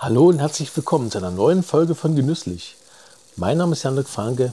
Hallo 0.00 0.28
und 0.28 0.38
herzlich 0.38 0.74
willkommen 0.76 1.10
zu 1.10 1.18
einer 1.18 1.32
neuen 1.32 1.64
Folge 1.64 1.96
von 1.96 2.14
Genüsslich. 2.14 2.76
Mein 3.34 3.58
Name 3.58 3.72
ist 3.72 3.82
Jan-Dirk 3.82 4.06
Franke 4.06 4.52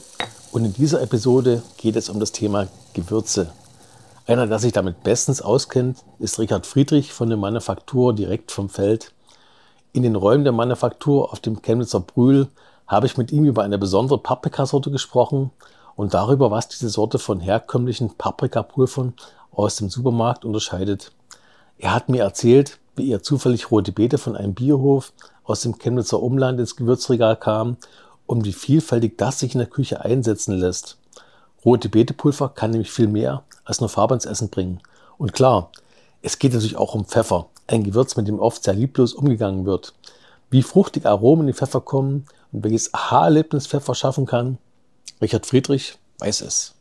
und 0.50 0.64
in 0.64 0.72
dieser 0.72 1.00
Episode 1.00 1.62
geht 1.76 1.94
es 1.94 2.08
um 2.08 2.18
das 2.18 2.32
Thema 2.32 2.66
Gewürze. 2.94 3.52
Einer, 4.26 4.48
der 4.48 4.58
sich 4.58 4.72
damit 4.72 5.04
bestens 5.04 5.40
auskennt, 5.40 5.98
ist 6.18 6.40
Richard 6.40 6.66
Friedrich 6.66 7.12
von 7.12 7.28
der 7.28 7.38
Manufaktur 7.38 8.12
direkt 8.12 8.50
vom 8.50 8.68
Feld. 8.68 9.12
In 9.92 10.02
den 10.02 10.16
Räumen 10.16 10.42
der 10.42 10.52
Manufaktur 10.52 11.32
auf 11.32 11.38
dem 11.38 11.62
Chemnitzer 11.62 12.00
Brühl 12.00 12.48
habe 12.88 13.06
ich 13.06 13.16
mit 13.16 13.30
ihm 13.30 13.44
über 13.44 13.62
eine 13.62 13.78
besondere 13.78 14.18
Paprikasorte 14.18 14.90
gesprochen 14.90 15.52
und 15.94 16.12
darüber, 16.12 16.50
was 16.50 16.66
diese 16.66 16.88
Sorte 16.88 17.20
von 17.20 17.38
herkömmlichen 17.38 18.16
Paprikapulvern 18.18 19.14
aus 19.52 19.76
dem 19.76 19.90
Supermarkt 19.90 20.44
unterscheidet. 20.44 21.12
Er 21.78 21.94
hat 21.94 22.08
mir 22.08 22.24
erzählt, 22.24 22.80
wie 22.96 23.12
er 23.12 23.22
zufällig 23.22 23.70
rote 23.70 23.92
Beete 23.92 24.18
von 24.18 24.34
einem 24.34 24.54
Biohof 24.54 25.12
aus 25.46 25.62
dem 25.62 25.78
Chemnitzer 25.78 26.22
Umland 26.22 26.60
ins 26.60 26.76
Gewürzregal 26.76 27.36
kam 27.36 27.76
und 28.26 28.44
wie 28.44 28.52
vielfältig 28.52 29.16
das 29.18 29.38
sich 29.38 29.54
in 29.54 29.60
der 29.60 29.68
Küche 29.68 30.04
einsetzen 30.04 30.54
lässt. 30.54 30.98
Rote 31.64 31.88
Beetepulver 31.88 32.50
kann 32.50 32.70
nämlich 32.70 32.90
viel 32.90 33.08
mehr 33.08 33.42
als 33.64 33.80
nur 33.80 33.88
Farbe 33.88 34.14
ins 34.14 34.26
Essen 34.26 34.50
bringen. 34.50 34.80
Und 35.18 35.32
klar, 35.32 35.70
es 36.22 36.38
geht 36.38 36.52
natürlich 36.52 36.76
auch 36.76 36.94
um 36.94 37.04
Pfeffer, 37.04 37.46
ein 37.66 37.84
Gewürz, 37.84 38.16
mit 38.16 38.28
dem 38.28 38.38
oft 38.38 38.62
sehr 38.62 38.74
lieblos 38.74 39.14
umgegangen 39.14 39.66
wird. 39.66 39.94
Wie 40.50 40.62
fruchtig 40.62 41.06
Aromen 41.06 41.48
in 41.48 41.54
Pfeffer 41.54 41.80
kommen 41.80 42.26
und 42.52 42.64
welches 42.64 42.94
Aha-Erlebnis 42.94 43.66
Pfeffer 43.66 43.94
schaffen 43.94 44.26
kann, 44.26 44.58
Richard 45.20 45.46
Friedrich 45.46 45.98
weiß 46.18 46.42
es. 46.42 46.74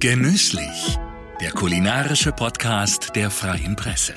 Genüsslich, 0.00 0.96
der 1.40 1.50
kulinarische 1.50 2.30
Podcast 2.30 3.16
der 3.16 3.32
Freien 3.32 3.74
Presse. 3.74 4.12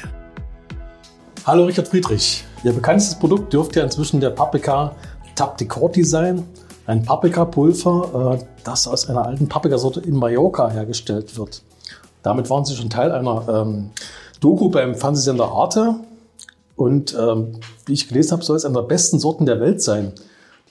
Hallo 1.44 1.66
Richard 1.66 1.88
Friedrich. 1.88 2.44
Ihr 2.64 2.74
bekanntestes 2.74 3.18
Produkt 3.18 3.52
dürfte 3.52 3.80
ja 3.80 3.86
inzwischen 3.86 4.20
der 4.20 4.30
Paprika 4.30 4.96
Tapticorti 5.34 6.04
sein. 6.04 6.46
Ein 6.86 7.02
Paprikapulver, 7.02 8.38
äh, 8.40 8.46
das 8.64 8.88
aus 8.88 9.10
einer 9.10 9.26
alten 9.26 9.50
Paprikasorte 9.50 10.02
in 10.02 10.18
Mallorca 10.18 10.70
hergestellt 10.70 11.36
wird. 11.36 11.64
Damit 12.22 12.52
waren 12.52 12.64
Sie 12.64 12.76
schon 12.76 12.92
Teil 12.92 13.12
einer 13.12 13.50
ähm, 13.50 13.90
Doku 14.40 14.70
beim 14.70 14.94
Fernsehsender 14.94 15.48
Arte. 15.48 15.96
Und 16.76 17.18
ähm, 17.20 17.60
wie 17.88 17.94
ich 17.94 18.08
gelesen 18.08 18.34
habe, 18.34 18.44
soll 18.44 18.58
es 18.58 18.66
einer 18.66 18.82
der 18.82 18.88
besten 18.88 19.18
Sorten 19.18 19.48
der 19.48 19.60
Welt 19.60 19.82
sein. 19.82 20.14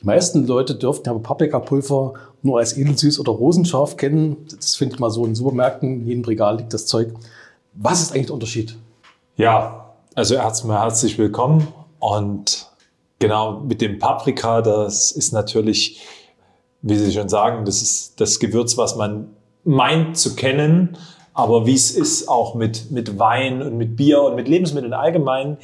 Die 0.01 0.07
meisten 0.07 0.47
Leute 0.47 0.75
dürften 0.75 1.11
aber 1.11 1.21
Paprikapulver 1.21 2.15
nur 2.43 2.59
als 2.59 2.77
edelsüß 2.77 3.21
oder 3.21 3.33
rosenscharf 3.33 3.99
kennen. 3.99 4.47
Das 4.51 4.77
finde 4.77 4.95
ich 4.95 5.01
mal 5.01 5.11
so 5.11 5.27
in 5.27 5.35
Supermärkten, 5.35 6.01
in 6.01 6.07
jedem 6.07 6.25
Regal 6.25 6.57
liegt 6.57 6.73
das 6.73 6.87
Zeug. 6.87 7.13
Was 7.75 8.01
ist 8.01 8.13
eigentlich 8.13 8.27
der 8.27 8.35
Unterschied? 8.35 8.77
Ja, 9.37 9.95
also 10.15 10.35
erstmal 10.35 10.81
herzlich 10.81 11.19
willkommen 11.19 11.69
und 11.99 12.71
genau 13.19 13.61
mit 13.61 13.83
dem 13.83 13.99
Paprika, 13.99 14.63
das 14.63 15.13
ist 15.13 15.33
natürlich, 15.33 16.01
wie 16.81 16.97
Sie 16.97 17.13
schon 17.13 17.29
sagen, 17.29 17.67
das 17.67 17.83
ist 17.83 18.21
das 18.21 18.39
Gewürz, 18.39 18.79
was 18.79 18.97
man 18.97 19.29
meint 19.65 20.17
zu 20.17 20.35
kennen, 20.35 20.97
aber 21.35 21.67
wie 21.67 21.75
es 21.75 21.91
ist 21.91 22.27
auch 22.27 22.55
mit, 22.55 22.91
mit 22.91 23.19
Wein 23.19 23.61
und 23.61 23.77
mit 23.77 23.97
Bier 23.97 24.23
und 24.23 24.35
mit 24.35 24.49
Lebensmitteln 24.49 24.95
allgemein, 24.95 25.59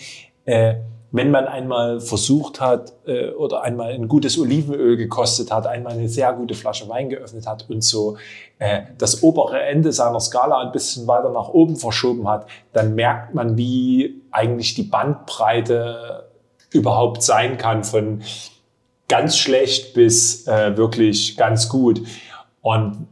äh, 0.45 0.75
wenn 1.13 1.31
man 1.31 1.47
einmal 1.47 2.01
versucht 2.01 2.61
hat 2.61 2.93
äh, 3.07 3.31
oder 3.31 3.63
einmal 3.63 3.93
ein 3.93 4.09
gutes 4.09 4.39
Olivenöl 4.39 4.97
gekostet 4.97 5.51
hat, 5.51 5.67
einmal 5.67 5.93
eine 5.93 6.09
sehr 6.09 6.33
gute 6.33 6.55
Flasche 6.55 6.89
Wein 6.89 7.09
geöffnet 7.09 7.47
hat 7.47 7.71
und 7.71 7.83
so 7.83 8.17
äh, 8.59 8.83
das 8.99 9.23
obere 9.23 9.63
Ende 9.63 9.93
seiner 9.93 10.21
Skala 10.21 10.61
ein 10.61 10.73
bisschen 10.73 11.07
weiter 11.07 11.31
nach 11.31 11.49
oben 11.49 11.77
verschoben 11.77 12.29
hat, 12.29 12.47
dann 12.73 12.95
merkt 12.95 13.35
man, 13.35 13.57
wie 13.57 14.23
eigentlich 14.31 14.75
die 14.75 14.83
Bandbreite 14.83 16.29
überhaupt 16.71 17.23
sein 17.23 17.57
kann 17.57 17.85
von 17.85 18.23
ganz 19.09 19.37
schlecht 19.39 19.95
bis 19.95 20.47
äh, 20.47 20.77
wirklich 20.77 21.37
ganz 21.37 21.69
gut. 21.69 22.03
Und 22.61 23.07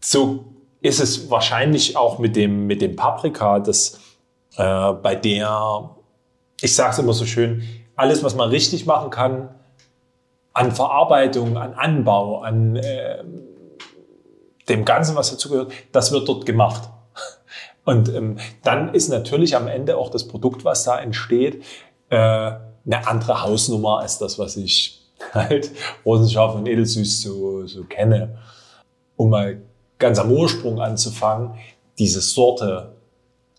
so 0.00 0.44
ist 0.80 1.00
es 1.00 1.30
wahrscheinlich 1.30 1.96
auch 1.96 2.18
mit 2.18 2.36
dem, 2.36 2.66
mit 2.66 2.82
dem 2.82 2.96
Paprika, 2.96 3.60
dass 3.60 4.00
äh, 4.56 4.92
bei 4.92 5.14
der 5.14 5.95
ich 6.60 6.74
sage 6.74 6.92
es 6.92 6.98
immer 6.98 7.12
so 7.12 7.26
schön, 7.26 7.62
alles, 7.96 8.22
was 8.22 8.34
man 8.34 8.48
richtig 8.48 8.86
machen 8.86 9.10
kann, 9.10 9.48
an 10.52 10.72
Verarbeitung, 10.72 11.56
an 11.56 11.74
Anbau, 11.74 12.40
an 12.40 12.76
äh, 12.76 13.22
dem 14.68 14.84
Ganzen, 14.84 15.14
was 15.14 15.30
dazugehört, 15.30 15.72
das 15.92 16.12
wird 16.12 16.28
dort 16.28 16.46
gemacht. 16.46 16.88
Und 17.84 18.08
ähm, 18.08 18.38
dann 18.62 18.94
ist 18.94 19.08
natürlich 19.08 19.54
am 19.54 19.68
Ende 19.68 19.96
auch 19.96 20.10
das 20.10 20.26
Produkt, 20.26 20.64
was 20.64 20.84
da 20.84 20.98
entsteht, 20.98 21.62
äh, 22.10 22.16
eine 22.16 23.06
andere 23.06 23.42
Hausnummer 23.42 23.98
als 24.00 24.18
das, 24.18 24.38
was 24.38 24.56
ich 24.56 25.02
halt 25.32 25.70
rosenscharf 26.04 26.54
und 26.54 26.66
edelsüß 26.66 27.22
so, 27.22 27.66
so 27.66 27.84
kenne. 27.84 28.38
Um 29.16 29.30
mal 29.30 29.62
ganz 29.98 30.18
am 30.18 30.30
Ursprung 30.30 30.80
anzufangen, 30.80 31.54
diese 31.98 32.20
Sorte 32.20 32.95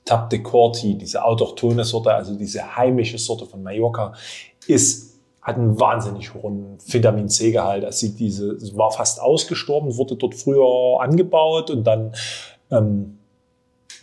Tap 0.08 0.30
de 0.30 0.40
Corti, 0.40 0.96
diese 0.96 1.24
autochtone 1.24 1.84
Sorte, 1.84 2.14
also 2.14 2.36
diese 2.36 2.76
heimische 2.76 3.18
Sorte 3.18 3.46
von 3.46 3.62
Mallorca, 3.62 4.14
ist, 4.66 5.20
hat 5.42 5.58
einen 5.58 5.80
wahnsinnig 5.80 6.34
hohen 6.34 6.78
Vitamin 6.86 7.30
C-Gehalt. 7.30 7.86
Also 7.86 8.08
diese 8.08 8.58
war 8.78 8.92
fast 8.92 9.22
ausgestorben, 9.22 9.98
wurde 9.98 10.16
dort 10.16 10.34
früher 10.34 11.02
angebaut 11.02 11.70
und 11.70 11.84
dann 11.86 12.14
ähm, 12.72 13.20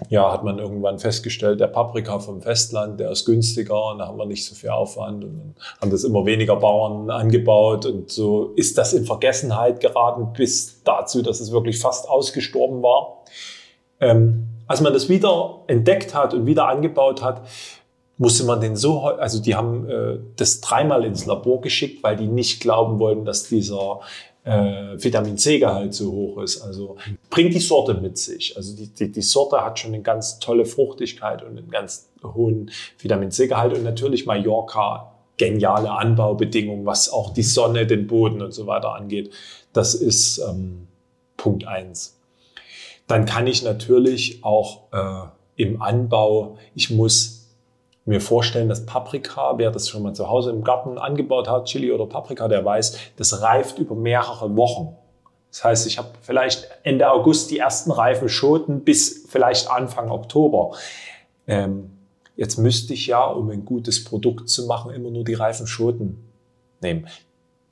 ja, 0.09 0.31
hat 0.32 0.44
man 0.44 0.59
irgendwann 0.59 0.98
festgestellt, 0.98 1.60
der 1.60 1.69
Paprika 1.69 2.19
vom 2.19 2.42
Festland, 2.42 2.98
der 2.98 3.10
ist 3.10 3.25
günstiger 3.25 3.92
und 3.92 3.98
da 3.98 4.09
haben 4.09 4.19
wir 4.19 4.26
nicht 4.26 4.44
so 4.44 4.54
viel 4.54 4.71
Aufwand 4.71 5.25
und 5.25 5.38
dann 5.38 5.54
haben 5.81 5.91
das 5.91 6.04
immer 6.04 6.26
weniger 6.26 6.56
Bauern 6.56 7.10
angebaut 7.10 7.86
und 7.86 8.10
so 8.10 8.53
ist 8.56 8.76
das 8.76 8.92
in 8.92 9.06
Vergessenheit 9.06 9.81
geraten 9.81 10.32
bis 10.36 10.82
dazu, 10.82 11.22
dass 11.22 11.41
es 11.41 11.53
wirklich 11.53 11.78
fast 11.78 12.09
ausgestorben 12.09 12.82
war. 12.82 13.25
Ähm, 14.00 14.48
als 14.66 14.80
man 14.80 14.92
das 14.92 15.08
wieder 15.08 15.62
entdeckt 15.66 16.14
hat 16.14 16.34
und 16.34 16.47
wieder 16.47 16.69
angebaut 16.69 17.22
hat, 17.22 17.42
musste 18.16 18.44
man 18.44 18.60
den 18.60 18.76
so, 18.76 19.02
also 19.02 19.42
die 19.42 19.54
haben 19.54 19.88
äh, 19.88 20.19
das 20.36 20.60
dreimal 20.60 21.04
ins 21.04 21.26
Labor 21.26 21.60
geschickt, 21.60 22.02
weil 22.02 22.16
die 22.16 22.28
nicht 22.28 22.60
glauben 22.60 22.98
wollten, 22.98 23.24
dass 23.24 23.48
dieser 23.48 24.00
äh, 24.44 24.97
Vitamin 24.97 25.36
C-Gehalt 25.36 25.94
so 25.94 26.12
hoch 26.12 26.42
ist. 26.42 26.60
Also 26.60 26.97
bringt 27.30 27.54
die 27.54 27.60
Sorte 27.60 27.94
mit 27.94 28.16
sich. 28.19 28.56
Also 28.56 28.76
die, 28.76 28.86
die, 28.86 29.10
die 29.10 29.22
Sorte 29.22 29.64
hat 29.64 29.78
schon 29.78 29.94
eine 29.94 30.03
ganz 30.03 30.38
tolle 30.38 30.64
Fruchtigkeit 30.64 31.42
und 31.42 31.58
einen 31.58 31.70
ganz 31.70 32.08
hohen 32.22 32.70
Vitamin 32.98 33.30
C-Gehalt 33.30 33.74
und 33.74 33.82
natürlich 33.82 34.26
Mallorca 34.26 35.12
geniale 35.36 35.91
Anbaubedingungen, 35.91 36.86
was 36.86 37.12
auch 37.12 37.32
die 37.34 37.42
Sonne, 37.42 37.86
den 37.86 38.06
Boden 38.06 38.41
und 38.41 38.53
so 38.53 38.69
weiter 38.69 38.94
angeht. 38.94 39.32
Das 39.72 39.94
ist 39.94 40.38
ähm, 40.38 40.86
Punkt 41.36 41.66
eins 41.66 42.13
dann 43.06 43.26
kann 43.26 43.47
ich 43.47 43.62
natürlich 43.62 44.44
auch 44.44 44.92
äh, 44.92 45.62
im 45.62 45.82
Anbau, 45.82 46.56
ich 46.75 46.91
muss 46.91 47.44
mir 48.06 48.20
vorstellen, 48.20 48.69
dass 48.69 48.84
Paprika, 48.84 49.54
wer 49.56 49.70
das 49.70 49.88
schon 49.88 50.03
mal 50.03 50.15
zu 50.15 50.28
Hause 50.28 50.50
im 50.50 50.62
Garten 50.62 50.98
angebaut 50.98 51.48
hat, 51.48 51.66
Chili 51.66 51.91
oder 51.91 52.06
Paprika, 52.06 52.48
der 52.48 52.65
weiß, 52.65 52.98
das 53.16 53.41
reift 53.41 53.78
über 53.78 53.94
mehrere 53.94 54.56
Wochen. 54.56 54.97
Das 55.50 55.65
heißt, 55.65 55.87
ich 55.87 55.98
habe 55.98 56.09
vielleicht 56.20 56.69
Ende 56.82 57.10
August 57.10 57.50
die 57.50 57.59
ersten 57.59 57.92
reifen 57.92 58.28
Schoten 58.28 58.81
bis 58.81 59.26
vielleicht 59.28 59.71
Anfang 59.71 60.10
Oktober. 60.10 60.76
Ähm, 61.47 61.91
jetzt 62.36 62.59
müsste 62.59 62.92
ich 62.92 63.06
ja, 63.06 63.25
um 63.25 63.50
ein 63.50 63.65
gutes 63.65 64.04
Produkt 64.04 64.48
zu 64.48 64.66
machen, 64.66 64.92
immer 64.92 65.10
nur 65.10 65.25
die 65.25 65.34
reifen 65.34 65.66
Schoten 65.66 66.28
nehmen. 66.81 67.06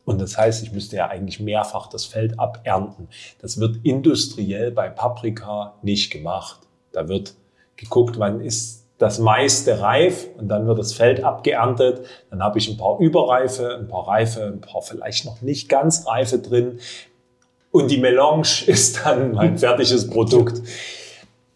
Und 0.04 0.20
das 0.20 0.36
heißt, 0.36 0.62
ich 0.62 0.72
müsste 0.72 0.96
ja 0.96 1.08
eigentlich 1.08 1.38
mehrfach 1.38 1.86
das 1.86 2.04
Feld 2.04 2.38
abernten. 2.38 3.08
Das 3.40 3.60
wird 3.60 3.76
industriell 3.84 4.72
bei 4.72 4.88
Paprika 4.88 5.74
nicht 5.82 6.10
gemacht. 6.10 6.60
Da 6.92 7.08
wird 7.08 7.34
geguckt, 7.76 8.18
wann 8.18 8.40
ist 8.40 8.82
das 8.98 9.18
meiste 9.18 9.80
reif 9.80 10.28
und 10.38 10.48
dann 10.48 10.66
wird 10.66 10.78
das 10.78 10.92
Feld 10.92 11.24
abgeerntet. 11.24 12.06
Dann 12.30 12.42
habe 12.42 12.58
ich 12.58 12.68
ein 12.68 12.76
paar 12.76 12.98
Überreife, 13.00 13.76
ein 13.76 13.88
paar 13.88 14.06
Reife, 14.06 14.44
ein 14.44 14.60
paar 14.60 14.82
vielleicht 14.82 15.24
noch 15.24 15.40
nicht 15.40 15.68
ganz 15.68 16.06
Reife 16.06 16.38
drin. 16.38 16.78
Und 17.70 17.90
die 17.90 17.98
Melange 17.98 18.48
ist 18.66 19.04
dann 19.04 19.32
mein 19.32 19.58
fertiges 19.58 20.08
Produkt. 20.08 20.62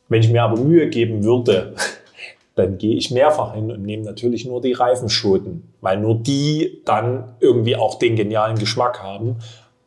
Wenn 0.09 0.23
ich 0.23 0.31
mir 0.31 0.43
aber 0.43 0.59
Mühe 0.61 0.89
geben 0.89 1.25
würde, 1.25 1.75
dann 2.57 2.79
gehe 2.79 2.97
ich 2.97 3.11
mehrfach 3.11 3.55
hin 3.55 3.71
und 3.71 3.83
nehme 3.83 4.03
natürlich 4.03 4.47
nur 4.47 4.63
die 4.63 4.73
Reifenschoten, 4.73 5.75
weil 5.83 5.99
nur 5.99 6.15
die 6.15 6.81
dann 6.87 7.37
irgendwie 7.39 7.77
auch 7.77 7.99
den 7.99 8.17
genialen 8.17 8.59
Geschmack 8.59 9.03
haben. 9.03 9.37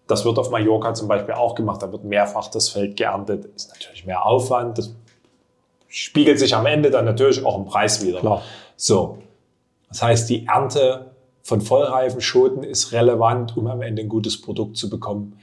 Das 0.08 0.24
wird 0.24 0.38
auf 0.38 0.52
Mallorca 0.52 0.94
zum 0.94 1.08
Beispiel 1.08 1.34
auch 1.34 1.56
gemacht. 1.56 1.82
Da 1.82 1.92
wird 1.92 2.04
mehrfach 2.04 2.48
das 2.48 2.70
Feld 2.70 2.96
geerntet. 2.96 3.46
Ist 3.56 3.72
natürlich 3.72 4.06
mehr 4.06 4.24
Aufwand. 4.24 4.78
Das 4.78 4.96
spiegelt 5.88 6.38
sich 6.38 6.56
am 6.56 6.68
Ende 6.68 6.92
dann 6.92 7.06
natürlich 7.06 7.44
auch 7.44 7.58
im 7.58 7.66
Preis 7.66 8.06
wieder. 8.06 8.20
Klar. 8.20 8.44
So. 8.76 9.18
Das 9.88 10.04
heißt, 10.04 10.30
die 10.30 10.46
Ernte 10.46 11.10
von 11.42 11.62
vollreifen 11.62 12.22
Schoten 12.22 12.62
ist 12.62 12.92
relevant, 12.92 13.58
um 13.58 13.66
am 13.66 13.82
Ende 13.82 14.04
ein 14.04 14.10
gutes 14.10 14.40
Produkt 14.40 14.78
zu 14.78 14.92
bekommen. 14.92 15.40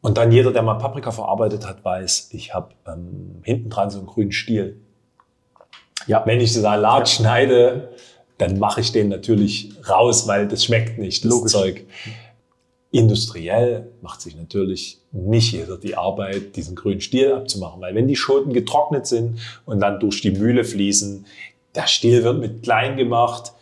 Und 0.00 0.18
dann 0.18 0.32
jeder, 0.32 0.52
der 0.52 0.62
mal 0.62 0.74
Paprika 0.74 1.12
verarbeitet 1.12 1.68
hat, 1.68 1.84
weiß, 1.84 2.30
ich 2.32 2.52
habe 2.52 2.70
ähm, 2.86 3.42
hinten 3.44 3.70
dran 3.70 3.90
so 3.90 3.98
einen 3.98 4.08
grünen 4.08 4.32
Stiel. 4.32 4.80
Ja. 6.06 6.22
Wenn 6.26 6.40
ich 6.40 6.52
Salat 6.52 7.08
ja. 7.08 7.14
schneide, 7.14 7.90
dann 8.38 8.58
mache 8.58 8.80
ich 8.80 8.92
den 8.92 9.08
natürlich 9.08 9.72
raus, 9.88 10.26
weil 10.26 10.48
das 10.48 10.64
schmeckt 10.64 10.98
nicht, 10.98 11.24
das 11.24 11.30
Logisch. 11.30 11.52
Zeug. 11.52 11.84
Industriell 12.90 13.90
macht 14.00 14.22
sich 14.22 14.34
natürlich 14.34 15.00
nicht 15.12 15.52
jeder 15.52 15.76
die 15.76 15.96
Arbeit, 15.96 16.56
diesen 16.56 16.74
grünen 16.74 17.02
Stiel 17.02 17.32
abzumachen, 17.32 17.82
weil 17.82 17.94
wenn 17.94 18.08
die 18.08 18.16
Schoten 18.16 18.54
getrocknet 18.54 19.06
sind 19.06 19.40
und 19.66 19.80
dann 19.80 20.00
durch 20.00 20.22
die 20.22 20.30
Mühle 20.30 20.64
fließen, 20.64 21.26
der 21.74 21.86
Stiel 21.86 22.24
wird 22.24 22.38
mit 22.38 22.62
klein 22.62 22.96
gemacht, 22.96 23.52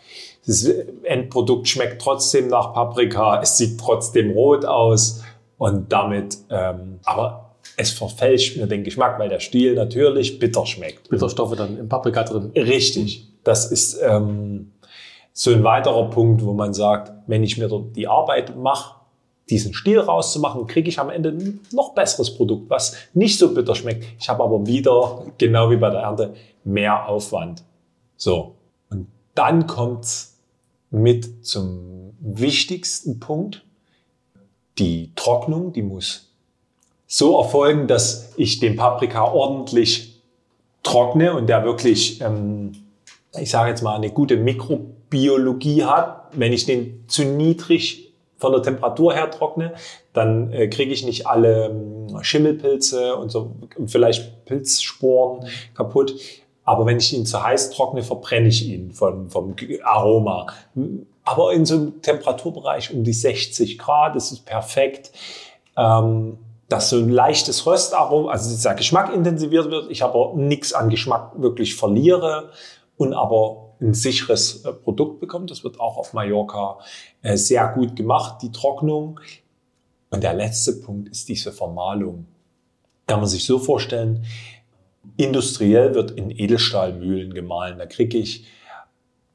das 0.47 0.65
Endprodukt 1.03 1.67
schmeckt 1.67 2.01
trotzdem 2.01 2.47
nach 2.49 2.73
Paprika, 2.73 3.41
es 3.43 3.57
sieht 3.57 3.81
trotzdem 3.81 4.31
rot 4.31 4.65
aus 4.65 5.25
und 5.59 5.91
damit, 5.91 6.39
ähm, 6.51 7.01
aber 7.03 7.46
es 7.77 7.91
verfälscht 7.91 8.57
mir 8.57 8.67
den 8.67 8.85
Geschmack, 8.85 9.19
weil 9.19 9.29
der 9.29 9.41
Stiel 9.41 9.75
natürlich 9.75 10.39
bitter 10.39 10.65
schmeckt. 10.65 11.11
Bitterstoffe 11.11 11.55
dann 11.57 11.79
im 11.79 11.89
Paprika 11.89 12.25
drin. 12.25 12.51
Richtig. 12.55 13.29
Das 13.45 13.71
ist 13.71 14.01
ähm, 14.03 14.73
so 15.33 15.53
ein 15.53 15.63
weiterer 15.63 16.09
Punkt, 16.11 16.45
wo 16.45 16.53
man 16.55 16.73
sagt, 16.73 17.13
wenn 17.27 17.43
ich 17.43 17.59
mir 17.59 17.69
die 17.95 18.09
Arbeit 18.09 18.57
mache, 18.57 18.97
diesen 19.51 19.75
Stiel 19.75 20.01
rauszumachen, 20.01 20.67
kriege 20.67 20.89
ich 20.89 20.99
am 20.99 21.11
Ende 21.11 21.29
ein 21.29 21.61
noch 21.71 21.95
besseres 21.95 22.35
Produkt, 22.35 22.69
was 22.71 22.97
nicht 23.15 23.39
so 23.39 23.55
bitter 23.55 23.75
schmeckt. 23.75 24.05
Ich 24.19 24.29
habe 24.29 24.43
aber 24.43 24.67
wieder, 24.67 25.25
genau 25.39 25.71
wie 25.71 25.77
bei 25.77 25.91
der 25.91 26.01
Ernte, 26.01 26.35
mehr 26.65 27.09
Aufwand. 27.09 27.63
So. 28.17 28.55
Und 28.91 29.07
dann 29.35 29.67
kommt's 29.67 30.39
mit 30.91 31.47
zum 31.47 32.15
wichtigsten 32.21 33.21
Punkt. 33.21 33.65
Die 34.79 35.13
Trocknung, 35.15 35.73
die 35.73 35.83
muss 35.83 36.26
so 37.07 37.39
erfolgen, 37.39 37.87
dass 37.87 38.33
ich 38.37 38.59
den 38.59 38.77
Paprika 38.77 39.25
ordentlich 39.25 40.23
trockne 40.83 41.35
und 41.35 41.49
der 41.49 41.65
wirklich, 41.65 42.21
ähm, 42.21 42.73
ich 43.39 43.51
sage 43.51 43.71
jetzt 43.71 43.83
mal, 43.83 43.97
eine 43.97 44.11
gute 44.11 44.37
Mikrobiologie 44.37 45.85
hat. 45.85 46.29
Wenn 46.33 46.53
ich 46.53 46.67
den 46.67 47.05
zu 47.09 47.25
niedrig 47.25 48.13
von 48.39 48.53
der 48.53 48.63
Temperatur 48.63 49.15
her 49.15 49.31
trockne, 49.31 49.75
dann 50.13 50.53
äh, 50.53 50.69
kriege 50.69 50.93
ich 50.93 51.05
nicht 51.05 51.27
alle 51.27 51.67
ähm, 51.67 52.19
Schimmelpilze 52.23 53.17
und 53.17 53.31
so 53.31 53.53
vielleicht 53.87 54.45
Pilzsporen 54.45 55.49
kaputt. 55.75 56.15
Aber 56.65 56.85
wenn 56.87 56.99
ich 56.99 57.17
ihn 57.17 57.27
zu 57.27 57.43
heiß 57.43 57.71
trockne, 57.71 58.03
verbrenne 58.03 58.49
ich 58.49 58.69
ihn 58.69 58.91
vom, 58.91 59.31
vom 59.31 59.55
Aroma. 59.85 60.47
Aber 61.25 61.53
in 61.53 61.65
so 61.65 61.75
einem 61.75 62.03
Temperaturbereich 62.03 62.93
um 62.93 63.05
die 63.05 63.13
60 63.13 63.79
Grad, 63.79 64.17
das 64.17 64.33
ist 64.33 64.45
perfekt. 64.45 65.13
Ähm, 65.77 66.39
dass 66.69 66.91
so 66.91 66.97
ein 66.97 67.09
leichtes 67.09 67.67
Röstaroma, 67.67 68.31
also 68.31 68.51
dieser 68.51 68.75
Geschmack 68.75 69.15
intensiviert 69.15 69.71
wird, 69.71 69.91
ich 69.91 70.03
aber 70.03 70.33
nichts 70.35 70.73
an 70.73 70.91
Geschmack 70.91 71.33
wirklich 71.37 71.77
verliere 71.77 72.51
und 72.97 73.15
aber 73.15 73.75
ein 73.81 73.95
sicheres 73.95 74.65
äh, 74.65 74.73
Produkt 74.73 75.21
bekommt. 75.21 75.51
Das 75.51 75.63
wird 75.63 75.81
auch 75.81 75.97
auf 75.97 76.13
Mallorca 76.13 76.79
äh, 77.23 77.37
sehr 77.37 77.69
gut 77.69 77.95
gemacht, 77.95 78.43
die 78.43 78.51
Trocknung. 78.51 79.21
Und 80.11 80.23
der 80.23 80.35
letzte 80.35 80.73
Punkt 80.73 81.09
ist 81.09 81.29
diese 81.29 81.53
Vermahlung. 81.53 82.27
Kann 83.07 83.21
man 83.21 83.29
sich 83.29 83.45
so 83.45 83.59
vorstellen, 83.59 84.25
industriell 85.17 85.95
wird 85.95 86.11
in 86.13 86.31
Edelstahlmühlen 86.31 87.35
gemahlen. 87.35 87.79
Da 87.79 87.87
kriege 87.87 88.19
ich 88.19 88.47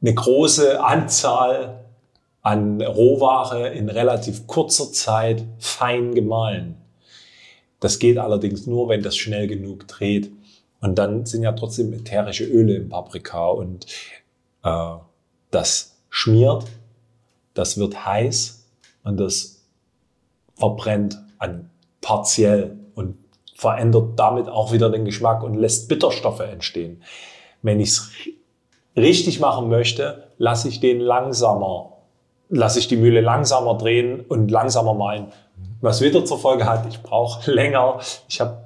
eine 0.02 0.14
große 0.14 0.84
Anzahl 0.84 1.86
an 2.42 2.82
Rohware 2.82 3.70
in 3.70 3.90
relativ 3.90 4.48
kurzer 4.48 4.92
Zeit 4.92 5.46
fein 5.60 6.16
gemahlen. 6.16 6.81
Das 7.82 8.00
geht 8.00 8.18
allerdings 8.18 8.68
nur, 8.68 8.88
wenn 8.88 9.02
das 9.02 9.18
schnell 9.18 9.48
genug 9.48 9.88
dreht. 9.90 10.32
Und 10.80 10.96
dann 10.98 11.26
sind 11.26 11.44
ja 11.44 11.52
trotzdem 11.52 11.92
ätherische 11.92 12.46
Öle 12.46 12.76
im 12.76 12.88
Paprika 12.88 13.48
und 13.48 13.86
äh, 14.64 14.94
das 15.50 15.98
schmiert, 16.10 16.66
das 17.54 17.78
wird 17.78 18.06
heiß 18.06 18.66
und 19.04 19.20
das 19.20 19.64
verbrennt 20.56 21.20
an 21.38 21.70
partiell 22.02 22.78
und 22.96 23.18
verändert 23.56 24.18
damit 24.18 24.48
auch 24.48 24.72
wieder 24.72 24.90
den 24.90 25.06
Geschmack 25.06 25.44
und 25.44 25.56
lässt 25.56 25.90
Bitterstoffe 25.90 26.40
entstehen. 26.40 27.04
Wenn 27.62 27.80
ich 27.80 27.90
es 27.90 28.12
richtig 28.96 29.40
machen 29.40 29.70
möchte, 29.70 30.28
lasse 30.38 30.68
ich 30.68 30.80
den 30.80 31.00
langsamer, 31.00 31.98
lasse 32.50 32.80
ich 32.80 32.88
die 32.88 32.98
Mühle 32.98 33.22
langsamer 33.22 33.78
drehen 33.78 34.22
und 34.22 34.50
langsamer 34.50 34.94
malen. 34.94 35.32
Was 35.82 36.02
wieder 36.02 36.24
zur 36.24 36.40
Folge 36.40 36.66
hat, 36.66 36.86
ich 36.88 37.02
brauche 37.02 37.52
länger, 37.52 38.00
ich 38.30 38.40
habe 38.40 38.58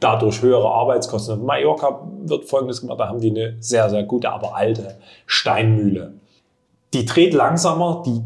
dadurch 0.00 0.42
höhere 0.42 0.68
Arbeitskosten. 0.68 1.40
In 1.40 1.46
Mallorca 1.46 2.06
wird 2.22 2.44
Folgendes 2.44 2.80
gemacht, 2.80 3.00
da 3.00 3.08
haben 3.08 3.20
die 3.20 3.30
eine 3.30 3.56
sehr, 3.60 3.90
sehr 3.90 4.04
gute, 4.04 4.30
aber 4.30 4.54
alte 4.54 4.98
Steinmühle. 5.26 6.14
Die 6.92 7.04
dreht 7.04 7.34
langsamer, 7.34 8.02
die 8.06 8.22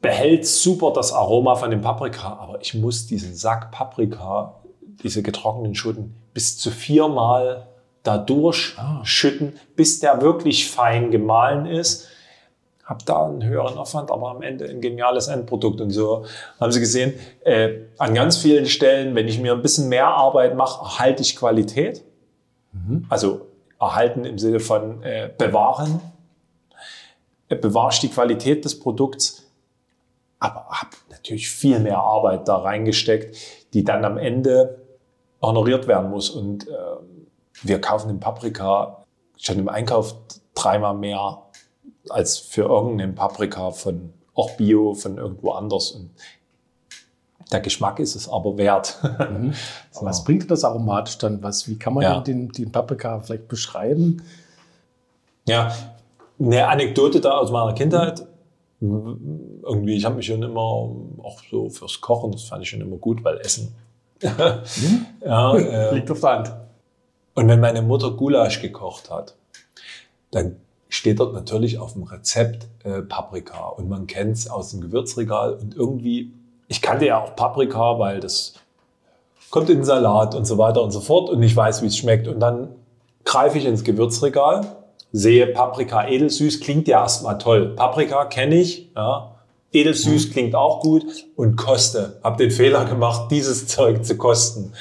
behält 0.00 0.46
super 0.46 0.92
das 0.92 1.12
Aroma 1.12 1.54
von 1.54 1.70
dem 1.70 1.80
Paprika, 1.80 2.38
aber 2.40 2.60
ich 2.60 2.74
muss 2.74 3.06
diesen 3.06 3.34
Sack 3.34 3.70
Paprika, 3.70 4.54
diese 5.02 5.22
getrockneten 5.22 5.74
Schoten, 5.74 6.14
bis 6.34 6.58
zu 6.58 6.70
viermal 6.70 7.68
da 8.02 8.18
durchschütten, 8.18 9.52
ah. 9.54 9.60
bis 9.76 10.00
der 10.00 10.22
wirklich 10.22 10.70
fein 10.70 11.10
gemahlen 11.10 11.66
ist 11.66 12.08
habe 12.88 13.04
da 13.04 13.26
einen 13.26 13.44
höheren 13.44 13.76
Aufwand, 13.76 14.10
aber 14.10 14.30
am 14.30 14.40
Ende 14.40 14.64
ein 14.64 14.80
geniales 14.80 15.28
Endprodukt. 15.28 15.82
Und 15.82 15.90
so 15.90 16.24
haben 16.58 16.72
Sie 16.72 16.80
gesehen, 16.80 17.12
äh, 17.44 17.80
an 17.98 18.14
ganz 18.14 18.38
vielen 18.38 18.64
Stellen, 18.64 19.14
wenn 19.14 19.28
ich 19.28 19.38
mir 19.38 19.52
ein 19.52 19.60
bisschen 19.60 19.90
mehr 19.90 20.06
Arbeit 20.06 20.56
mache, 20.56 20.82
erhalte 20.82 21.20
ich 21.20 21.36
Qualität. 21.36 22.02
Mhm. 22.72 23.04
Also 23.10 23.42
erhalten 23.78 24.24
im 24.24 24.38
Sinne 24.38 24.58
von 24.58 25.02
äh, 25.02 25.30
bewahren. 25.36 26.00
Äh, 27.50 27.56
bewahre 27.56 27.90
ich 27.92 28.00
die 28.00 28.08
Qualität 28.08 28.64
des 28.64 28.80
Produkts, 28.80 29.46
aber 30.38 30.66
habe 30.70 30.96
natürlich 31.10 31.50
viel 31.50 31.80
mehr 31.80 31.98
Arbeit 31.98 32.48
da 32.48 32.56
reingesteckt, 32.56 33.36
die 33.74 33.84
dann 33.84 34.06
am 34.06 34.16
Ende 34.16 34.78
honoriert 35.42 35.86
werden 35.88 36.08
muss. 36.08 36.30
Und 36.30 36.66
äh, 36.68 36.72
wir 37.62 37.82
kaufen 37.82 38.08
den 38.08 38.18
Paprika 38.18 39.04
schon 39.36 39.58
im 39.58 39.68
Einkauf 39.68 40.14
dreimal 40.54 40.94
mehr 40.94 41.42
als 42.10 42.38
für 42.38 42.62
irgendeinen 42.62 43.14
Paprika 43.14 43.70
von 43.70 44.12
auch 44.34 44.52
Bio 44.52 44.94
von 44.94 45.18
irgendwo 45.18 45.50
anders. 45.50 45.90
Und 45.90 46.10
der 47.50 47.60
Geschmack 47.60 47.98
ist 47.98 48.14
es 48.14 48.28
aber 48.28 48.56
wert. 48.56 48.98
Mhm. 49.28 49.52
so. 49.90 50.06
Was 50.06 50.24
bringt 50.24 50.50
das 50.50 50.64
aromatisch 50.64 51.18
dann? 51.18 51.42
Was, 51.42 51.68
wie 51.68 51.78
kann 51.78 51.94
man 51.94 52.02
ja. 52.02 52.20
den, 52.20 52.48
den 52.48 52.72
Paprika 52.72 53.20
vielleicht 53.20 53.48
beschreiben? 53.48 54.22
Ja, 55.46 55.74
eine 56.38 56.68
Anekdote 56.68 57.20
da 57.20 57.38
aus 57.38 57.50
meiner 57.50 57.74
Kindheit. 57.74 58.26
Irgendwie, 58.80 59.96
ich 59.96 60.04
habe 60.04 60.14
mich 60.14 60.26
schon 60.26 60.42
immer 60.42 60.60
auch 60.60 61.42
so 61.50 61.68
fürs 61.68 62.00
Kochen, 62.00 62.30
das 62.30 62.44
fand 62.44 62.62
ich 62.62 62.70
schon 62.70 62.80
immer 62.80 62.96
gut, 62.96 63.24
weil 63.24 63.38
Essen. 63.38 63.74
mhm. 64.22 65.06
ja, 65.24 65.56
äh, 65.56 65.94
Liegt 65.94 66.10
auf 66.10 66.20
der 66.20 66.30
Hand. 66.30 66.52
Und 67.34 67.48
wenn 67.48 67.60
meine 67.60 67.82
Mutter 67.82 68.12
Gulasch 68.12 68.60
gekocht 68.62 69.10
hat, 69.10 69.34
dann 70.30 70.56
steht 70.88 71.20
dort 71.20 71.34
natürlich 71.34 71.78
auf 71.78 71.92
dem 71.92 72.04
Rezept 72.04 72.66
äh, 72.84 73.02
Paprika 73.02 73.66
und 73.68 73.88
man 73.88 74.06
kennt 74.06 74.36
es 74.36 74.50
aus 74.50 74.70
dem 74.70 74.80
Gewürzregal 74.80 75.54
und 75.54 75.74
irgendwie, 75.74 76.32
ich 76.68 76.80
kannte 76.82 77.06
ja 77.06 77.22
auch 77.22 77.36
Paprika, 77.36 77.98
weil 77.98 78.20
das 78.20 78.54
kommt 79.50 79.70
in 79.70 79.78
den 79.78 79.84
Salat 79.84 80.34
und 80.34 80.46
so 80.46 80.58
weiter 80.58 80.82
und 80.82 80.90
so 80.90 81.00
fort 81.00 81.30
und 81.30 81.42
ich 81.42 81.54
weiß, 81.54 81.82
wie 81.82 81.86
es 81.86 81.96
schmeckt 81.96 82.28
und 82.28 82.40
dann 82.40 82.68
greife 83.24 83.58
ich 83.58 83.66
ins 83.66 83.84
Gewürzregal, 83.84 84.62
sehe 85.12 85.46
Paprika 85.48 86.06
edelsüß, 86.06 86.60
klingt 86.60 86.88
ja 86.88 87.02
erstmal 87.02 87.38
toll. 87.38 87.74
Paprika 87.74 88.24
kenne 88.24 88.56
ich, 88.56 88.90
ja. 88.96 89.34
Edelsüß 89.70 90.28
mhm. 90.28 90.32
klingt 90.32 90.54
auch 90.54 90.80
gut 90.80 91.04
und 91.36 91.56
koste. 91.56 92.18
Hab 92.22 92.38
den 92.38 92.50
Fehler 92.50 92.86
gemacht, 92.86 93.30
dieses 93.30 93.66
Zeug 93.68 94.04
zu 94.04 94.16
kosten. 94.16 94.72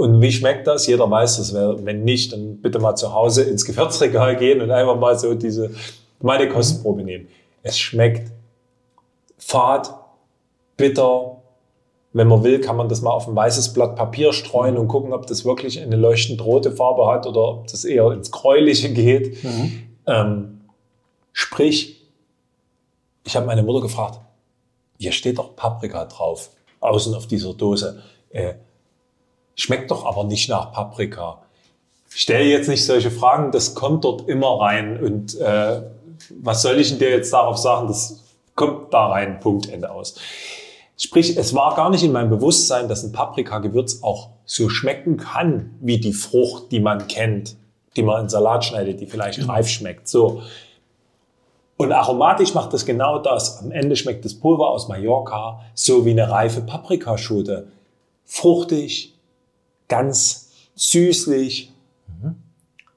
Und 0.00 0.22
wie 0.22 0.32
schmeckt 0.32 0.66
das? 0.66 0.86
Jeder 0.86 1.10
weiß 1.10 1.36
das. 1.36 1.52
Wenn 1.52 2.04
nicht, 2.04 2.32
dann 2.32 2.56
bitte 2.62 2.78
mal 2.78 2.96
zu 2.96 3.12
Hause 3.12 3.42
ins 3.42 3.66
Gewürzregal 3.66 4.34
gehen 4.34 4.62
und 4.62 4.70
einfach 4.70 4.98
mal 4.98 5.18
so 5.18 5.34
diese, 5.34 5.72
meine 6.22 6.48
Kostprobe 6.48 7.02
nehmen. 7.02 7.28
Es 7.62 7.78
schmeckt 7.78 8.32
fad, 9.36 9.94
bitter. 10.78 11.42
Wenn 12.14 12.28
man 12.28 12.42
will, 12.42 12.62
kann 12.62 12.76
man 12.76 12.88
das 12.88 13.02
mal 13.02 13.10
auf 13.10 13.28
ein 13.28 13.36
weißes 13.36 13.74
Blatt 13.74 13.94
Papier 13.94 14.32
streuen 14.32 14.78
und 14.78 14.88
gucken, 14.88 15.12
ob 15.12 15.26
das 15.26 15.44
wirklich 15.44 15.78
eine 15.78 15.96
leuchtend 15.96 16.42
rote 16.42 16.72
Farbe 16.72 17.06
hat 17.06 17.26
oder 17.26 17.42
ob 17.48 17.66
das 17.66 17.84
eher 17.84 18.10
ins 18.12 18.30
Gräuliche 18.30 18.94
geht. 18.94 19.44
Mhm. 19.44 19.82
Ähm, 20.06 20.60
sprich, 21.34 22.06
ich 23.24 23.36
habe 23.36 23.44
meine 23.44 23.62
Mutter 23.62 23.82
gefragt, 23.82 24.18
hier 24.98 25.12
steht 25.12 25.36
doch 25.36 25.54
Paprika 25.56 26.06
drauf, 26.06 26.48
außen 26.80 27.14
auf 27.14 27.26
dieser 27.26 27.52
Dose. 27.52 28.02
Äh, 28.30 28.54
Schmeckt 29.60 29.90
doch 29.90 30.06
aber 30.06 30.24
nicht 30.24 30.48
nach 30.48 30.72
Paprika. 30.72 31.42
Ich 32.14 32.22
stelle 32.22 32.44
jetzt 32.44 32.66
nicht 32.66 32.82
solche 32.82 33.10
Fragen, 33.10 33.52
das 33.52 33.74
kommt 33.74 34.04
dort 34.04 34.26
immer 34.26 34.58
rein. 34.58 34.98
Und 35.04 35.38
äh, 35.38 35.82
was 36.30 36.62
soll 36.62 36.78
ich 36.78 36.88
denn 36.88 36.98
dir 36.98 37.10
jetzt 37.10 37.30
darauf 37.30 37.58
sagen? 37.58 37.86
Das 37.86 38.24
kommt 38.54 38.94
da 38.94 39.08
rein, 39.08 39.38
Punkt, 39.38 39.68
Ende 39.68 39.90
aus. 39.90 40.14
Sprich, 40.96 41.36
es 41.36 41.54
war 41.54 41.74
gar 41.74 41.90
nicht 41.90 42.02
in 42.02 42.10
meinem 42.10 42.30
Bewusstsein, 42.30 42.88
dass 42.88 43.02
ein 43.02 43.12
Paprikagewürz 43.12 44.02
auch 44.02 44.30
so 44.46 44.70
schmecken 44.70 45.18
kann, 45.18 45.74
wie 45.82 46.00
die 46.00 46.14
Frucht, 46.14 46.72
die 46.72 46.80
man 46.80 47.06
kennt, 47.06 47.56
die 47.96 48.02
man 48.02 48.22
in 48.22 48.28
Salat 48.30 48.64
schneidet, 48.64 48.98
die 49.00 49.06
vielleicht 49.06 49.46
reif 49.46 49.68
schmeckt. 49.68 50.08
So. 50.08 50.40
Und 51.76 51.92
aromatisch 51.92 52.54
macht 52.54 52.72
das 52.72 52.86
genau 52.86 53.18
das. 53.18 53.58
Am 53.58 53.72
Ende 53.72 53.94
schmeckt 53.94 54.24
das 54.24 54.32
Pulver 54.32 54.70
aus 54.70 54.88
Mallorca 54.88 55.60
so 55.74 56.06
wie 56.06 56.12
eine 56.12 56.30
reife 56.30 56.62
Paprikaschote. 56.62 57.68
Fruchtig, 58.24 59.19
ganz 59.90 60.48
süßlich, 60.76 61.74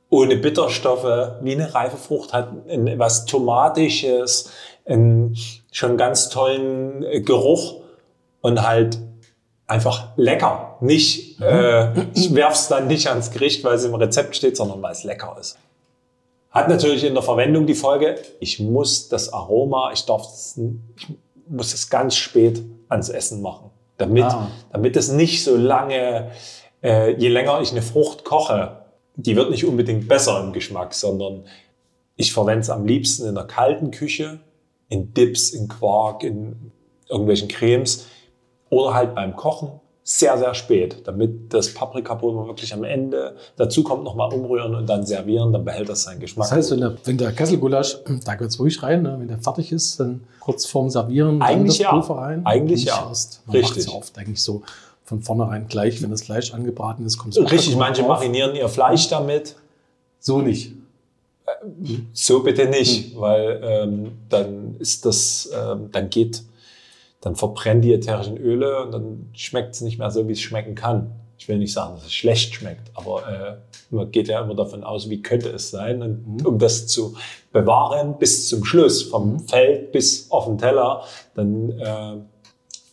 ohne 0.10 0.38
Bitterstoffe, 0.38 1.40
wie 1.42 1.54
eine 1.54 1.74
reife 1.74 1.98
Frucht 1.98 2.34
hat 2.34 2.54
etwas 2.68 3.26
Tomatisches, 3.26 4.52
einen 4.86 5.36
schon 5.72 5.98
ganz 5.98 6.30
tollen 6.30 7.04
äh, 7.04 7.22
Geruch 7.22 7.82
und 8.42 8.62
halt 8.62 9.00
einfach 9.66 10.10
lecker. 10.16 10.78
Nicht, 10.82 11.42
äh, 11.42 11.94
ich 12.14 12.34
werf's 12.36 12.68
dann 12.68 12.88
nicht 12.88 13.08
ans 13.08 13.32
Gericht, 13.32 13.64
weil 13.64 13.76
es 13.76 13.86
im 13.86 13.96
Rezept 13.96 14.36
steht, 14.36 14.56
sondern 14.56 14.82
weil 14.82 14.92
es 14.92 15.04
lecker 15.04 15.36
ist. 15.40 15.58
Hat 16.52 16.70
natürlich 16.70 17.04
in 17.04 17.16
der 17.16 17.24
Verwendung 17.24 17.66
die 17.66 17.74
Folge, 17.74 18.16
ich 18.40 18.60
muss 18.60 19.10
das 19.10 19.34
Aroma, 19.34 19.92
ich 19.94 20.06
darf 20.06 20.28
es, 20.28 20.60
ich 20.98 21.08
muss 21.48 21.74
es 21.74 21.90
ganz 21.90 22.16
spät 22.16 22.62
ans 22.88 23.10
Essen 23.10 23.42
machen, 23.42 23.72
damit, 23.98 24.26
ah. 24.26 24.52
damit 24.72 24.96
es 24.96 25.10
nicht 25.10 25.44
so 25.44 25.56
lange, 25.56 26.30
äh, 26.84 27.16
je 27.16 27.30
länger 27.30 27.62
ich 27.62 27.72
eine 27.72 27.82
Frucht 27.82 28.24
koche, 28.24 28.78
die 29.16 29.36
wird 29.36 29.50
nicht 29.50 29.66
unbedingt 29.66 30.08
besser 30.08 30.44
im 30.44 30.54
Geschmack, 30.54 30.94
sondern 30.94 31.46
ich 32.16 32.34
verwende 32.34 32.62
es 32.62 32.70
am 32.70 32.86
liebsten 32.86 33.28
in 33.28 33.36
der 33.36 33.46
kalten 33.46 33.92
Küche, 33.92 34.40
in 34.90 35.14
Dips, 35.14 35.50
in 35.50 35.68
Quark, 35.68 36.24
in 36.24 36.72
irgendwelchen 37.10 37.48
Cremes 37.48 38.06
oder 38.70 38.94
halt 38.94 39.16
beim 39.16 39.36
Kochen 39.36 39.80
sehr, 40.06 40.38
sehr 40.38 40.54
spät, 40.54 40.98
damit 41.06 41.54
das 41.54 41.74
Paprikapulver 41.74 42.46
wirklich 42.48 42.74
am 42.74 42.84
Ende 42.84 43.38
dazu 43.56 43.84
kommt, 43.84 44.04
nochmal 44.04 44.34
umrühren 44.34 44.76
und 44.76 44.88
dann 44.88 45.06
servieren, 45.06 45.54
dann 45.54 45.64
behält 45.64 45.88
das 45.88 46.04
seinen 46.04 46.20
Geschmack. 46.20 46.50
Das 46.50 46.58
heißt, 46.58 46.72
wenn 46.72 46.82
der, 46.82 46.98
wenn 47.06 47.18
der 47.18 47.32
Kesselgulasch, 47.32 48.00
da 48.26 48.34
es 48.36 48.60
ruhig 48.60 48.84
rein, 48.84 49.04
ne? 49.04 49.16
wenn 49.18 49.30
der 49.30 49.38
fertig 49.38 49.72
ist, 49.72 50.02
dann 50.02 50.28
kurz 50.42 50.66
vorm 50.66 50.90
Servieren 50.90 51.42
eigentlich 51.42 51.78
dann 51.78 51.96
das 51.96 52.08
Pulver 52.08 52.22
ja. 52.22 52.28
rein. 52.28 52.46
Eigentlich 52.46 52.84
ja. 52.84 53.06
Erst. 53.08 53.44
Man 53.46 53.56
Richtig. 53.56 53.86
Ja 53.86 53.94
oft 53.94 54.18
eigentlich 54.18 54.44
so 54.44 54.64
von 55.14 55.22
vornherein 55.22 55.68
gleich, 55.68 56.02
wenn 56.02 56.12
das 56.12 56.24
Fleisch 56.24 56.54
angebraten 56.54 57.06
ist, 57.06 57.18
kommt 57.18 57.38
es 57.38 57.52
Richtig, 57.52 57.76
manche 57.76 58.02
drauf. 58.02 58.20
marinieren 58.20 58.56
ihr 58.56 58.68
Fleisch 58.70 59.10
damit. 59.10 59.56
So 60.20 60.42
nicht. 60.42 60.74
So 62.14 62.42
bitte 62.44 62.68
nicht, 62.68 63.14
hm. 63.14 63.22
weil 63.22 63.62
ähm, 63.64 64.12
dann 64.30 64.76
ist 64.80 65.06
das, 65.06 65.50
ähm, 65.54 65.90
dann 65.92 66.10
geht 66.10 66.44
dann 67.24 67.38
verbrennen 67.38 67.82
die 67.82 67.94
ätherischen 67.94 68.38
Öle 68.38 68.84
und 68.84 68.92
dann 68.92 69.30
schmeckt 69.34 69.76
es 69.76 69.82
nicht 69.82 69.98
mehr 69.98 70.12
so, 70.12 70.28
wie 70.28 70.34
es 70.34 70.42
schmecken 70.42 70.76
kann. 70.76 71.12
Ich 71.38 71.48
will 71.48 71.58
nicht 71.58 71.72
sagen, 71.72 71.96
dass 71.96 72.06
es 72.06 72.14
schlecht 72.14 72.54
schmeckt, 72.54 72.92
aber 72.96 73.28
äh, 73.28 73.96
man 73.96 74.12
geht 74.12 74.28
ja 74.28 74.42
immer 74.42 74.56
davon 74.56 74.84
aus, 74.84 75.10
wie 75.10 75.22
könnte 75.22 75.50
es 75.50 75.72
sein. 75.72 76.02
Und 76.02 76.28
mhm. 76.28 76.46
um 76.46 76.60
das 76.60 76.88
zu 76.88 77.16
bewahren 77.54 78.18
bis 78.18 78.50
zum 78.50 78.66
Schluss, 78.66 79.04
vom 79.04 79.34
mhm. 79.34 79.40
Feld 79.40 79.94
bis 79.94 80.30
auf 80.32 80.46
den 80.46 80.58
Teller, 80.58 81.04
dann 81.34 81.70
äh, 81.80 82.16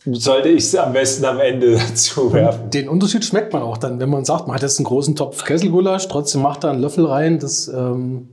sollte 0.05 0.49
ich 0.49 0.63
es 0.63 0.75
am 0.75 0.93
besten 0.93 1.25
am 1.25 1.39
Ende 1.39 1.75
dazu 1.89 2.33
werfen. 2.33 2.69
Den 2.69 2.89
Unterschied 2.89 3.23
schmeckt 3.23 3.53
man 3.53 3.61
auch 3.61 3.77
dann, 3.77 3.99
wenn 3.99 4.09
man 4.09 4.25
sagt, 4.25 4.47
man 4.47 4.55
hat 4.55 4.63
jetzt 4.63 4.79
einen 4.79 4.85
großen 4.85 5.15
Topf 5.15 5.43
Kesselgulasch, 5.43 6.07
trotzdem 6.07 6.41
macht 6.41 6.63
da 6.63 6.71
einen 6.71 6.81
Löffel 6.81 7.05
rein, 7.05 7.39
das 7.39 7.67
ähm, 7.67 8.29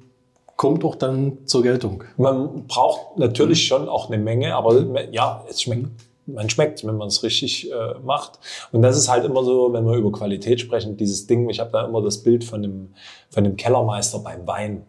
kommt 0.57 0.85
auch 0.85 0.97
dann 0.97 1.39
zur 1.47 1.63
Geltung. 1.63 2.05
Man 2.17 2.67
braucht 2.67 3.19
natürlich 3.19 3.67
schon 3.67 3.89
auch 3.89 4.11
eine 4.11 4.19
Menge, 4.19 4.55
aber 4.57 5.07
ja, 5.13 5.45
es 5.49 5.63
schmeckt. 5.63 5.87
Man 6.27 6.51
schmeckt, 6.51 6.87
wenn 6.87 6.99
man 6.99 7.09
es 7.09 7.23
richtig 7.23 7.73
äh, 7.73 7.95
macht. 8.05 8.39
Und 8.71 8.83
das 8.83 8.99
ist 8.99 9.09
halt 9.09 9.25
immer 9.25 9.43
so, 9.45 9.73
wenn 9.73 9.87
wir 9.87 9.95
über 9.95 10.13
Qualität 10.13 10.61
sprechen, 10.61 10.99
dieses 10.99 11.27
Ding, 11.27 11.49
ich 11.49 11.59
habe 11.59 11.71
da 11.71 11.87
immer 11.87 12.03
das 12.03 12.19
Bild 12.19 12.45
von 12.45 12.61
dem, 12.61 12.93
von 13.31 13.45
dem 13.45 13.57
Kellermeister 13.57 14.19
beim 14.19 14.47
Wein. 14.47 14.85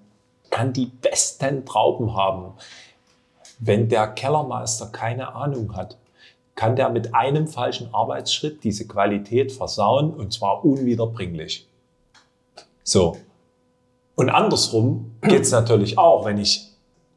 Kann 0.50 0.74
die 0.74 0.88
besten 0.88 1.65
Trauben 1.65 2.13
haben. 2.13 2.55
Wenn 3.59 3.88
der 3.88 4.07
Kellermeister 4.07 4.88
keine 4.88 5.33
Ahnung 5.33 5.77
hat, 5.77 5.99
kann 6.60 6.75
der 6.75 6.89
mit 6.89 7.16
einem 7.16 7.48
falschen 7.48 7.94
Arbeitsschritt 7.94 8.66
diese 8.66 8.86
Qualität 8.86 9.54
versauen 9.54 10.13
und 10.13 10.34
zwar 10.34 10.66
unwiederbringlich. 10.66 11.70
So, 12.84 13.16
und 14.16 14.30
andersrum 14.30 15.16
geht 15.22 15.44
es 15.44 15.51
natürlich 15.51 15.98
auch, 15.98 16.25
wenn 16.25 16.38
ich 16.38 16.74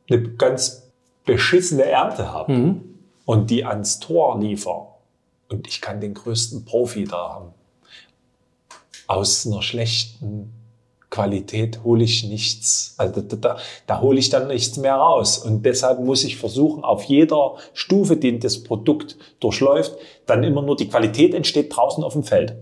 eine 0.08 0.22
ganz 0.34 0.92
beschissene 1.24 1.84
Ernte 1.86 2.32
habe 2.32 2.52
mhm. 2.52 2.98
und 3.24 3.50
die 3.50 3.64
ans 3.64 3.98
Tor 3.98 4.38
liefere 4.38 4.86
und 5.48 5.66
ich 5.66 5.80
kann 5.80 6.00
den 6.00 6.14
größten 6.14 6.64
Profi 6.64 7.02
da 7.02 7.30
haben. 7.30 7.48
Aus 9.08 9.44
einer 9.44 9.62
schlechten 9.62 10.52
Qualität 11.12 11.84
hole 11.84 12.04
ich 12.04 12.24
nichts, 12.24 12.94
also 12.96 13.20
da, 13.20 13.36
da, 13.36 13.56
da 13.86 14.00
hole 14.00 14.18
ich 14.18 14.30
dann 14.30 14.48
nichts 14.48 14.78
mehr 14.78 14.94
raus. 14.94 15.36
Und 15.36 15.64
deshalb 15.66 16.00
muss 16.00 16.24
ich 16.24 16.38
versuchen, 16.38 16.84
auf 16.84 17.04
jeder 17.04 17.56
Stufe, 17.74 18.16
die 18.16 18.38
das 18.38 18.64
Produkt 18.64 19.18
durchläuft, 19.38 19.94
dann 20.24 20.42
immer 20.42 20.62
nur 20.62 20.74
die 20.74 20.88
Qualität 20.88 21.34
entsteht 21.34 21.76
draußen 21.76 22.02
auf 22.02 22.14
dem 22.14 22.24
Feld. 22.24 22.56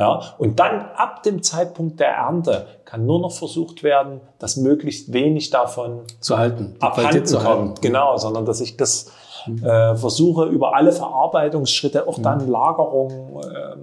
Ja, 0.00 0.34
und 0.38 0.58
dann 0.58 0.80
ab 0.96 1.22
dem 1.22 1.44
Zeitpunkt 1.44 2.00
der 2.00 2.08
Ernte 2.08 2.66
kann 2.84 3.06
nur 3.06 3.20
noch 3.20 3.32
versucht 3.32 3.84
werden, 3.84 4.20
dass 4.40 4.56
möglichst 4.56 5.12
wenig 5.12 5.50
davon 5.50 6.00
zu 6.18 6.38
halten, 6.38 6.74
abhanden 6.80 7.24
zu 7.24 7.36
kommt. 7.36 7.46
Halten. 7.46 7.80
Genau, 7.82 8.16
sondern 8.16 8.46
dass 8.46 8.60
ich 8.60 8.78
das 8.78 9.12
äh, 9.46 9.94
versuche 9.94 10.46
über 10.46 10.74
alle 10.74 10.90
Verarbeitungsschritte, 10.90 12.08
auch 12.08 12.18
dann 12.18 12.46
mhm. 12.46 12.50
Lagerung 12.50 13.42
äh, 13.42 13.76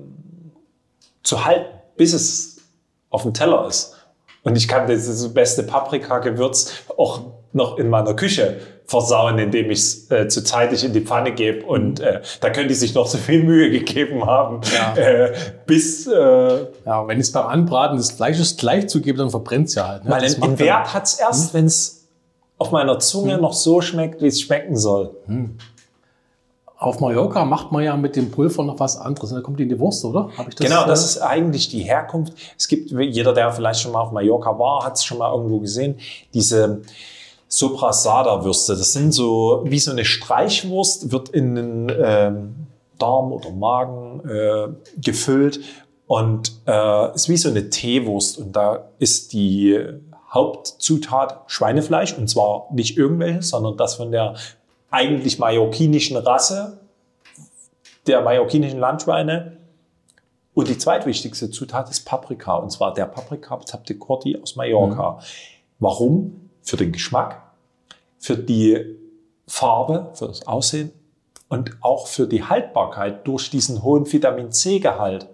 zu 1.24 1.46
halten, 1.46 1.74
bis 1.96 2.14
es 2.14 2.57
auf 3.10 3.24
dem 3.24 3.34
Teller 3.34 3.68
ist. 3.68 3.96
Und 4.44 4.56
ich 4.56 4.68
kann 4.68 4.88
das 4.88 5.34
beste 5.34 5.64
Paprika-Gewürz 5.64 6.72
auch 6.98 7.22
noch 7.52 7.78
in 7.78 7.90
meiner 7.90 8.14
Küche 8.14 8.62
versauen, 8.86 9.38
indem 9.40 9.70
ich 9.70 9.80
es 9.80 10.12
äh, 10.12 10.30
zu 10.30 10.42
zeitig 10.44 10.86
in 10.86 10.94
die 10.94 11.02
Pfanne 11.02 11.34
gebe. 11.34 11.66
Und 11.66 12.00
äh, 12.00 12.22
da 12.40 12.50
könnte 12.50 12.72
ich 12.72 12.80
sich 12.80 12.94
noch 12.94 13.08
so 13.08 13.18
viel 13.18 13.44
Mühe 13.44 13.70
gegeben 13.70 14.26
haben, 14.26 14.62
ja. 14.74 14.96
äh, 14.96 15.34
bis... 15.66 16.08
Äh, 16.08 16.68
ja, 16.86 17.06
wenn 17.06 17.20
ich 17.20 17.28
es 17.28 17.32
beim 17.34 17.48
Anbraten 17.48 17.98
des 17.98 18.12
Fleisches 18.12 18.56
gleich 18.56 18.88
zugebe, 18.88 19.18
dann 19.18 19.30
verbrennt 19.30 19.68
es 19.68 19.76
ja 19.76 19.88
halt. 19.88 20.06
Ne? 20.06 20.12
Weil 20.12 20.22
den 20.22 20.60
Wert 20.60 20.94
hat 20.94 21.04
es 21.04 21.16
erst, 21.16 21.52
hm? 21.52 21.60
wenn 21.60 21.66
es 21.66 22.08
auf 22.58 22.72
meiner 22.72 23.00
Zunge 23.00 23.34
hm. 23.34 23.42
noch 23.42 23.54
so 23.54 23.82
schmeckt, 23.82 24.22
wie 24.22 24.28
es 24.28 24.40
schmecken 24.40 24.78
soll. 24.78 25.12
Hm. 25.26 25.58
Auf 26.80 27.00
Mallorca 27.00 27.44
macht 27.44 27.72
man 27.72 27.84
ja 27.84 27.98
mit 27.98 28.16
dem 28.16 28.30
Pulver 28.30 28.64
noch 28.64 28.80
was 28.80 28.98
anderes. 28.98 29.32
Da 29.32 29.42
kommt 29.42 29.60
die 29.60 29.64
in 29.64 29.70
die 29.70 29.80
Wurst, 29.80 30.06
oder? 30.06 30.30
Das, 30.38 30.56
genau, 30.56 30.86
das 30.86 31.04
ist 31.04 31.18
eigentlich 31.20 31.70
die 31.70 31.80
Herkunft. 31.80 32.34
Es 32.56 32.68
gibt, 32.68 32.92
jeder, 32.92 33.34
der 33.34 33.52
vielleicht 33.52 33.82
schon 33.82 33.94
mal 33.94 34.02
auf 34.02 34.12
Mallorca 34.12 34.60
war, 34.60 34.86
hat 34.86 34.96
es 34.96 35.04
schon 35.04 35.18
mal 35.18 35.34
irgendwo 35.34 35.60
gesehen, 35.60 35.96
diese 36.36 36.82
Soprasada-Würste. 37.48 38.76
Das 38.76 38.94
sind 38.94 39.12
so 39.12 39.62
wie 39.66 39.80
so 39.80 39.90
eine 39.90 40.06
Streichwurst, 40.06 41.12
wird 41.12 41.30
in 41.30 41.56
den 41.56 41.92
ähm, 42.00 42.56
Darm 43.00 43.32
oder 43.32 43.52
Magen 43.52 44.22
äh, 44.30 44.68
gefüllt 45.02 45.62
und 46.06 46.52
äh, 46.68 47.16
ist 47.16 47.28
wie 47.28 47.38
so 47.38 47.50
eine 47.50 47.72
Teewurst. 47.72 48.38
Und 48.38 48.56
da 48.56 48.90
ist 49.00 49.34
die 49.34 49.80
Hauptzutat 50.32 51.44
Schweinefleisch 51.48 52.18
und 52.18 52.30
zwar 52.30 52.68
nicht 52.72 52.98
irgendwelches, 52.98 53.50
sondern 53.50 53.78
das 53.78 53.96
von 53.96 54.12
der 54.12 54.36
eigentlich 54.92 55.40
mallorquinischen 55.40 56.18
Rasse, 56.18 56.80
der 58.06 58.22
mallorquinischen 58.22 58.80
Landschweine. 58.80 59.58
Und 60.54 60.70
die 60.70 60.78
zweitwichtigste 60.78 61.52
Zutat 61.52 61.90
ist 61.90 62.06
Paprika, 62.06 62.56
und 62.56 62.72
zwar 62.72 62.94
der 62.94 63.06
Paprika 63.06 63.58
Taptecorti 63.58 64.40
aus 64.42 64.56
Mallorca. 64.56 65.12
Mhm. 65.12 65.24
Warum? 65.80 66.48
für 66.68 66.78
den 66.78 66.92
Geschmack, 66.92 67.42
für 68.20 68.38
die 68.38 68.98
Farbe, 69.48 70.12
für 70.14 70.28
das 70.28 70.46
Aussehen 70.46 70.92
und 71.48 71.78
auch 71.82 72.08
für 72.08 72.28
die 72.28 72.44
Haltbarkeit 72.44 73.26
durch 73.26 73.50
diesen 73.50 73.84
hohen 73.84 74.12
Vitamin 74.12 74.52
C-Gehalt 74.52 75.28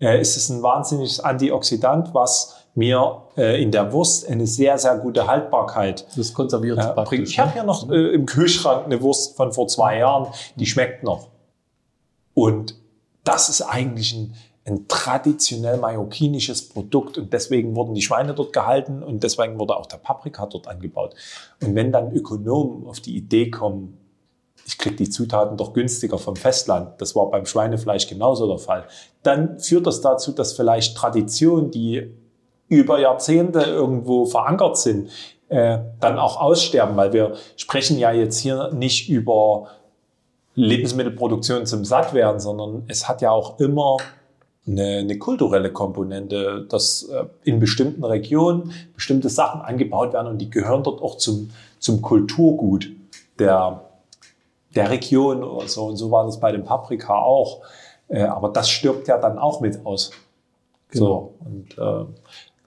äh, 0.00 0.20
ist 0.20 0.36
es 0.36 0.48
ein 0.48 0.62
wahnsinniges 0.62 1.18
Antioxidant, 1.18 2.14
was 2.14 2.61
mir 2.74 3.22
äh, 3.36 3.62
in 3.62 3.70
der 3.70 3.92
Wurst 3.92 4.28
eine 4.28 4.46
sehr, 4.46 4.78
sehr 4.78 4.96
gute 4.98 5.26
Haltbarkeit 5.26 6.06
das 6.16 6.32
konserviert 6.32 6.78
äh, 6.78 7.02
bringt. 7.02 7.28
Ich 7.28 7.38
habe 7.38 7.52
hier 7.52 7.64
noch 7.64 7.90
äh, 7.90 8.14
im 8.14 8.26
Kühlschrank 8.26 8.86
eine 8.86 9.02
Wurst 9.02 9.36
von 9.36 9.52
vor 9.52 9.68
zwei 9.68 9.98
Jahren, 9.98 10.32
die 10.56 10.66
schmeckt 10.66 11.02
noch. 11.02 11.28
Und 12.34 12.76
das 13.24 13.48
ist 13.48 13.62
eigentlich 13.62 14.14
ein 14.14 14.34
ein 14.64 14.86
traditionell 14.86 15.76
mallorquinisches 15.78 16.68
Produkt 16.68 17.18
und 17.18 17.32
deswegen 17.32 17.74
wurden 17.74 17.94
die 17.94 18.02
Schweine 18.02 18.34
dort 18.34 18.52
gehalten 18.52 19.02
und 19.02 19.22
deswegen 19.22 19.58
wurde 19.58 19.76
auch 19.76 19.86
der 19.86 19.96
Paprika 19.96 20.46
dort 20.46 20.68
angebaut. 20.68 21.14
Und 21.60 21.74
wenn 21.74 21.90
dann 21.90 22.12
Ökonomen 22.12 22.86
auf 22.86 23.00
die 23.00 23.16
Idee 23.16 23.50
kommen, 23.50 23.98
ich 24.64 24.78
kriege 24.78 24.94
die 24.94 25.10
Zutaten 25.10 25.56
doch 25.56 25.72
günstiger 25.72 26.18
vom 26.18 26.36
Festland, 26.36 27.00
das 27.00 27.16
war 27.16 27.28
beim 27.30 27.44
Schweinefleisch 27.44 28.06
genauso 28.06 28.46
der 28.46 28.58
Fall, 28.58 28.84
dann 29.24 29.58
führt 29.58 29.88
das 29.88 30.00
dazu, 30.00 30.30
dass 30.30 30.52
vielleicht 30.52 30.96
Traditionen, 30.96 31.72
die 31.72 32.14
über 32.72 32.98
Jahrzehnte 32.98 33.60
irgendwo 33.60 34.24
verankert 34.24 34.78
sind, 34.78 35.10
äh, 35.50 35.78
dann 36.00 36.18
auch 36.18 36.40
aussterben, 36.40 36.96
weil 36.96 37.12
wir 37.12 37.34
sprechen 37.56 37.98
ja 37.98 38.12
jetzt 38.12 38.38
hier 38.38 38.70
nicht 38.72 39.10
über 39.10 39.68
Lebensmittelproduktion 40.54 41.66
zum 41.66 41.84
Sattwerden, 41.84 42.40
sondern 42.40 42.84
es 42.88 43.08
hat 43.08 43.20
ja 43.20 43.30
auch 43.30 43.60
immer 43.60 43.98
eine, 44.66 44.98
eine 45.00 45.18
kulturelle 45.18 45.70
Komponente, 45.70 46.66
dass 46.66 47.02
äh, 47.02 47.26
in 47.44 47.60
bestimmten 47.60 48.04
Regionen 48.04 48.72
bestimmte 48.94 49.28
Sachen 49.28 49.60
angebaut 49.60 50.14
werden 50.14 50.28
und 50.28 50.38
die 50.38 50.48
gehören 50.48 50.82
dort 50.82 51.02
auch 51.02 51.18
zum, 51.18 51.50
zum 51.78 52.00
Kulturgut 52.00 52.88
der, 53.38 53.82
der 54.74 54.88
Region 54.88 55.44
oder 55.44 55.68
so. 55.68 55.84
Und 55.84 55.96
so 55.96 56.10
war 56.10 56.24
das 56.24 56.40
bei 56.40 56.52
dem 56.52 56.64
Paprika 56.64 57.18
auch. 57.18 57.60
Äh, 58.08 58.22
aber 58.22 58.48
das 58.48 58.70
stirbt 58.70 59.06
ja 59.08 59.18
dann 59.18 59.38
auch 59.38 59.60
mit 59.60 59.84
aus. 59.84 60.12
Genau. 60.88 61.04
So, 61.04 61.34
und 61.44 61.78
äh, 61.78 62.06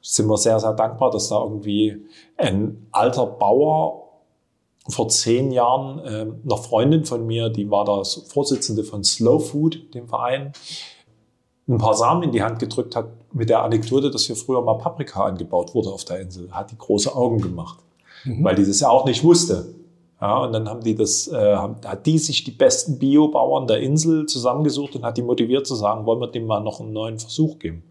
sind 0.05 0.27
wir 0.27 0.37
sehr, 0.37 0.59
sehr 0.59 0.73
dankbar, 0.73 1.09
dass 1.09 1.29
da 1.29 1.41
irgendwie 1.41 2.05
ein 2.37 2.87
alter 2.91 3.25
Bauer 3.25 4.03
vor 4.87 5.09
zehn 5.09 5.51
Jahren 5.51 5.99
äh, 5.99 6.27
eine 6.43 6.57
Freundin 6.61 7.05
von 7.05 7.25
mir, 7.25 7.49
die 7.49 7.71
war 7.71 7.85
da 7.85 8.03
Vorsitzende 8.03 8.83
von 8.83 9.03
Slow 9.03 9.39
Food, 9.39 9.95
dem 9.95 10.07
Verein, 10.07 10.53
ein 11.67 11.79
paar 11.79 11.95
Samen 11.95 12.21
in 12.21 12.31
die 12.31 12.43
Hand 12.43 12.59
gedrückt 12.59 12.95
hat 12.95 13.07
mit 13.33 13.49
der 13.49 13.63
Anekdote, 13.63 14.11
dass 14.11 14.25
hier 14.25 14.35
früher 14.35 14.61
mal 14.61 14.77
Paprika 14.77 15.25
angebaut 15.25 15.73
wurde 15.73 15.89
auf 15.89 16.05
der 16.05 16.19
Insel. 16.19 16.51
Hat 16.51 16.69
die 16.69 16.77
große 16.77 17.15
Augen 17.15 17.41
gemacht, 17.41 17.79
mhm. 18.25 18.43
weil 18.43 18.53
die 18.53 18.65
das 18.65 18.81
ja 18.81 18.89
auch 18.89 19.05
nicht 19.05 19.23
wusste. 19.23 19.73
Ja, 20.21 20.37
und 20.37 20.53
dann 20.53 20.69
haben 20.69 20.81
die 20.81 20.95
das, 20.95 21.27
äh, 21.27 21.55
hat 21.55 22.05
die 22.05 22.17
sich 22.17 22.43
die 22.45 22.51
besten 22.51 22.99
Biobauern 22.99 23.67
der 23.67 23.81
Insel 23.81 24.25
zusammengesucht 24.27 24.95
und 24.95 25.03
hat 25.03 25.17
die 25.17 25.21
motiviert 25.21 25.67
zu 25.67 25.75
sagen, 25.75 26.05
wollen 26.05 26.21
wir 26.21 26.27
dem 26.27 26.45
mal 26.45 26.61
noch 26.61 26.79
einen 26.79 26.93
neuen 26.93 27.19
Versuch 27.19 27.59
geben? 27.59 27.83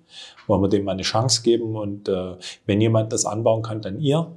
Wollen 0.46 0.62
wir 0.62 0.68
dem 0.68 0.84
mal 0.84 0.92
eine 0.92 1.02
Chance 1.02 1.42
geben? 1.42 1.76
Und 1.76 2.08
äh, 2.08 2.36
wenn 2.64 2.80
jemand 2.80 3.12
das 3.12 3.26
anbauen 3.26 3.62
kann, 3.62 3.82
dann 3.82 4.00
ihr. 4.00 4.32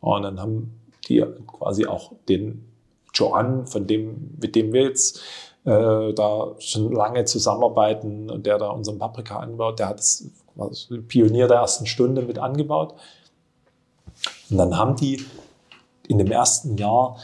Und 0.00 0.22
dann 0.22 0.38
haben 0.38 0.80
die 1.08 1.24
quasi 1.46 1.86
auch 1.86 2.12
den 2.28 2.66
Joan, 3.14 3.66
von 3.66 3.86
dem, 3.86 4.36
mit 4.40 4.54
dem 4.54 4.72
wir 4.72 4.82
jetzt 4.82 5.20
äh, 5.64 6.12
da 6.12 6.54
schon 6.58 6.92
lange 6.92 7.24
zusammenarbeiten 7.24 8.30
und 8.30 8.44
der 8.44 8.58
da 8.58 8.68
unseren 8.68 8.98
Paprika 8.98 9.38
anbaut, 9.38 9.78
der 9.78 9.88
hat 9.88 9.98
das 9.98 10.28
also 10.58 11.00
Pionier 11.08 11.48
der 11.48 11.58
ersten 11.58 11.86
Stunde 11.86 12.22
mit 12.22 12.38
angebaut. 12.38 12.94
Und 14.50 14.58
dann 14.58 14.76
haben 14.76 14.96
die 14.96 15.24
in 16.08 16.18
dem 16.18 16.30
ersten 16.30 16.76
Jahr 16.76 17.16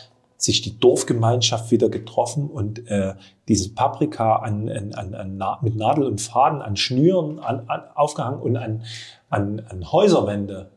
sich 0.43 0.63
die 0.63 0.79
Dorfgemeinschaft 0.79 1.71
wieder 1.71 1.89
getroffen 1.89 2.49
und 2.49 2.89
äh, 2.91 3.15
dieses 3.49 3.75
Paprika 3.75 4.37
an, 4.37 4.69
an, 4.69 4.95
an, 4.95 5.15
an, 5.15 5.59
mit 5.61 5.77
Nadel 5.77 6.05
und 6.05 6.21
Faden 6.21 6.63
an 6.63 6.77
Schnüren 6.77 7.39
an, 7.39 7.69
an, 7.69 7.83
aufgehangen 7.95 8.41
und 8.41 8.57
an, 8.57 8.85
an, 9.29 9.63
an 9.69 9.93
Häuserwände 9.93 10.71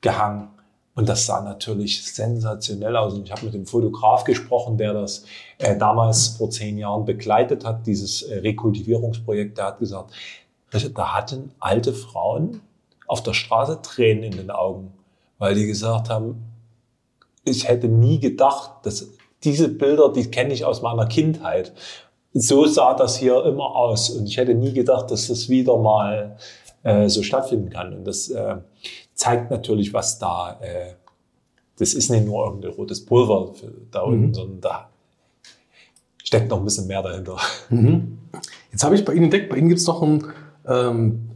gehangen. 0.00 0.48
Und 0.94 1.08
das 1.08 1.26
sah 1.26 1.42
natürlich 1.42 2.04
sensationell 2.04 2.96
aus. 2.96 3.14
Und 3.14 3.24
ich 3.24 3.32
habe 3.32 3.44
mit 3.44 3.54
dem 3.54 3.66
Fotograf 3.66 4.24
gesprochen, 4.24 4.76
der 4.76 4.92
das 4.92 5.24
äh, 5.58 5.76
damals 5.76 6.28
vor 6.28 6.50
zehn 6.50 6.78
Jahren 6.78 7.04
begleitet 7.04 7.64
hat, 7.64 7.86
dieses 7.86 8.22
äh, 8.22 8.38
Rekultivierungsprojekt. 8.38 9.58
Der 9.58 9.66
hat 9.66 9.78
gesagt, 9.78 10.12
da 10.94 11.14
hatten 11.14 11.52
alte 11.58 11.92
Frauen 11.92 12.60
auf 13.06 13.22
der 13.22 13.34
Straße 13.34 13.80
Tränen 13.82 14.24
in 14.24 14.36
den 14.36 14.50
Augen, 14.50 14.92
weil 15.38 15.54
die 15.54 15.66
gesagt 15.66 16.10
haben, 16.10 16.49
ich 17.44 17.68
hätte 17.68 17.88
nie 17.88 18.20
gedacht, 18.20 18.84
dass 18.84 19.08
diese 19.44 19.68
Bilder, 19.68 20.12
die 20.12 20.30
kenne 20.30 20.52
ich 20.52 20.64
aus 20.64 20.82
meiner 20.82 21.06
Kindheit. 21.06 21.72
So 22.32 22.66
sah 22.66 22.94
das 22.94 23.16
hier 23.16 23.44
immer 23.44 23.74
aus. 23.74 24.10
Und 24.10 24.26
ich 24.26 24.36
hätte 24.36 24.54
nie 24.54 24.72
gedacht, 24.72 25.10
dass 25.10 25.28
das 25.28 25.48
wieder 25.48 25.78
mal 25.78 26.36
äh, 26.82 27.08
so 27.08 27.22
stattfinden 27.22 27.70
kann. 27.70 27.94
Und 27.94 28.04
das 28.04 28.28
äh, 28.28 28.56
zeigt 29.14 29.50
natürlich, 29.50 29.92
was 29.92 30.18
da, 30.18 30.58
äh, 30.60 30.94
das 31.78 31.94
ist 31.94 32.10
nicht 32.10 32.26
nur 32.26 32.44
irgendein 32.44 32.72
rotes 32.72 33.04
Pulver 33.04 33.52
da 33.90 34.02
unten, 34.02 34.26
mhm. 34.26 34.34
sondern 34.34 34.60
da 34.60 34.90
steckt 36.22 36.50
noch 36.50 36.58
ein 36.58 36.64
bisschen 36.64 36.86
mehr 36.86 37.02
dahinter. 37.02 37.38
Mhm. 37.70 38.18
Jetzt 38.70 38.84
habe 38.84 38.94
ich 38.94 39.04
bei 39.04 39.14
Ihnen 39.14 39.24
entdeckt, 39.24 39.48
bei 39.50 39.56
Ihnen 39.56 39.68
gibt 39.68 39.80
es 39.80 39.86
noch 39.86 40.02
ein, 40.02 40.24
ähm, 40.66 41.30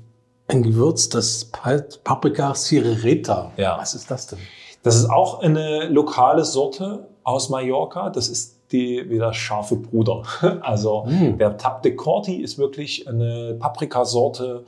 ein 0.47 0.63
Gewürz, 0.63 1.09
das 1.09 1.47
Paprika 1.47 2.55
Cirereta. 2.55 3.53
Ja. 3.57 3.79
Was 3.79 3.95
ist 3.95 4.11
das 4.11 4.29
denn? 4.29 4.39
Das 4.85 4.97
ist 4.97 5.11
auch 5.11 5.41
eine 5.41 5.89
lokale 5.89 6.45
Sorte 6.45 7.09
aus 7.25 7.49
Mallorca. 7.49 8.11
Das 8.11 8.29
ist 8.29 8.71
die 8.71 9.09
wieder 9.09 9.33
scharfe 9.33 9.77
Bruder. 9.77 10.23
Also 10.61 11.07
mm. 11.07 11.39
der 11.39 11.57
Tap 11.57 11.83
de 11.83 11.97
Corti 11.97 12.37
ist 12.37 12.59
wirklich 12.59 13.09
eine 13.09 13.57
Paprikasorte. 13.59 14.65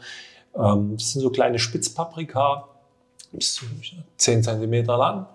Ähm, 0.55 0.95
das 0.97 1.13
sind 1.13 1.21
so 1.21 1.31
kleine 1.31 1.59
Spitzpaprika, 1.59 2.65
bis 3.31 3.55
zu 3.55 3.67
10 4.17 4.43
cm 4.43 4.87
lang 4.87 5.27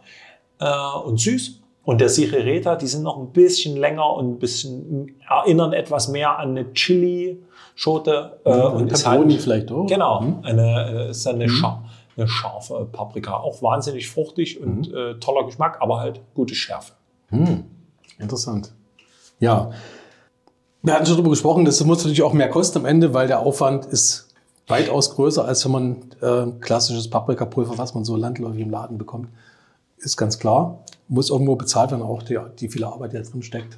äh, 0.60 0.98
und 1.06 1.20
süß. 1.20 1.60
Und 1.84 2.02
der 2.02 2.10
Sirereta, 2.10 2.76
die 2.76 2.88
sind 2.88 3.04
noch 3.04 3.18
ein 3.18 3.32
bisschen 3.32 3.78
länger 3.78 4.14
und 4.14 4.32
ein 4.32 4.40
bisschen 4.40 5.16
erinnern 5.30 5.74
etwas 5.74 6.08
mehr 6.08 6.40
an 6.40 6.50
eine 6.50 6.74
Chili-Schote. 6.74 8.40
Äh, 8.46 8.50
und 8.50 8.88
Pepperoni 8.88 9.34
halt, 9.34 9.42
vielleicht 9.42 9.72
auch. 9.72 9.86
Genau, 9.86 10.22
mhm. 10.22 10.40
eine, 10.44 11.08
ist 11.10 11.28
eine, 11.28 11.46
mhm. 11.46 11.50
Scha 11.50 11.84
eine 12.18 12.28
scharfe 12.28 12.88
Paprika. 12.92 13.34
Auch 13.38 13.62
wahnsinnig 13.62 14.10
fruchtig 14.10 14.62
und 14.62 14.92
mhm. 14.92 14.98
äh, 14.98 15.14
toller 15.20 15.46
Geschmack, 15.46 15.78
aber 15.82 16.00
halt 16.00 16.22
gute 16.34 16.56
Schärfe. 16.56 16.94
Mhm. 17.30 17.66
Interessant. 18.20 18.74
Ja, 19.40 19.72
wir 20.84 20.96
hatten 20.96 21.06
schon 21.06 21.16
darüber 21.16 21.30
gesprochen, 21.30 21.66
das 21.66 21.84
muss 21.84 22.00
natürlich 22.00 22.24
auch 22.24 22.34
mehr 22.34 22.50
kosten 22.50 22.80
am 22.80 22.86
Ende, 22.86 23.14
weil 23.14 23.28
der 23.28 23.42
Aufwand 23.42 23.86
ist 23.86 24.30
weitaus 24.68 25.14
größer, 25.16 25.46
als 25.46 25.64
wenn 25.66 25.72
man 25.72 25.98
äh, 26.22 26.52
klassisches 26.60 27.10
Paprikapulver, 27.10 27.78
was 27.78 27.94
man 27.94 28.04
so 28.04 28.16
landläufig 28.16 28.62
im 28.62 28.72
Laden 28.72 28.98
bekommt. 28.98 29.30
Ist 29.98 30.18
ganz 30.18 30.40
klar. 30.40 30.84
Muss 31.08 31.30
irgendwo 31.30 31.56
bezahlt 31.56 31.92
werden, 31.92 32.02
auch 32.02 32.24
die, 32.24 32.40
die 32.60 32.70
viele 32.70 32.88
Arbeit, 32.88 33.14
die 33.14 33.18
da 33.18 33.24
drin 33.24 33.44
steckt. 33.44 33.78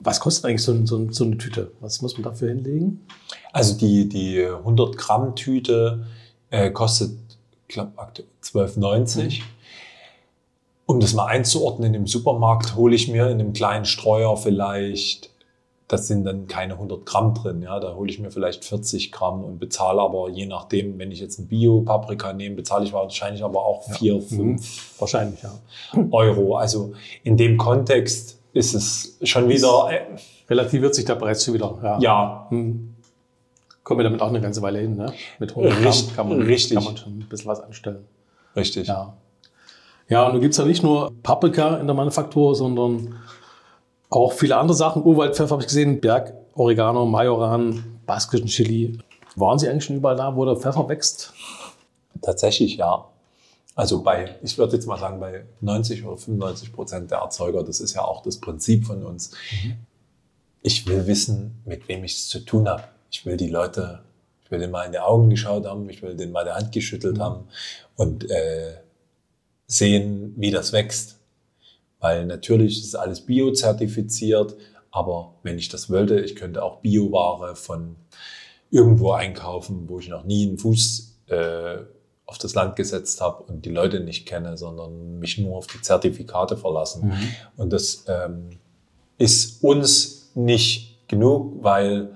Was 0.00 0.20
kostet 0.20 0.46
eigentlich 0.46 0.62
so, 0.62 0.86
so, 0.86 1.10
so, 1.10 1.24
eine 1.24 1.36
Tüte? 1.36 1.72
Was 1.80 2.00
muss 2.00 2.14
man 2.14 2.22
dafür 2.22 2.48
hinlegen? 2.48 3.04
Also 3.52 3.76
die, 3.76 4.08
die 4.08 4.46
100 4.46 4.96
Gramm 4.96 5.34
Tüte 5.34 6.06
äh, 6.50 6.70
kostet, 6.70 7.18
glaube, 7.68 7.92
12,90. 8.42 9.38
Mhm. 9.38 9.44
Um 10.86 11.00
das 11.00 11.12
mal 11.12 11.26
einzuordnen, 11.26 11.94
im 11.94 12.06
Supermarkt 12.06 12.74
hole 12.74 12.94
ich 12.94 13.08
mir 13.08 13.26
in 13.26 13.40
einem 13.40 13.52
kleinen 13.52 13.84
Streuer 13.84 14.36
vielleicht 14.36 15.30
das 15.88 16.06
sind 16.06 16.24
dann 16.24 16.46
keine 16.46 16.74
100 16.74 17.04
Gramm 17.06 17.34
drin. 17.34 17.62
Ja, 17.62 17.80
da 17.80 17.94
hole 17.94 18.10
ich 18.10 18.18
mir 18.18 18.30
vielleicht 18.30 18.64
40 18.64 19.10
Gramm 19.10 19.42
und 19.42 19.58
bezahle 19.58 20.00
aber 20.02 20.28
je 20.28 20.46
nachdem, 20.46 20.98
wenn 20.98 21.10
ich 21.10 21.18
jetzt 21.18 21.38
ein 21.38 21.48
Bio-Paprika 21.48 22.34
nehme, 22.34 22.56
bezahle 22.56 22.84
ich 22.84 22.92
wahrscheinlich 22.92 23.42
aber 23.42 23.64
auch 23.64 23.84
4, 23.94 24.14
ja. 24.14 24.20
5 24.20 24.38
mhm. 24.38 24.60
wahrscheinlich, 24.98 25.42
ja. 25.42 25.52
Euro. 26.10 26.56
Also 26.56 26.92
in 27.24 27.38
dem 27.38 27.56
Kontext 27.56 28.38
ist 28.52 28.74
es 28.74 29.18
schon 29.22 29.48
wieder. 29.48 29.88
Äh, 29.90 30.16
relativiert 30.48 30.94
sich 30.94 31.06
der 31.06 31.14
Preis 31.14 31.44
schon 31.44 31.54
wieder. 31.54 31.78
Ja. 31.82 31.98
ja. 31.98 32.46
Mhm. 32.50 32.94
Kommen 33.88 34.00
wir 34.00 34.04
damit 34.04 34.20
auch 34.20 34.28
eine 34.28 34.42
ganze 34.42 34.60
Weile 34.60 34.80
hin, 34.80 34.96
ne? 34.96 35.14
Mit 35.38 35.56
100 35.56 35.82
Gramm 35.82 35.94
kann, 36.14 36.28
man, 36.28 36.42
richtig. 36.42 36.76
kann 36.76 36.84
man 36.84 36.96
schon 36.98 37.20
ein 37.20 37.26
bisschen 37.26 37.46
was 37.46 37.60
anstellen. 37.60 38.04
Richtig. 38.54 38.86
Ja. 38.86 39.14
Ja, 40.10 40.26
und 40.26 40.34
du 40.34 40.40
gibt's 40.40 40.58
ja 40.58 40.66
nicht 40.66 40.82
nur 40.82 41.10
Paprika 41.22 41.78
in 41.78 41.86
der 41.86 41.96
Manufaktur, 41.96 42.54
sondern 42.54 43.14
auch 44.10 44.34
viele 44.34 44.58
andere 44.58 44.76
Sachen. 44.76 45.02
Urwaldpfeffer 45.02 45.52
habe 45.52 45.62
ich 45.62 45.68
gesehen, 45.68 46.02
Berg, 46.02 46.34
Oregano, 46.52 47.06
Majoran, 47.06 47.82
baskischen 48.04 48.48
Chili. 48.48 48.98
Waren 49.36 49.58
Sie 49.58 49.66
eigentlich 49.70 49.84
schon 49.84 49.96
überall 49.96 50.16
da, 50.16 50.36
wo 50.36 50.44
der 50.44 50.56
Pfeffer 50.56 50.86
wächst? 50.86 51.32
Tatsächlich, 52.20 52.76
ja. 52.76 53.06
Also 53.74 54.02
bei, 54.02 54.36
ich 54.42 54.58
würde 54.58 54.76
jetzt 54.76 54.84
mal 54.86 54.98
sagen, 54.98 55.18
bei 55.18 55.46
90 55.62 56.04
oder 56.04 56.18
95 56.18 56.74
Prozent 56.74 57.10
der 57.10 57.20
Erzeuger, 57.20 57.64
das 57.64 57.80
ist 57.80 57.94
ja 57.94 58.02
auch 58.02 58.22
das 58.22 58.36
Prinzip 58.36 58.84
von 58.84 59.02
uns. 59.02 59.30
Mhm. 59.64 59.76
Ich 60.60 60.86
will 60.86 61.06
wissen, 61.06 61.62
mit 61.64 61.88
wem 61.88 62.04
ich 62.04 62.16
es 62.16 62.28
zu 62.28 62.40
tun 62.40 62.68
habe. 62.68 62.82
Ich 63.10 63.24
will 63.24 63.36
die 63.36 63.48
Leute, 63.48 64.00
ich 64.44 64.50
will 64.50 64.58
denen 64.58 64.72
mal 64.72 64.84
in 64.84 64.92
die 64.92 64.98
Augen 64.98 65.30
geschaut 65.30 65.66
haben, 65.66 65.88
ich 65.88 66.02
will 66.02 66.16
denen 66.16 66.32
mal 66.32 66.44
die 66.44 66.52
Hand 66.52 66.72
geschüttelt 66.72 67.18
mhm. 67.18 67.22
haben 67.22 67.48
und 67.96 68.30
äh, 68.30 68.74
sehen, 69.66 70.34
wie 70.36 70.50
das 70.50 70.72
wächst. 70.72 71.18
Weil 72.00 72.26
natürlich 72.26 72.80
ist 72.80 72.94
alles 72.94 73.20
biozertifiziert, 73.20 74.56
aber 74.90 75.34
wenn 75.42 75.58
ich 75.58 75.68
das 75.68 75.90
wollte, 75.90 76.20
ich 76.20 76.36
könnte 76.36 76.62
auch 76.62 76.80
Bioware 76.80 77.56
von 77.56 77.96
irgendwo 78.70 79.12
einkaufen, 79.12 79.88
wo 79.88 79.98
ich 79.98 80.08
noch 80.08 80.24
nie 80.24 80.46
einen 80.46 80.58
Fuß 80.58 81.18
äh, 81.26 81.78
auf 82.26 82.38
das 82.38 82.54
Land 82.54 82.76
gesetzt 82.76 83.20
habe 83.20 83.42
und 83.44 83.64
die 83.64 83.70
Leute 83.70 84.00
nicht 84.00 84.26
kenne, 84.26 84.58
sondern 84.58 85.18
mich 85.18 85.38
nur 85.38 85.56
auf 85.56 85.66
die 85.66 85.80
Zertifikate 85.80 86.56
verlassen. 86.56 87.08
Mhm. 87.08 87.34
Und 87.56 87.72
das 87.72 88.04
ähm, 88.06 88.58
ist 89.16 89.64
uns 89.64 90.30
nicht 90.34 91.08
genug, 91.08 91.64
weil 91.64 92.10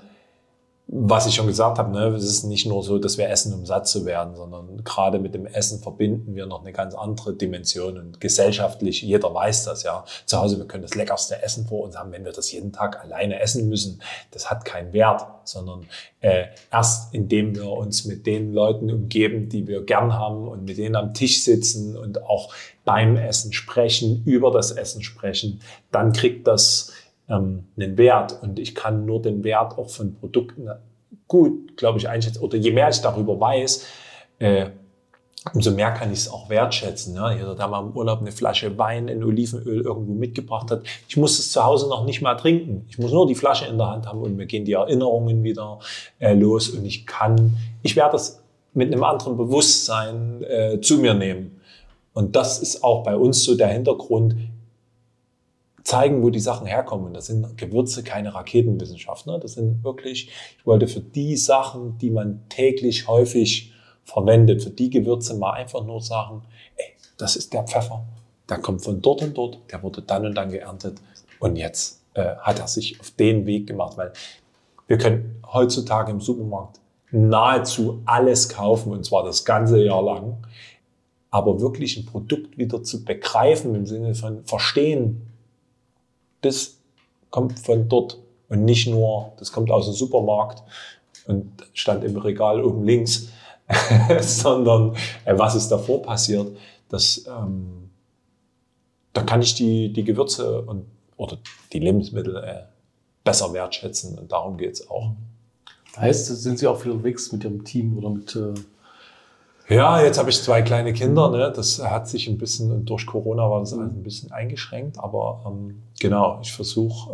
was 0.94 1.26
ich 1.26 1.35
schon 1.35 1.46
gesagt 1.46 1.78
habe, 1.78 1.90
ne, 1.90 2.09
es 2.09 2.22
ist 2.22 2.44
nicht 2.44 2.66
nur 2.66 2.83
so, 2.83 2.98
dass 2.98 3.16
wir 3.16 3.26
essen, 3.31 3.55
um 3.55 3.64
satt 3.64 3.88
zu 3.88 4.05
werden, 4.05 4.37
sondern 4.37 4.85
gerade 4.85 5.18
mit 5.18 5.35
dem 5.35 5.46
Essen 5.46 5.81
verbinden 5.81 6.35
wir 6.37 6.44
noch 6.44 6.61
eine 6.61 6.72
ganz 6.72 6.94
andere 6.94 7.33
Dimension 7.33 7.96
und 7.96 8.20
gesellschaftlich, 8.20 9.00
jeder 9.00 9.33
weiß 9.33 9.64
das, 9.64 9.85
ja. 9.85 10.05
Zu 10.26 10.38
Hause, 10.38 10.59
wir 10.59 10.66
können 10.66 10.83
das 10.83 10.94
leckerste 10.94 11.42
Essen 11.42 11.66
vor 11.66 11.85
uns 11.85 11.96
haben, 11.96 12.12
wenn 12.12 12.26
wir 12.26 12.33
das 12.33 12.52
jeden 12.52 12.72
Tag 12.72 13.02
alleine 13.02 13.40
essen 13.40 13.70
müssen, 13.70 14.02
das 14.33 14.50
hat 14.50 14.66
keinen 14.66 14.92
Wert, 14.92 15.24
sondern 15.44 15.87
äh, 16.20 16.48
erst 16.70 17.14
indem 17.14 17.55
wir 17.55 17.70
uns 17.70 18.05
mit 18.05 18.26
den 18.26 18.52
Leuten 18.52 18.90
umgeben, 18.90 19.48
die 19.48 19.66
wir 19.66 19.87
gern 19.87 20.12
haben 20.12 20.46
und 20.46 20.66
mit 20.66 20.76
denen 20.76 20.96
am 20.96 21.14
Tisch 21.14 21.42
sitzen 21.42 21.96
und 21.96 22.22
auch 22.22 22.52
beim 22.85 23.16
Essen 23.16 23.55
sprechen, 23.55 24.22
über 24.26 24.50
das 24.50 24.72
Essen 24.72 25.02
sprechen, 25.02 25.62
dann 25.90 26.12
kriegt 26.12 26.46
das 26.46 26.92
ähm, 27.33 27.64
einen 27.77 27.97
Wert 27.97 28.38
und 28.42 28.59
ich 28.59 28.75
kann 28.75 29.07
nur 29.07 29.23
den 29.23 29.42
Wert 29.42 29.79
auch 29.79 29.88
von 29.90 30.14
Produkten 30.14 30.68
gut, 31.27 31.77
glaube 31.77 31.99
ich, 31.99 32.09
einschätzen. 32.09 32.42
Oder 32.42 32.59
je 32.59 32.73
mehr 32.73 32.90
ich 32.90 33.01
darüber 33.01 33.40
weiß, 33.40 33.87
äh, 34.38 34.66
umso 35.55 35.73
mehr 35.73 35.90
kann 35.92 36.12
ich 36.12 36.21
es 36.21 36.31
auch 36.31 36.49
wertschätzen. 36.49 37.14
Ja? 37.14 37.33
Jeder, 37.33 37.55
der 37.55 37.68
mal 37.68 37.83
im 37.83 37.97
Urlaub 37.97 38.21
eine 38.21 38.33
Flasche 38.33 38.77
Wein 38.79 39.09
in 39.09 39.25
Olivenöl 39.25 39.81
irgendwo 39.81 40.12
mitgebracht 40.12 40.71
hat, 40.71 40.83
ich 41.09 41.16
muss 41.16 41.38
es 41.38 41.51
zu 41.51 41.64
Hause 41.64 41.88
noch 41.88 42.05
nicht 42.05 42.23
mal 42.23 42.35
trinken. 42.35 42.87
Ich 42.88 42.99
muss 42.99 43.12
nur 43.12 43.27
die 43.27 43.35
Flasche 43.35 43.66
in 43.66 43.79
der 43.79 43.88
Hand 43.88 44.07
haben 44.07 44.21
und 44.21 44.37
mir 44.37 44.47
gehen 44.47 44.64
die 44.64 44.75
Erinnerungen 44.75 45.42
wieder 45.42 45.79
äh, 46.18 46.35
los 46.35 46.68
und 46.68 46.85
ich 46.85 47.07
kann, 47.07 47.57
ich 47.83 47.97
werde 47.97 48.12
das 48.12 48.42
mit 48.75 48.92
einem 48.92 49.05
anderen 49.05 49.37
Bewusstsein 49.37 50.42
äh, 50.45 50.81
zu 50.81 50.99
mir 50.99 51.14
nehmen. 51.14 51.61
Und 52.14 52.37
das 52.37 52.61
ist 52.61 52.85
auch 52.85 53.03
bei 53.03 53.16
uns 53.16 53.42
so 53.42 53.55
der 53.55 53.68
Hintergrund, 53.68 54.37
zeigen, 55.85 56.23
wo 56.23 56.31
die 56.31 56.40
Sachen 56.40 56.66
herkommen. 56.66 57.12
Das 57.14 57.27
sind 57.27 57.59
Gewürze 57.59 58.03
keine 58.03 58.35
Raketenwissenschaft. 58.35 59.27
Ne? 59.27 59.38
Das 59.40 59.55
sind 59.55 59.83
wirklich, 59.85 60.31
ich 60.59 60.66
wollte 60.66 60.87
für 60.88 61.01
die 61.01 61.37
Sachen, 61.37 61.99
die 61.99 62.11
man 62.11 62.42
täglich 62.49 63.09
häufig 63.09 63.73
verwendet, 64.05 64.62
für 64.62 64.71
die 64.71 64.90
Gewürze 64.90 65.35
mal 65.35 65.53
einfach 65.53 65.85
nur 65.85 66.01
sagen, 66.01 66.42
ey, 66.77 66.87
das 67.18 67.37
ist 67.37 67.53
der 67.53 67.64
Pfeffer, 67.64 68.05
der 68.49 68.59
kommt 68.59 68.83
von 68.83 69.01
dort 69.01 69.23
und 69.23 69.37
dort, 69.37 69.59
der 69.71 69.83
wurde 69.83 70.03
dann 70.03 70.27
und 70.27 70.35
dann 70.35 70.51
geerntet 70.51 71.01
und 71.38 71.57
jetzt 71.57 72.03
äh, 72.14 72.37
hat 72.40 72.59
er 72.59 72.68
sich 72.68 73.01
auf 73.01 73.12
den 73.12 73.47
Weg 73.47 73.66
gemacht, 73.66 73.97
weil 73.97 74.12
wir 74.87 74.99
können 74.99 75.42
heutzutage 75.53 76.11
im 76.11 76.21
Supermarkt 76.21 76.81
nahezu 77.11 78.03
alles 78.05 78.49
kaufen 78.49 78.92
und 78.92 79.05
zwar 79.05 79.25
das 79.25 79.45
ganze 79.45 79.83
Jahr 79.83 80.03
lang. 80.03 80.47
Aber 81.31 81.61
wirklich 81.61 81.97
ein 81.97 82.05
Produkt 82.05 82.59
wieder 82.59 82.83
zu 82.83 83.05
begreifen 83.05 83.75
im 83.75 83.87
Sinne 83.87 84.14
von 84.14 84.45
verstehen, 84.45 85.32
das 86.42 86.78
kommt 87.31 87.59
von 87.59 87.88
dort 87.88 88.18
und 88.48 88.64
nicht 88.64 88.87
nur, 88.87 89.33
das 89.38 89.50
kommt 89.52 89.70
aus 89.70 89.87
dem 89.87 89.94
Supermarkt 89.94 90.62
und 91.26 91.50
stand 91.72 92.05
im 92.05 92.16
Regal 92.16 92.62
oben 92.62 92.85
links, 92.85 93.28
sondern 94.20 94.94
äh, 95.24 95.37
was 95.37 95.55
ist 95.55 95.68
davor 95.68 96.02
passiert, 96.02 96.57
das, 96.88 97.24
ähm, 97.26 97.90
da 99.14 99.22
kann 99.22 99.40
ich 99.40 99.55
die, 99.55 99.92
die 99.92 100.05
Gewürze 100.05 100.62
und, 100.62 100.85
oder 101.16 101.38
die 101.72 101.78
Lebensmittel 101.78 102.37
äh, 102.37 102.62
besser 103.24 103.52
wertschätzen 103.52 104.18
und 104.18 104.31
darum 104.31 104.59
geht 104.59 104.74
es 104.74 104.90
auch. 104.90 105.12
Heißt, 105.96 106.26
sind 106.26 106.59
Sie 106.59 106.66
auch 106.66 106.81
viel 106.81 106.92
unterwegs 106.92 107.33
mit 107.33 107.44
Ihrem 107.44 107.64
Team 107.64 107.98
oder 107.98 108.11
mit 108.11 108.37
äh 108.37 108.55
ja, 109.73 110.03
jetzt 110.03 110.19
habe 110.19 110.31
ich 110.31 110.43
zwei 110.43 110.63
kleine 110.63 110.93
Kinder. 110.93 111.31
Ne? 111.31 111.53
Das 111.55 111.83
hat 111.83 112.09
sich 112.09 112.29
ein 112.29 112.39
bisschen, 112.39 112.85
durch 112.85 113.07
Corona 113.07 113.49
war 113.51 113.61
das 113.61 113.73
alles 113.73 113.93
ein 113.93 114.03
bisschen 114.03 114.33
eingeschränkt. 114.33 114.99
Aber 114.99 115.43
ähm, 115.47 115.83
genau, 116.01 116.39
ich 116.43 116.53
versuche 116.53 117.11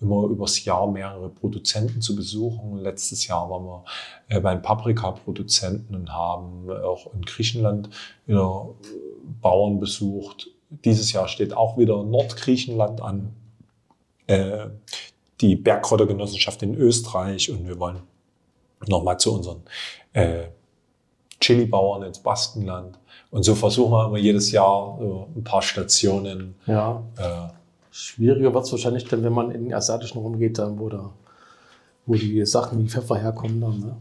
äh, 0.00 0.02
immer 0.04 0.24
übers 0.24 0.64
Jahr 0.64 0.90
mehrere 0.90 1.28
Produzenten 1.28 2.00
zu 2.00 2.14
besuchen. 2.16 2.78
Letztes 2.78 3.26
Jahr 3.26 3.48
waren 3.50 3.64
wir 3.64 3.84
äh, 4.28 4.40
beim 4.40 4.62
Paprika-Produzenten 4.62 5.94
und 5.94 6.12
haben 6.12 6.70
auch 6.70 7.12
in 7.14 7.22
Griechenland 7.22 7.90
wieder 8.26 8.68
Bauern 9.40 9.80
besucht. 9.80 10.48
Dieses 10.70 11.12
Jahr 11.12 11.28
steht 11.28 11.56
auch 11.56 11.78
wieder 11.78 12.02
Nordgriechenland 12.02 13.00
an. 13.00 13.34
Äh, 14.26 14.66
die 15.40 15.54
Bergkräutergenossenschaft 15.54 16.62
in 16.62 16.74
Österreich 16.74 17.50
und 17.50 17.66
wir 17.66 17.78
wollen 17.78 18.02
nochmal 18.86 19.18
zu 19.18 19.34
unseren 19.34 19.62
äh, 20.12 20.44
Chili-Bauern 21.46 22.02
ins 22.02 22.18
Baskenland. 22.18 22.98
Und 23.30 23.44
so 23.44 23.54
versuchen 23.54 23.92
wir 23.92 24.06
immer 24.06 24.18
jedes 24.18 24.50
Jahr 24.50 24.96
so 24.98 25.28
ein 25.34 25.44
paar 25.44 25.62
Stationen. 25.62 26.56
Ja. 26.66 27.02
Äh, 27.16 27.52
Schwieriger 27.90 28.52
wird 28.52 28.64
es 28.64 28.72
wahrscheinlich 28.72 29.04
dann, 29.04 29.22
wenn 29.22 29.32
man 29.32 29.50
in 29.50 29.64
den 29.64 29.74
asiatischen 29.74 30.18
Raum 30.18 30.38
geht, 30.38 30.58
dann, 30.58 30.78
wo, 30.78 30.88
da, 30.88 31.12
wo 32.04 32.14
die 32.14 32.44
Sachen 32.44 32.82
wie 32.82 32.88
Pfeffer 32.88 33.16
herkommen. 33.16 33.60
Dann, 33.60 33.80
ne? 33.80 33.96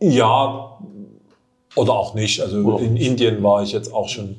Ja, 0.00 0.78
oder 1.74 1.92
auch 1.94 2.14
nicht. 2.14 2.40
Also 2.40 2.58
oder 2.58 2.84
in 2.84 2.96
Indien 2.96 3.42
war 3.42 3.62
ich 3.62 3.72
jetzt 3.72 3.92
auch 3.92 4.08
schon, 4.08 4.36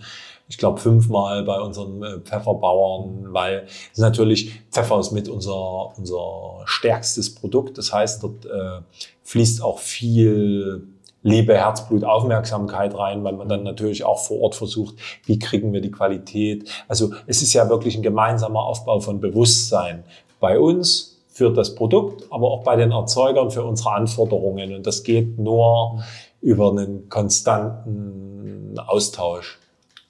ich 0.47 0.57
glaube, 0.57 0.79
fünfmal 0.79 1.43
bei 1.43 1.59
unseren 1.59 2.03
äh, 2.03 2.19
Pfefferbauern, 2.19 3.33
weil 3.33 3.67
natürlich 3.97 4.61
Pfeffer 4.71 4.99
ist 4.99 5.11
mit 5.11 5.29
unser, 5.29 5.97
unser 5.97 6.61
stärkstes 6.65 7.33
Produkt. 7.33 7.77
Das 7.77 7.91
heißt, 7.91 8.23
dort 8.23 8.45
äh, 8.45 8.81
fließt 9.23 9.63
auch 9.63 9.79
viel 9.79 10.87
Liebe, 11.23 11.55
Herzblut, 11.55 12.03
Aufmerksamkeit 12.03 12.97
rein, 12.97 13.23
weil 13.23 13.33
man 13.33 13.47
dann 13.47 13.63
natürlich 13.63 14.03
auch 14.03 14.19
vor 14.19 14.41
Ort 14.41 14.55
versucht, 14.55 14.95
wie 15.25 15.37
kriegen 15.37 15.71
wir 15.71 15.81
die 15.81 15.91
Qualität. 15.91 16.69
Also 16.87 17.11
es 17.27 17.41
ist 17.41 17.53
ja 17.53 17.69
wirklich 17.69 17.95
ein 17.95 18.01
gemeinsamer 18.01 18.63
Aufbau 18.63 18.99
von 18.99 19.19
Bewusstsein 19.19 20.03
bei 20.39 20.59
uns 20.59 21.19
für 21.29 21.51
das 21.51 21.75
Produkt, 21.75 22.25
aber 22.31 22.51
auch 22.51 22.63
bei 22.63 22.75
den 22.75 22.91
Erzeugern 22.91 23.51
für 23.51 23.63
unsere 23.63 23.91
Anforderungen. 23.93 24.75
Und 24.75 24.87
das 24.87 25.03
geht 25.03 25.37
nur 25.37 26.03
über 26.41 26.71
einen 26.71 27.07
konstanten 27.09 28.79
Austausch. 28.87 29.59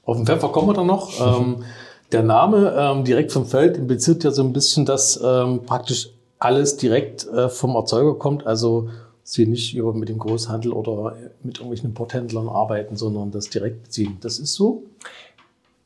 Auf 0.06 0.18
den 0.18 0.26
Pfeffer 0.26 0.50
kommen 0.50 0.70
wir 0.70 0.74
dann 0.74 0.88
noch. 0.88 1.12
ähm, 1.20 1.64
der 2.12 2.24
Name 2.24 2.74
ähm, 2.78 3.04
direkt 3.04 3.32
vom 3.32 3.46
Feld 3.46 3.78
impliziert 3.78 4.24
ja 4.24 4.32
so 4.32 4.44
ein 4.44 4.52
bisschen, 4.52 4.86
dass 4.86 5.22
ähm, 5.24 5.62
praktisch 5.66 6.10
alles 6.40 6.78
direkt 6.78 7.28
äh, 7.28 7.50
vom 7.50 7.76
Erzeuger 7.76 8.16
kommt. 8.16 8.48
Also 8.48 8.90
sie 9.32 9.46
nicht 9.46 9.74
über 9.76 9.94
mit 9.94 10.10
dem 10.10 10.18
Großhandel 10.18 10.74
oder 10.74 11.16
mit 11.42 11.58
irgendwelchen 11.58 11.90
Importhändlern 11.90 12.50
arbeiten, 12.50 12.98
sondern 12.98 13.32
das 13.32 13.50
direkt 13.50 13.84
beziehen. 13.84 14.18
Das 14.20 14.40
ist 14.40 14.56
so? 14.56 14.84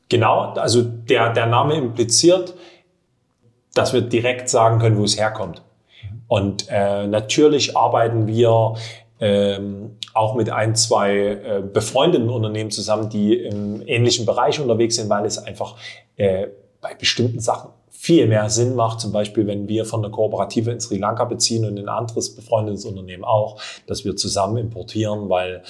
Genau, 0.08 0.52
also 0.54 0.82
der, 0.82 1.32
der 1.32 1.46
Name 1.46 1.76
impliziert, 1.76 2.54
dass 3.72 3.92
wir 3.92 4.00
direkt 4.00 4.48
sagen 4.48 4.80
können, 4.80 4.98
wo 4.98 5.04
es 5.04 5.16
herkommt. 5.16 5.62
Und 6.26 6.66
äh, 6.68 7.06
natürlich 7.06 7.76
arbeiten 7.76 8.26
wir 8.26 8.74
ähm, 9.20 9.96
auch 10.12 10.34
mit 10.34 10.50
ein, 10.50 10.74
zwei 10.74 11.16
äh, 11.16 11.62
befreundeten 11.62 12.28
Unternehmen 12.28 12.72
zusammen, 12.72 13.10
die 13.10 13.34
im 13.34 13.80
ähnlichen 13.86 14.26
Bereich 14.26 14.58
unterwegs 14.58 14.96
sind, 14.96 15.08
weil 15.08 15.24
es 15.24 15.38
einfach 15.38 15.76
äh, 16.16 16.48
bei 16.80 16.94
bestimmten 16.94 17.38
Sachen 17.38 17.70
viel 18.06 18.28
mehr 18.28 18.48
Sinn 18.50 18.76
macht, 18.76 19.00
zum 19.00 19.10
Beispiel, 19.10 19.48
wenn 19.48 19.66
wir 19.66 19.84
von 19.84 20.00
der 20.00 20.12
Kooperative 20.12 20.70
in 20.70 20.78
Sri 20.78 20.96
Lanka 20.96 21.24
beziehen 21.24 21.64
und 21.64 21.76
ein 21.76 21.88
anderes 21.88 22.36
befreundetes 22.36 22.84
Unternehmen 22.84 23.24
auch, 23.24 23.60
dass 23.88 24.04
wir 24.04 24.14
zusammen 24.14 24.58
importieren, 24.58 25.28
weil 25.28 25.64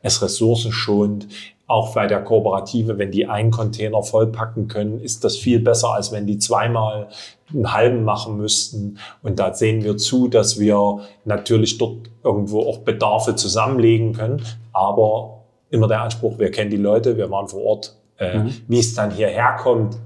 es 0.00 0.22
Ressourcen 0.22 0.70
schont. 0.70 1.26
Auch 1.66 1.92
bei 1.92 2.06
der 2.06 2.22
Kooperative, 2.22 2.96
wenn 2.98 3.10
die 3.10 3.26
einen 3.26 3.50
Container 3.50 4.04
vollpacken 4.04 4.68
können, 4.68 5.00
ist 5.00 5.24
das 5.24 5.36
viel 5.36 5.58
besser, 5.58 5.92
als 5.92 6.12
wenn 6.12 6.28
die 6.28 6.38
zweimal 6.38 7.08
einen 7.52 7.72
halben 7.72 8.04
machen 8.04 8.36
müssten. 8.36 8.98
Und 9.24 9.40
da 9.40 9.52
sehen 9.52 9.82
wir 9.82 9.96
zu, 9.96 10.28
dass 10.28 10.60
wir 10.60 11.00
natürlich 11.24 11.76
dort 11.78 12.08
irgendwo 12.22 12.68
auch 12.68 12.78
Bedarfe 12.78 13.34
zusammenlegen 13.34 14.12
können. 14.12 14.44
Aber 14.72 15.40
immer 15.70 15.88
der 15.88 16.02
Anspruch, 16.02 16.38
wir 16.38 16.52
kennen 16.52 16.70
die 16.70 16.76
Leute, 16.76 17.16
wir 17.16 17.28
waren 17.32 17.48
vor 17.48 17.64
Ort. 17.64 17.96
Äh, 18.16 18.38
mhm. 18.38 18.54
Wie 18.68 18.78
es 18.78 18.94
dann 18.94 19.10
hierher 19.10 19.56
kommt, 19.60 19.96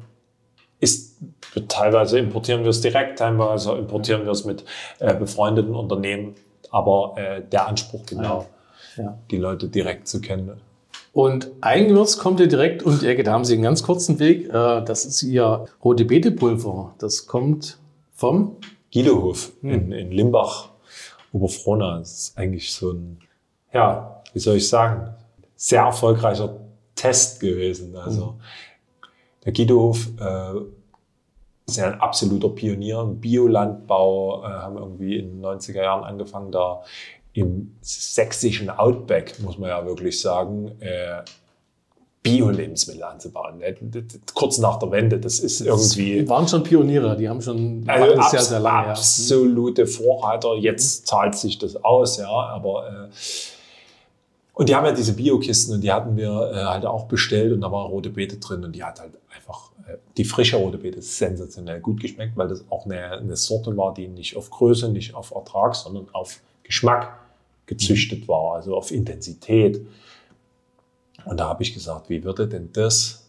teilweise 1.60 2.18
importieren 2.18 2.62
wir 2.62 2.70
es 2.70 2.80
direkt, 2.80 3.18
teilweise 3.18 3.72
importieren 3.72 4.24
wir 4.24 4.32
es 4.32 4.44
mit 4.44 4.64
äh, 4.98 5.14
befreundeten 5.14 5.74
Unternehmen. 5.74 6.34
Aber 6.70 7.14
äh, 7.16 7.42
der 7.42 7.68
Anspruch 7.68 8.04
genau, 8.06 8.46
ja. 8.96 9.16
die 9.30 9.36
Leute 9.36 9.68
direkt 9.68 10.08
zu 10.08 10.20
kennen. 10.20 10.60
Und 11.12 11.52
Gewürz 11.62 12.18
kommt 12.18 12.40
hier 12.40 12.48
direkt 12.48 12.82
um 12.82 12.98
die 12.98 13.06
Ecke. 13.06 13.22
Da 13.22 13.32
haben 13.32 13.44
Sie 13.44 13.54
einen 13.54 13.62
ganz 13.62 13.84
kurzen 13.84 14.18
Weg. 14.18 14.48
Äh, 14.48 14.82
das 14.84 15.04
ist 15.04 15.22
Ihr 15.22 15.66
rote 15.82 16.04
Beetepulver. 16.04 16.94
Das 16.98 17.28
kommt 17.28 17.78
vom 18.12 18.56
Guidohof 18.92 19.52
hm. 19.60 19.70
in, 19.70 19.92
in 19.92 20.10
Limbach, 20.10 20.70
Oberfrohna. 21.32 22.00
Das 22.00 22.12
ist 22.12 22.38
eigentlich 22.38 22.72
so 22.72 22.90
ein, 22.90 23.18
ja, 23.72 24.22
wie 24.32 24.40
soll 24.40 24.56
ich 24.56 24.68
sagen, 24.68 25.14
sehr 25.54 25.82
erfolgreicher 25.82 26.56
Test 26.96 27.38
gewesen. 27.38 27.96
Also 27.96 28.30
hm. 28.30 28.34
der 29.44 29.52
Guidohof 29.52 30.08
äh, 30.18 30.60
ist 31.66 31.76
ja 31.76 31.86
ein 31.86 32.00
absoluter 32.00 32.50
Pionier 32.50 33.00
im 33.00 33.20
Biolandbau, 33.20 34.44
äh, 34.44 34.46
haben 34.48 34.76
irgendwie 34.76 35.18
in 35.18 35.30
den 35.30 35.44
90er 35.44 35.82
Jahren 35.82 36.04
angefangen, 36.04 36.52
da 36.52 36.82
im 37.32 37.76
sächsischen 37.80 38.70
Outback, 38.70 39.40
muss 39.40 39.58
man 39.58 39.70
ja 39.70 39.84
wirklich 39.84 40.20
sagen, 40.20 40.72
äh, 40.80 41.22
Bio-Lebensmittel 42.22 43.02
anzubauen. 43.02 43.60
Äh, 43.60 43.74
kurz 44.34 44.58
nach 44.58 44.78
der 44.78 44.90
Wende, 44.90 45.18
das 45.18 45.40
ist 45.40 45.60
irgendwie. 45.60 46.20
Die 46.20 46.28
waren 46.28 46.48
schon 46.48 46.62
Pioniere, 46.62 47.16
die 47.16 47.28
haben 47.28 47.42
schon 47.42 47.84
also 47.86 48.22
sehr, 48.30 48.40
sehr 48.40 48.60
lange. 48.60 48.88
Absolute 48.88 49.86
Vorreiter. 49.86 50.54
Jetzt 50.54 51.06
zahlt 51.06 51.34
sich 51.34 51.58
das 51.58 51.84
aus, 51.84 52.16
ja, 52.16 52.28
aber 52.28 52.88
äh, 52.88 53.08
und 54.54 54.68
die 54.68 54.74
haben 54.74 54.86
ja 54.86 54.92
diese 54.92 55.14
Biokisten 55.14 55.74
und 55.74 55.80
die 55.82 55.92
hatten 55.92 56.16
wir 56.16 56.52
äh, 56.52 56.64
halt 56.64 56.86
auch 56.86 57.06
bestellt 57.06 57.52
und 57.52 57.60
da 57.60 57.70
war 57.72 57.86
rote 57.86 58.10
Beete 58.10 58.38
drin 58.38 58.64
und 58.64 58.72
die 58.72 58.84
hat 58.84 59.00
halt 59.00 59.12
einfach, 59.34 59.72
äh, 59.86 59.96
die 60.16 60.24
frische 60.24 60.56
rote 60.56 60.78
Beete 60.78 61.02
sensationell 61.02 61.80
gut 61.80 62.00
geschmeckt, 62.00 62.36
weil 62.36 62.46
das 62.46 62.64
auch 62.70 62.86
eine, 62.86 63.10
eine 63.12 63.36
Sorte 63.36 63.76
war, 63.76 63.92
die 63.92 64.06
nicht 64.06 64.36
auf 64.36 64.50
Größe, 64.50 64.88
nicht 64.90 65.14
auf 65.14 65.32
Ertrag, 65.32 65.74
sondern 65.74 66.06
auf 66.12 66.40
Geschmack 66.62 67.18
gezüchtet 67.66 68.28
war, 68.28 68.54
also 68.54 68.76
auf 68.76 68.92
Intensität. 68.92 69.84
Und 71.24 71.40
da 71.40 71.48
habe 71.48 71.62
ich 71.64 71.74
gesagt, 71.74 72.08
wie 72.08 72.22
würde 72.22 72.46
denn 72.46 72.70
das 72.72 73.24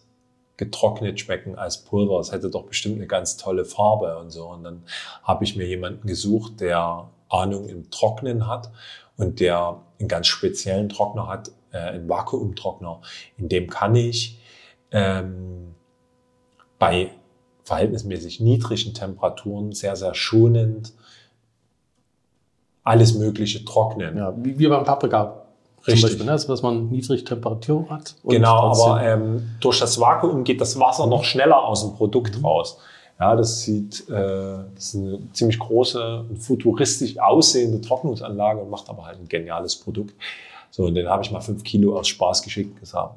getrocknet 0.58 1.20
schmecken 1.20 1.56
als 1.56 1.84
Pulver. 1.84 2.20
Es 2.20 2.32
hätte 2.32 2.50
doch 2.50 2.64
bestimmt 2.64 2.96
eine 2.96 3.08
ganz 3.08 3.36
tolle 3.36 3.66
Farbe 3.66 4.18
und 4.20 4.32
so. 4.32 4.48
Und 4.48 4.64
dann 4.64 4.84
habe 5.24 5.44
ich 5.44 5.56
mir 5.56 5.68
jemanden 5.68 6.08
gesucht, 6.08 6.62
der 6.62 7.10
Ahnung 7.30 7.68
im 7.68 7.90
Trocknen 7.90 8.48
hat 8.48 8.72
und 9.18 9.40
der 9.40 9.82
einen 10.00 10.08
ganz 10.08 10.28
speziellen 10.28 10.90
Trockner 10.90 11.28
hat, 11.28 11.52
äh, 11.72 11.78
einen 11.78 12.10
Vakuumtrockner. 12.10 13.02
In 13.38 13.50
dem 13.50 13.70
kann 13.70 13.96
ich 13.96 14.40
ähm, 14.92 15.76
bei 16.80 17.12
verhältnismäßig 17.64 18.40
niedrigen 18.40 18.94
Temperaturen 18.94 19.72
sehr, 19.72 19.96
sehr 19.96 20.14
schonend 20.14 20.94
alles 22.84 23.16
Mögliche 23.16 23.66
trocknen. 23.66 24.18
Ja, 24.18 24.34
wie, 24.38 24.58
wie 24.60 24.68
beim 24.68 24.84
Paprika. 24.84 25.42
Richtig. 25.88 26.02
Zum 26.02 26.10
Beispiel, 26.10 26.26
ne? 26.26 26.32
also, 26.32 26.48
dass 26.48 26.62
man 26.62 26.90
niedrige 26.90 27.24
Temperatur 27.24 27.90
hat. 27.90 28.16
genau, 28.24 28.72
aber 28.72 29.04
ähm, 29.04 29.56
durch 29.60 29.80
das 29.80 30.00
Vakuum 30.00 30.44
geht 30.44 30.62
das 30.62 30.80
Wasser 30.80 31.08
noch 31.08 31.24
schneller 31.24 31.64
aus 31.64 31.82
dem 31.82 31.96
Produkt 31.96 32.38
mhm. 32.38 32.46
raus. 32.46 32.80
Ja, 33.20 33.36
das 33.36 33.62
sieht, 33.62 34.10
äh, 34.10 34.58
das 34.76 34.94
ist 34.94 34.96
eine 34.96 35.20
ziemlich 35.32 35.58
große, 35.58 36.26
futuristisch 36.38 37.18
aussehende 37.18 37.80
Trocknungsanlage 37.80 38.60
und 38.60 38.70
macht 38.70 38.90
aber 38.90 39.06
halt 39.06 39.20
ein 39.20 39.28
geniales 39.28 39.76
Produkt. 39.78 40.14
So, 40.70 40.84
und 40.84 40.96
den 40.96 41.08
habe 41.08 41.24
ich 41.24 41.32
mal 41.32 41.40
fünf 41.40 41.64
Kilo 41.64 41.98
aus 41.98 42.10
Spaß 42.10 42.44
geschickt 42.44 42.78
gesagt. 42.80 43.16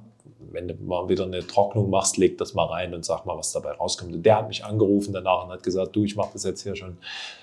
Wenn 0.52 0.68
du 0.68 0.74
mal 0.74 1.08
wieder 1.08 1.24
eine 1.24 1.44
Trocknung 1.44 1.90
machst, 1.90 2.16
leg 2.16 2.38
das 2.38 2.54
mal 2.54 2.66
rein 2.66 2.94
und 2.94 3.04
sag 3.04 3.26
mal, 3.26 3.36
was 3.36 3.52
dabei 3.52 3.72
rauskommt. 3.72 4.14
Und 4.14 4.24
der 4.24 4.36
hat 4.36 4.48
mich 4.48 4.64
angerufen 4.64 5.12
danach 5.12 5.44
und 5.44 5.50
hat 5.50 5.64
gesagt, 5.64 5.94
du, 5.96 6.04
ich 6.04 6.14
mache 6.14 6.30
das 6.32 6.44
jetzt 6.44 6.62
hier 6.62 6.76
schon 6.76 6.96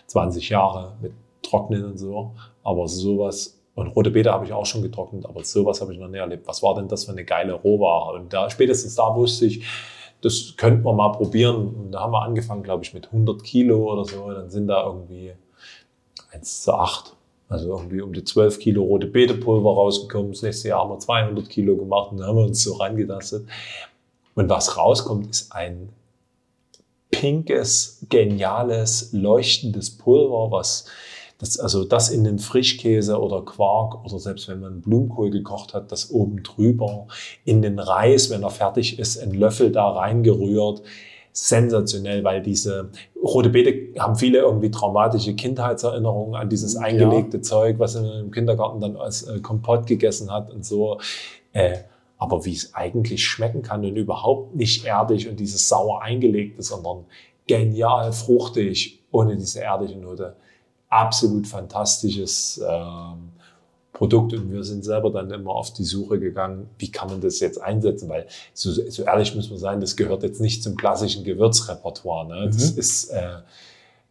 20 0.07 0.47
Jahre 0.49 0.93
mit 1.01 1.11
Trocknen 1.41 1.83
und 1.83 1.97
so. 1.97 2.31
Aber 2.63 2.87
sowas, 2.87 3.59
und 3.75 3.87
rote 3.89 4.11
Beete 4.11 4.31
habe 4.31 4.45
ich 4.45 4.53
auch 4.53 4.65
schon 4.65 4.81
getrocknet, 4.81 5.25
aber 5.25 5.43
sowas 5.43 5.81
habe 5.81 5.93
ich 5.93 5.99
noch 5.99 6.07
nie 6.07 6.17
erlebt. 6.17 6.47
Was 6.47 6.63
war 6.63 6.75
denn 6.75 6.87
das 6.87 7.03
für 7.03 7.11
eine 7.11 7.25
geile 7.25 7.53
Rohware? 7.53 8.17
Und 8.17 8.31
da, 8.31 8.49
spätestens 8.49 8.95
da 8.95 9.13
wusste 9.13 9.45
ich, 9.45 9.65
das 10.25 10.55
könnten 10.57 10.83
wir 10.83 10.93
mal 10.93 11.09
probieren. 11.09 11.67
Und 11.67 11.91
da 11.91 12.01
haben 12.01 12.11
wir 12.11 12.23
angefangen, 12.23 12.63
glaube 12.63 12.83
ich, 12.83 12.95
mit 12.95 13.05
100 13.05 13.43
Kilo 13.43 13.93
oder 13.93 14.05
so. 14.05 14.31
Dann 14.31 14.49
sind 14.49 14.67
da 14.67 14.83
irgendwie 14.83 15.33
1 16.31 16.63
zu 16.63 16.73
8. 16.73 17.15
Also 17.47 17.69
irgendwie 17.69 18.01
um 18.01 18.11
die 18.11 18.23
12 18.23 18.57
Kilo 18.57 18.83
rote 18.83 19.05
Beetepulver 19.05 19.69
rausgekommen. 19.69 20.31
Das 20.31 20.41
nächste 20.41 20.69
Jahr 20.69 20.79
haben 20.79 20.89
wir 20.89 20.97
200 20.97 21.47
Kilo 21.47 21.77
gemacht 21.77 22.11
und 22.11 22.17
dann 22.17 22.27
haben 22.27 22.37
wir 22.37 22.45
uns 22.45 22.63
so 22.63 22.73
rangetastet. 22.73 23.45
Und 24.33 24.49
was 24.49 24.75
rauskommt, 24.75 25.29
ist 25.29 25.51
ein 25.51 25.89
pinkes, 27.11 28.03
geniales, 28.09 29.13
leuchtendes 29.13 29.95
Pulver, 29.95 30.49
was 30.49 30.87
das, 31.45 31.59
also 31.59 31.83
das 31.83 32.09
in 32.09 32.23
den 32.23 32.39
Frischkäse 32.39 33.19
oder 33.19 33.43
Quark 33.43 34.03
oder 34.03 34.19
selbst 34.19 34.47
wenn 34.47 34.59
man 34.59 34.81
Blumenkohl 34.81 35.29
gekocht 35.29 35.73
hat, 35.73 35.91
das 35.91 36.11
oben 36.11 36.43
drüber, 36.43 37.07
in 37.43 37.61
den 37.61 37.79
Reis, 37.79 38.29
wenn 38.29 38.43
er 38.43 38.49
fertig 38.49 38.99
ist, 38.99 39.21
ein 39.21 39.31
Löffel 39.31 39.71
da 39.71 39.89
reingerührt. 39.89 40.81
Sensationell, 41.37 42.23
weil 42.23 42.41
diese 42.41 42.91
rote 43.21 43.49
Beete 43.49 43.99
haben 43.99 44.15
viele 44.15 44.39
irgendwie 44.39 44.71
traumatische 44.71 45.35
Kindheitserinnerungen 45.35 46.33
an 46.33 46.47
dieses 46.47 46.77
eingelegte 46.77 47.37
ja. 47.37 47.43
Zeug, 47.43 47.77
was 47.77 47.95
man 47.95 48.05
im 48.05 48.31
Kindergarten 48.31 48.79
dann 48.79 48.95
als 48.95 49.23
äh, 49.23 49.41
Kompott 49.41 49.85
gegessen 49.85 50.31
hat 50.31 50.49
und 50.49 50.65
so. 50.65 50.97
Äh, 51.51 51.79
aber 52.17 52.45
wie 52.45 52.53
es 52.53 52.73
eigentlich 52.73 53.25
schmecken 53.25 53.63
kann 53.63 53.83
und 53.83 53.97
überhaupt 53.97 54.55
nicht 54.55 54.85
erdig 54.85 55.27
und 55.27 55.37
dieses 55.37 55.67
sauer 55.67 56.01
eingelegte, 56.01 56.63
sondern 56.63 57.03
genial 57.47 58.13
fruchtig 58.13 59.03
ohne 59.11 59.35
diese 59.35 59.61
erdige 59.61 59.97
Note 59.97 60.37
absolut 60.99 61.47
fantastisches 61.47 62.61
ähm, 62.67 63.29
Produkt 63.95 64.33
und 64.33 64.51
wir 64.51 64.63
sind 64.63 64.83
selber 64.83 65.09
dann 65.09 65.31
immer 65.31 65.51
auf 65.51 65.71
die 65.71 65.85
Suche 65.85 66.19
gegangen, 66.19 66.69
wie 66.77 66.91
kann 66.91 67.09
man 67.09 67.21
das 67.21 67.39
jetzt 67.39 67.61
einsetzen, 67.61 68.09
weil 68.09 68.27
so, 68.53 68.71
so 68.71 69.03
ehrlich 69.03 69.33
muss 69.35 69.49
man 69.49 69.57
sein, 69.57 69.79
das 69.79 69.95
gehört 69.95 70.23
jetzt 70.23 70.41
nicht 70.41 70.61
zum 70.63 70.75
klassischen 70.75 71.23
Gewürzrepertoire. 71.23 72.27
Ne? 72.27 72.45
Das 72.47 72.73
mhm. 72.73 72.79
ist 72.79 73.09
äh, 73.09 73.37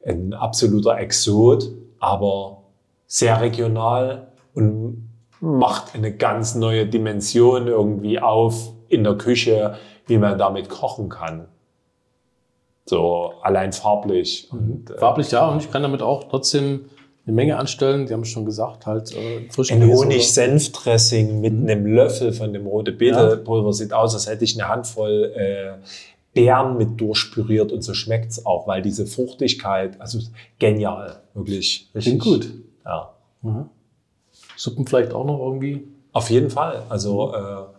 ein 0.06 0.32
absoluter 0.32 0.96
Exot, 0.98 1.70
aber 1.98 2.62
sehr 3.06 3.40
regional 3.40 4.28
und 4.54 5.10
macht 5.40 5.94
eine 5.94 6.16
ganz 6.16 6.54
neue 6.54 6.86
Dimension 6.86 7.66
irgendwie 7.66 8.18
auf 8.18 8.72
in 8.88 9.04
der 9.04 9.16
Küche, 9.16 9.76
wie 10.06 10.18
man 10.18 10.38
damit 10.38 10.70
kochen 10.70 11.10
kann. 11.10 11.48
So 12.86 13.32
allein 13.42 13.72
farblich. 13.72 14.48
Mhm. 14.52 14.58
Und, 14.58 14.90
äh, 14.90 14.98
farblich 14.98 15.30
ja, 15.30 15.48
und 15.48 15.62
ich 15.62 15.70
kann 15.70 15.82
damit 15.82 16.02
auch 16.02 16.24
trotzdem 16.24 16.86
eine 17.26 17.34
Menge 17.34 17.56
anstellen. 17.56 18.06
Die 18.06 18.12
haben 18.12 18.24
schon 18.24 18.44
gesagt, 18.44 18.86
halt 18.86 19.14
äh, 19.16 19.48
frisch 19.50 19.72
Ein 19.72 19.86
Honig-Senf-Dressing 19.86 21.40
mit 21.40 21.54
mhm. 21.54 21.68
einem 21.68 21.86
Löffel 21.86 22.32
von 22.32 22.52
dem 22.52 22.66
rote 22.66 22.92
Beete-Pulver 22.92 23.68
ja. 23.68 23.72
sieht 23.72 23.92
aus, 23.92 24.14
als 24.14 24.28
hätte 24.28 24.44
ich 24.44 24.60
eine 24.60 24.68
Handvoll 24.68 25.32
äh, 25.34 25.72
Beeren 26.34 26.76
mit 26.76 27.00
durchpüriert 27.00 27.72
und 27.72 27.82
so 27.82 27.94
schmeckt's 27.94 28.44
auch, 28.44 28.66
weil 28.66 28.82
diese 28.82 29.06
Fruchtigkeit, 29.06 30.00
also 30.00 30.18
genial, 30.58 31.22
wirklich. 31.32 31.88
Richtig 31.94 32.18
gut. 32.18 32.52
Ja. 32.84 33.14
Mhm. 33.42 33.70
Suppen 34.56 34.86
vielleicht 34.86 35.12
auch 35.12 35.24
noch 35.24 35.38
irgendwie? 35.38 35.86
Auf 36.12 36.30
jeden 36.30 36.50
Fall. 36.50 36.82
Also 36.88 37.28
mhm. 37.28 37.34
äh, 37.34 37.73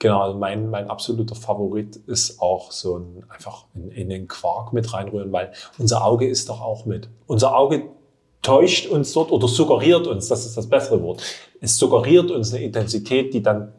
Genau, 0.00 0.22
also 0.22 0.38
mein, 0.38 0.70
mein 0.70 0.88
absoluter 0.88 1.34
Favorit 1.34 1.96
ist 2.06 2.40
auch 2.40 2.72
so 2.72 2.96
ein, 2.96 3.22
einfach 3.28 3.66
in, 3.74 3.90
in 3.90 4.08
den 4.08 4.28
Quark 4.28 4.72
mit 4.72 4.92
reinrühren, 4.94 5.30
weil 5.30 5.52
unser 5.78 6.04
Auge 6.04 6.26
ist 6.26 6.48
doch 6.48 6.62
auch 6.62 6.86
mit. 6.86 7.10
Unser 7.26 7.54
Auge 7.54 7.82
täuscht 8.40 8.86
uns 8.86 9.12
dort 9.12 9.30
oder 9.30 9.46
suggeriert 9.46 10.06
uns, 10.06 10.28
das 10.28 10.46
ist 10.46 10.56
das 10.56 10.70
bessere 10.70 11.02
Wort. 11.02 11.22
Es 11.60 11.76
suggeriert 11.76 12.30
uns 12.30 12.54
eine 12.54 12.64
Intensität, 12.64 13.34
die 13.34 13.42
dann 13.42 13.74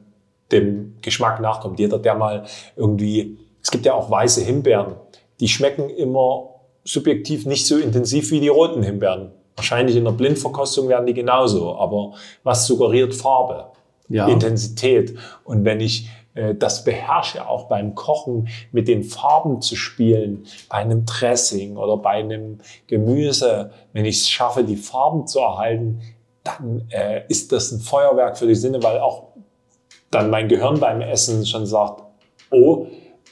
dem 0.52 0.96
Geschmack 1.02 1.42
nachkommt. 1.42 1.80
Jeder, 1.80 1.98
der 1.98 2.14
mal 2.14 2.46
irgendwie, 2.76 3.40
es 3.64 3.72
gibt 3.72 3.88
ja 3.88 3.96
auch 3.96 4.12
weiße 4.12 4.42
Himbeeren, 4.42 4.98
die 5.40 5.48
schmecken 5.48 5.90
immer 5.90 6.52
subjektiv 6.84 7.48
nicht 7.48 7.66
so 7.66 7.80
intensiv 7.80 8.30
wie 8.30 8.40
die 8.40 8.48
roten 8.48 8.84
Himbeeren. 8.84 9.32
Wahrscheinlich 9.56 9.96
in 9.96 10.06
der 10.06 10.12
Blindverkostung 10.12 10.88
werden 10.88 11.08
die 11.08 11.16
genauso, 11.16 11.76
aber 11.76 12.14
was 12.44 12.68
suggeriert 12.68 13.16
Farbe? 13.16 13.72
Ja. 14.12 14.28
Intensität. 14.28 15.18
Und 15.44 15.66
wenn 15.66 15.80
ich 15.80 16.10
äh, 16.34 16.56
das 16.56 16.84
beherrsche, 16.84 17.48
auch 17.48 17.68
beim 17.68 17.96
Kochen 17.96 18.48
mit 18.72 18.88
den 18.88 19.04
Farben 19.04 19.62
zu 19.62 19.76
spielen, 19.76 20.46
bei 20.70 20.78
einem 20.78 21.06
Dressing 21.06 21.78
oder 21.78 21.98
bei 21.98 22.12
einem 22.12 22.60
Gemüse, 22.88 23.72
wenn 23.94 24.06
ich 24.06 24.18
es 24.18 24.30
schaffe, 24.30 24.64
die 24.64 24.78
Farben 24.78 25.28
zu 25.28 25.40
erhalten, 25.40 26.02
dann 26.44 26.86
äh, 26.90 27.24
ist 27.28 27.52
das 27.52 27.72
ein 27.72 27.80
Feuerwerk 27.80 28.38
für 28.38 28.48
die 28.48 28.56
Sinne, 28.56 28.82
weil 28.82 29.00
auch 29.00 29.28
dann 30.10 30.30
mein 30.30 30.48
Gehirn 30.48 30.80
beim 30.80 31.02
Essen 31.02 31.46
schon 31.46 31.66
sagt, 31.66 32.04
oh, 32.50 32.88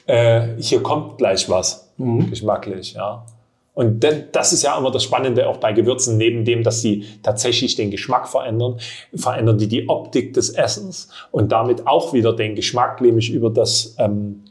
äh, 0.06 0.48
hier 0.58 0.82
kommt 0.82 1.18
gleich 1.18 1.48
was, 1.48 1.92
mhm. 1.96 2.30
geschmacklich, 2.30 2.94
ja. 2.94 3.24
Und 3.72 4.04
das 4.32 4.52
ist 4.52 4.62
ja 4.62 4.76
immer 4.76 4.90
das 4.90 5.04
Spannende 5.04 5.48
auch 5.48 5.58
bei 5.58 5.72
Gewürzen, 5.72 6.16
neben 6.16 6.44
dem, 6.44 6.62
dass 6.62 6.82
sie 6.82 7.06
tatsächlich 7.22 7.76
den 7.76 7.90
Geschmack 7.90 8.28
verändern, 8.28 8.78
verändern 9.14 9.58
die 9.58 9.68
die 9.68 9.88
Optik 9.88 10.34
des 10.34 10.50
Essens 10.50 11.08
und 11.30 11.52
damit 11.52 11.86
auch 11.86 12.12
wieder 12.12 12.34
den 12.34 12.56
Geschmack, 12.56 13.00
nämlich 13.00 13.30
über 13.30 13.48
das, 13.48 13.94
ähm, 13.98 14.42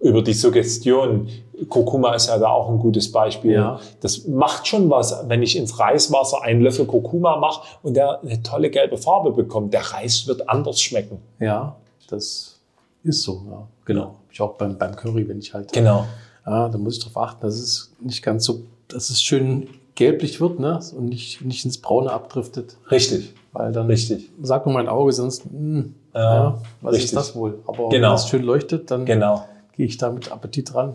über 0.00 0.22
die 0.22 0.32
Suggestion. 0.32 1.28
Kurkuma 1.68 2.14
ist 2.14 2.28
ja 2.28 2.38
da 2.38 2.48
auch 2.48 2.68
ein 2.68 2.78
gutes 2.78 3.10
Beispiel. 3.10 3.52
Ja. 3.52 3.80
Das 4.00 4.28
macht 4.28 4.68
schon 4.68 4.88
was, 4.88 5.24
wenn 5.26 5.42
ich 5.42 5.56
ins 5.56 5.80
Reiswasser 5.80 6.42
einen 6.42 6.62
Löffel 6.62 6.86
Kurkuma 6.86 7.36
mache 7.36 7.66
und 7.82 7.94
der 7.94 8.20
eine 8.22 8.42
tolle 8.44 8.70
gelbe 8.70 8.96
Farbe 8.96 9.32
bekommt. 9.32 9.74
Der 9.74 9.82
Reis 9.82 10.28
wird 10.28 10.48
anders 10.48 10.80
schmecken. 10.80 11.20
Ja, 11.40 11.74
das 12.08 12.60
ist 13.02 13.22
so. 13.22 13.42
Ja. 13.50 13.66
Genau. 13.84 14.14
Ich 14.30 14.40
auch 14.40 14.54
beim, 14.54 14.78
beim 14.78 14.94
Curry, 14.94 15.28
wenn 15.28 15.40
ich 15.40 15.52
halt. 15.52 15.72
Genau. 15.72 16.06
Ja, 16.48 16.68
da 16.68 16.78
muss 16.78 16.96
ich 16.96 17.00
darauf 17.00 17.16
achten, 17.16 17.42
dass 17.42 17.54
es 17.56 17.92
nicht 18.00 18.22
ganz 18.22 18.44
so 18.44 18.62
dass 18.88 19.10
es 19.10 19.22
schön 19.22 19.68
gelblich 19.94 20.40
wird 20.40 20.58
ne? 20.60 20.80
und 20.96 21.06
nicht, 21.06 21.44
nicht 21.44 21.64
ins 21.64 21.78
Braune 21.78 22.12
abdriftet. 22.12 22.76
Richtig. 22.90 23.34
Weil 23.52 23.72
dann 23.72 23.86
Richtig. 23.86 24.30
sagt 24.42 24.66
nur 24.66 24.74
mein 24.74 24.88
Auge 24.88 25.12
sonst, 25.12 25.46
mh, 25.46 25.52
hm, 25.52 25.94
ja, 26.14 26.20
ja, 26.20 26.62
was 26.80 26.94
richtig. 26.94 27.10
ist 27.10 27.16
das 27.16 27.34
wohl? 27.34 27.58
Aber 27.66 27.88
genau. 27.88 28.08
wenn 28.08 28.14
es 28.14 28.28
schön 28.28 28.42
leuchtet, 28.42 28.90
dann 28.90 29.04
genau. 29.04 29.46
gehe 29.76 29.86
ich 29.86 29.96
da 29.96 30.10
mit 30.10 30.30
Appetit 30.30 30.74
ran. 30.74 30.94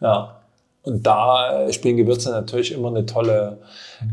Ja. 0.00 0.36
Und 0.82 1.06
da 1.06 1.70
spielen 1.70 1.96
Gewürze 1.96 2.30
natürlich 2.30 2.72
immer 2.72 2.88
eine 2.88 3.04
tolle 3.04 3.58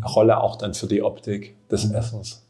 Rolle, 0.04 0.42
auch 0.42 0.56
dann 0.58 0.74
für 0.74 0.88
die 0.88 1.04
Optik 1.04 1.56
des 1.70 1.86
mhm. 1.86 1.96
Essens. 1.96 2.42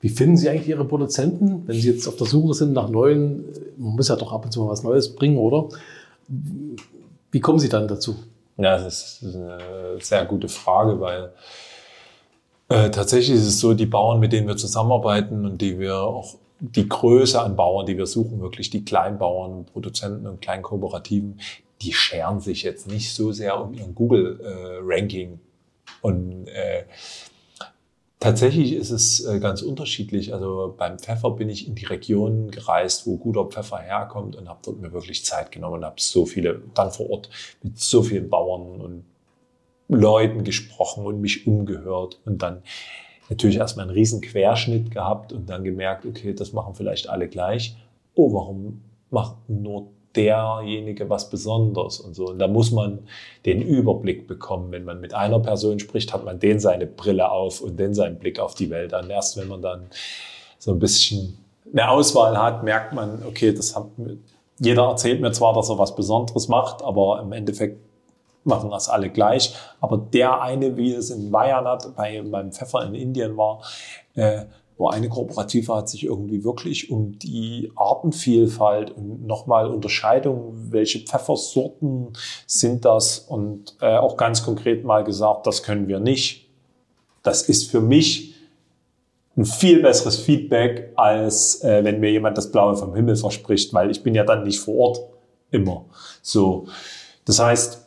Wie 0.00 0.08
finden 0.08 0.36
Sie 0.36 0.48
eigentlich 0.48 0.68
Ihre 0.68 0.84
Produzenten, 0.84 1.66
wenn 1.66 1.80
Sie 1.80 1.90
jetzt 1.90 2.08
auf 2.08 2.16
der 2.16 2.26
Suche 2.26 2.54
sind 2.54 2.72
nach 2.72 2.88
neuen, 2.88 3.44
man 3.76 3.96
muss 3.96 4.08
ja 4.08 4.16
doch 4.16 4.32
ab 4.32 4.44
und 4.44 4.50
zu 4.52 4.62
mal 4.62 4.70
was 4.70 4.82
Neues 4.82 5.14
bringen, 5.14 5.38
oder? 5.38 5.68
Wie 7.32 7.40
kommen 7.40 7.58
Sie 7.58 7.68
dann 7.68 7.88
dazu? 7.88 8.16
Ja, 8.58 8.78
das 8.78 9.22
ist 9.22 9.34
eine 9.34 9.58
sehr 10.00 10.24
gute 10.26 10.48
Frage, 10.48 11.00
weil 11.00 11.32
äh, 12.68 12.90
tatsächlich 12.90 13.36
ist 13.36 13.46
es 13.46 13.58
so, 13.58 13.74
die 13.74 13.86
Bauern, 13.86 14.20
mit 14.20 14.32
denen 14.32 14.46
wir 14.46 14.56
zusammenarbeiten 14.56 15.44
und 15.46 15.60
die 15.60 15.78
wir 15.78 15.96
auch 15.96 16.36
die 16.60 16.88
Größe 16.88 17.40
an 17.40 17.56
Bauern, 17.56 17.86
die 17.86 17.96
wir 17.96 18.06
suchen, 18.06 18.40
wirklich 18.40 18.70
die 18.70 18.84
Kleinbauern, 18.84 19.64
Produzenten 19.64 20.26
und 20.26 20.40
Kleinkooperativen, 20.40 21.40
die 21.80 21.92
scheren 21.92 22.40
sich 22.40 22.62
jetzt 22.62 22.86
nicht 22.86 23.14
so 23.14 23.32
sehr 23.32 23.60
um 23.60 23.74
ihren 23.74 23.94
Google-Ranking. 23.94 25.32
Äh, 25.32 25.38
und 26.02 26.48
äh, 26.48 26.84
Tatsächlich 28.22 28.74
ist 28.74 28.90
es 28.92 29.24
äh, 29.24 29.40
ganz 29.40 29.62
unterschiedlich. 29.62 30.32
Also 30.32 30.76
beim 30.78 31.00
Pfeffer 31.00 31.32
bin 31.32 31.48
ich 31.48 31.66
in 31.66 31.74
die 31.74 31.86
Region 31.86 32.52
gereist, 32.52 33.04
wo 33.04 33.16
guter 33.16 33.46
Pfeffer 33.46 33.78
herkommt 33.78 34.36
und 34.36 34.48
habe 34.48 34.60
dort 34.64 34.80
mir 34.80 34.92
wirklich 34.92 35.24
Zeit 35.24 35.50
genommen 35.50 35.78
und 35.78 35.84
habe 35.84 35.96
so 35.98 36.24
viele, 36.24 36.62
dann 36.72 36.92
vor 36.92 37.10
Ort 37.10 37.30
mit 37.64 37.80
so 37.80 38.00
vielen 38.00 38.30
Bauern 38.30 38.80
und 38.80 39.04
Leuten 39.88 40.44
gesprochen 40.44 41.04
und 41.04 41.20
mich 41.20 41.48
umgehört 41.48 42.20
und 42.24 42.42
dann 42.42 42.62
natürlich 43.28 43.56
erstmal 43.56 43.86
einen 43.86 43.94
riesen 43.94 44.20
Querschnitt 44.20 44.92
gehabt 44.92 45.32
und 45.32 45.50
dann 45.50 45.64
gemerkt, 45.64 46.06
okay, 46.06 46.32
das 46.32 46.52
machen 46.52 46.76
vielleicht 46.76 47.08
alle 47.08 47.26
gleich. 47.26 47.76
Oh, 48.14 48.32
warum 48.32 48.82
macht 49.10 49.34
nur 49.48 49.90
derjenige 50.16 51.08
was 51.08 51.30
Besonderes 51.30 52.00
und 52.00 52.14
so. 52.14 52.26
Und 52.26 52.38
da 52.38 52.48
muss 52.48 52.70
man 52.70 53.00
den 53.46 53.62
Überblick 53.62 54.26
bekommen. 54.26 54.72
Wenn 54.72 54.84
man 54.84 55.00
mit 55.00 55.14
einer 55.14 55.40
Person 55.40 55.78
spricht, 55.78 56.12
hat 56.12 56.24
man 56.24 56.38
den 56.38 56.60
seine 56.60 56.86
Brille 56.86 57.30
auf 57.30 57.60
und 57.60 57.78
den 57.78 57.94
seinen 57.94 58.18
Blick 58.18 58.38
auf 58.38 58.54
die 58.54 58.70
Welt 58.70 58.94
an. 58.94 59.10
Erst 59.10 59.36
wenn 59.36 59.48
man 59.48 59.62
dann 59.62 59.86
so 60.58 60.72
ein 60.72 60.78
bisschen 60.78 61.38
eine 61.72 61.88
Auswahl 61.90 62.36
hat, 62.36 62.62
merkt 62.62 62.92
man, 62.92 63.22
okay, 63.26 63.52
das 63.52 63.74
hat, 63.74 63.86
jeder 64.58 64.84
erzählt 64.84 65.20
mir 65.20 65.32
zwar, 65.32 65.54
dass 65.54 65.70
er 65.70 65.78
was 65.78 65.94
Besonderes 65.94 66.48
macht, 66.48 66.82
aber 66.82 67.20
im 67.22 67.32
Endeffekt 67.32 67.78
machen 68.44 68.70
das 68.70 68.88
alle 68.88 69.10
gleich. 69.10 69.54
Aber 69.80 69.96
der 69.96 70.42
eine, 70.42 70.76
wie 70.76 70.92
es 70.92 71.10
in 71.10 71.32
Wayanad 71.32 71.94
bei 71.96 72.22
meinem 72.22 72.52
Pfeffer 72.52 72.84
in 72.84 72.94
Indien 72.94 73.36
war, 73.36 73.62
äh, 74.14 74.44
wo 74.82 74.88
eine 74.88 75.08
Kooperative 75.08 75.76
hat 75.76 75.88
sich 75.88 76.02
irgendwie 76.02 76.42
wirklich 76.42 76.90
um 76.90 77.16
die 77.16 77.70
Artenvielfalt 77.76 78.90
und 78.90 79.24
nochmal 79.24 79.68
Unterscheidung, 79.68 80.54
welche 80.72 80.98
Pfeffersorten 80.98 82.08
sind 82.48 82.84
das 82.84 83.20
und 83.20 83.76
äh, 83.80 83.96
auch 83.96 84.16
ganz 84.16 84.44
konkret 84.44 84.84
mal 84.84 85.04
gesagt, 85.04 85.46
das 85.46 85.62
können 85.62 85.86
wir 85.86 86.00
nicht. 86.00 86.48
Das 87.22 87.42
ist 87.42 87.70
für 87.70 87.80
mich 87.80 88.34
ein 89.36 89.44
viel 89.44 89.82
besseres 89.82 90.16
Feedback, 90.16 90.92
als 90.96 91.62
äh, 91.62 91.84
wenn 91.84 92.00
mir 92.00 92.10
jemand 92.10 92.36
das 92.36 92.50
Blaue 92.50 92.74
vom 92.74 92.96
Himmel 92.96 93.14
verspricht, 93.14 93.72
weil 93.72 93.88
ich 93.92 94.02
bin 94.02 94.16
ja 94.16 94.24
dann 94.24 94.42
nicht 94.42 94.58
vor 94.58 94.74
Ort 94.74 95.00
immer. 95.52 95.84
So, 96.22 96.66
das 97.24 97.38
heißt, 97.38 97.81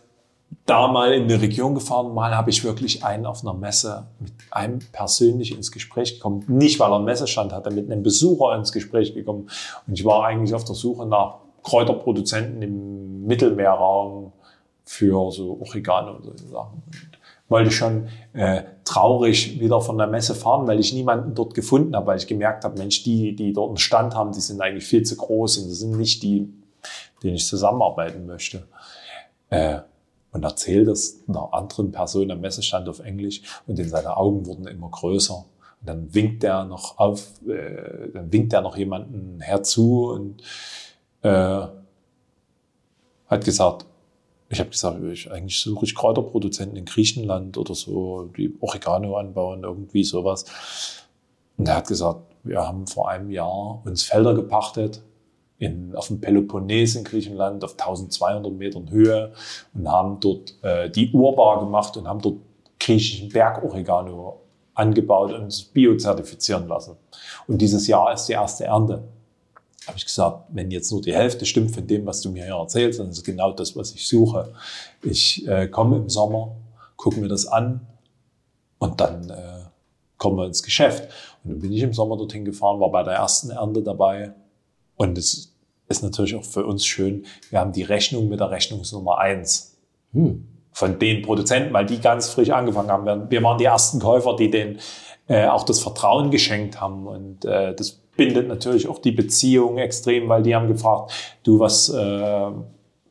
da 0.66 0.88
mal 0.88 1.14
in 1.14 1.24
eine 1.24 1.42
Region 1.42 1.76
gefahren. 1.76 2.14
Mal 2.14 2.36
habe 2.36 2.50
ich 2.50 2.64
wirklich 2.64 3.04
einen 3.04 3.26
auf 3.26 3.44
einer 3.44 3.54
Messe 3.54 4.08
mit 4.20 4.34
einem 4.52 4.80
persönlich 4.92 5.56
ins 5.56 5.72
Gespräch 5.72 6.16
gekommen. 6.16 6.44
Nicht, 6.48 6.80
weil 6.80 6.92
er 6.92 6.96
einen 6.96 7.06
Messestand 7.06 7.54
hatte, 7.54 7.72
mit 7.72 7.92
einem 7.92 8.04
Besucher 8.04 8.56
ins 8.56 8.72
Gespräch 8.72 9.14
gekommen. 9.14 9.50
Und 9.86 9.94
ich 9.94 10.06
war 10.06 10.26
eigentlich 10.26 10.54
auf 10.54 10.64
der 10.64 10.76
Suche 10.76 11.06
nach 11.06 11.36
Kräuterproduzenten 11.64 12.62
im 12.62 13.26
Mittelmeerraum 13.26 14.32
für 14.86 15.32
so 15.32 15.60
Oregano 15.62 16.16
und 16.16 16.24
solche 16.24 16.48
Sachen. 16.48 16.84
Und 16.86 17.16
wollte 17.48 17.72
schon 17.72 18.08
äh, 18.34 18.64
traurig 18.86 19.60
wieder 19.60 19.82
von 19.82 19.98
der 19.98 20.08
Messe 20.08 20.34
fahren, 20.34 20.68
weil 20.68 20.80
ich 20.80 20.94
niemanden 20.94 21.36
dort 21.36 21.54
gefunden 21.54 21.96
habe, 21.96 22.08
weil 22.08 22.18
ich 22.18 22.28
gemerkt 22.28 22.64
habe, 22.64 22.78
Mensch, 22.78 23.04
die, 23.04 23.36
die 23.36 23.54
dort 23.54 23.70
einen 23.70 23.78
Stand 23.78 24.16
haben, 24.16 24.32
die 24.32 24.40
sind 24.40 24.62
eigentlich 24.62 24.86
viel 24.86 25.04
zu 25.04 25.16
groß 25.16 25.60
und 25.60 25.70
das 25.70 25.80
sind 25.80 25.98
nicht 25.98 26.24
die, 26.24 26.52
denen 27.22 27.36
ich 27.36 27.46
zusammenarbeiten 27.46 28.26
möchte. 28.26 28.68
Äh, 29.50 29.80
und 30.36 30.44
erzählt 30.44 30.90
es 30.90 31.24
einer 31.30 31.54
anderen 31.54 31.94
Person 31.94 32.30
am 32.30 32.42
Messestand 32.42 32.90
auf 32.90 33.00
Englisch 33.00 33.42
und 33.68 33.80
in 33.80 33.88
seine 33.88 34.18
Augen 34.18 34.46
wurden 34.46 34.68
immer 34.68 34.90
größer. 34.90 35.34
Und 35.34 35.88
dann 35.88 36.14
winkt 36.14 36.44
er 36.44 36.66
noch 36.66 36.98
auf, 36.98 37.42
äh, 37.48 38.10
dann 38.14 38.34
winkt 38.34 38.52
er 38.52 38.62
noch 38.62 38.76
jemanden 38.76 39.40
herzu 39.40 40.10
und 40.10 40.44
äh, 41.22 41.68
hat 43.28 43.46
gesagt, 43.46 43.86
ich 44.50 44.60
habe 44.60 44.72
gesagt, 44.72 45.02
ich, 45.04 45.32
eigentlich 45.32 45.58
suche 45.62 45.86
ich 45.86 45.96
Kräuterproduzenten 45.96 46.78
in 46.78 46.86
Griechenland 46.86 47.58
oder 47.58 47.74
so, 47.74 48.30
die 48.38 48.58
Oregano 48.60 49.16
anbauen, 49.16 49.64
irgendwie 49.64 50.04
sowas. 50.04 50.44
Und 51.56 51.70
er 51.70 51.78
hat 51.78 51.88
gesagt, 51.88 52.36
wir 52.44 52.60
haben 52.60 52.88
vor 52.88 53.10
einem 53.10 53.32
Jahr 53.32 53.82
uns 53.86 54.04
Felder 54.04 54.34
gepachtet 54.34 55.02
in, 55.58 55.96
auf 55.96 56.08
dem 56.08 56.20
Peloponnes 56.20 56.96
in 56.96 57.04
Griechenland 57.04 57.64
auf 57.64 57.72
1200 57.72 58.52
Metern 58.52 58.90
Höhe 58.90 59.32
und 59.74 59.90
haben 59.90 60.20
dort 60.20 60.56
äh, 60.64 60.90
die 60.90 61.12
urbar 61.12 61.60
gemacht 61.60 61.96
und 61.98 62.08
haben 62.08 62.22
dort 62.22 62.38
griechischen 62.80 63.30
Bergoregano 63.30 64.42
angebaut 64.74 65.32
und 65.32 65.74
biozertifizieren 65.74 66.68
lassen. 66.68 66.98
Und 67.48 67.60
dieses 67.62 67.88
Jahr 67.88 68.14
ist 68.14 68.26
die 68.26 68.34
erste 68.34 68.66
Ernte. 68.66 69.04
Habe 69.88 69.98
ich 69.98 70.06
gesagt, 70.06 70.46
wenn 70.50 70.72
jetzt 70.72 70.92
nur 70.92 71.02
die 71.02 71.14
Hälfte 71.14 71.46
stimmt 71.46 71.74
von 71.74 71.88
dem, 71.88 72.06
was 72.06 72.22
du 72.22 72.30
mir 72.30 72.44
hier 72.44 72.56
erzählst, 72.56 73.00
dann 73.00 73.10
ist 73.10 73.20
es 73.20 73.24
genau 73.24 73.54
das, 73.54 73.76
was 73.76 73.94
ich 73.94 74.08
suche. 74.08 74.52
Ich 75.04 75.48
äh, 75.48 75.68
komme 75.68 75.98
im 75.98 76.10
Sommer, 76.10 76.56
gucke 76.98 77.20
mir 77.20 77.28
das 77.28 77.46
an 77.46 77.82
und 78.80 79.00
dann 79.00 79.30
äh, 79.30 79.66
kommen 80.18 80.38
wir 80.38 80.46
ins 80.48 80.64
Geschäft. 80.64 81.08
Und 81.44 81.52
dann 81.52 81.60
bin 81.60 81.72
ich 81.72 81.82
im 81.82 81.94
Sommer 81.94 82.18
dorthin 82.18 82.44
gefahren, 82.44 82.80
war 82.80 82.92
bei 82.92 83.04
der 83.04 83.14
ersten 83.14 83.52
Ernte 83.52 83.82
dabei 83.82 84.34
und 84.98 85.18
es 85.18 85.56
ist 85.88 86.04
natürlich 86.04 86.36
auch 86.36 86.44
für 86.44 86.66
uns 86.66 86.86
schön, 86.86 87.26
wir 87.50 87.60
haben 87.60 87.72
die 87.72 87.84
Rechnung 87.84 88.30
mit 88.30 88.40
der 88.40 88.52
Rechnungsnummer 88.52 89.18
eins 89.20 89.78
hm. 90.14 90.48
von 90.72 91.00
den 91.00 91.22
Produzenten, 91.22 91.74
weil 91.74 91.86
die 91.86 92.00
ganz 92.00 92.30
frisch 92.30 92.50
angefangen 92.50 92.90
haben. 92.90 93.30
Wir 93.30 93.44
waren 93.44 93.58
die 93.58 93.66
ersten 93.66 94.00
Käufer, 94.00 94.36
die 94.36 94.50
denen 94.50 94.80
äh, 95.28 95.48
auch 95.48 95.64
das 95.64 95.80
Vertrauen 95.80 96.32
geschenkt 96.32 96.82
haben. 96.82 97.08
Und 97.08 97.46
äh, 97.46 97.76
das 97.76 97.92
bindet 97.92 98.48
natürlich 98.48 98.88
auch 98.88 99.00
die 99.00 99.12
Beziehung 99.12 99.78
extrem, 99.78 100.30
weil 100.30 100.44
die 100.44 100.56
haben 100.56 100.68
gefragt, 100.68 101.12
du, 101.44 101.60
was 101.60 101.90
äh, 101.90 102.52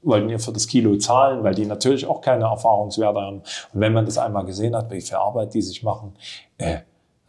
wollten 0.02 0.28
ihr 0.28 0.38
für 0.38 0.52
das 0.52 0.66
Kilo 0.66 0.96
zahlen, 0.96 1.44
weil 1.44 1.54
die 1.54 1.66
natürlich 1.66 2.06
auch 2.06 2.20
keine 2.20 2.44
Erfahrungswerte 2.44 3.20
haben. 3.20 3.38
Und 3.38 3.80
wenn 3.80 3.92
man 3.92 4.04
das 4.04 4.18
einmal 4.18 4.44
gesehen 4.44 4.76
hat, 4.76 4.90
wie 4.90 5.00
viel 5.00 5.16
Arbeit 5.16 5.54
die 5.54 5.62
sich 5.62 5.82
machen, 5.82 6.14
äh, 6.58 6.74
habe 6.74 6.84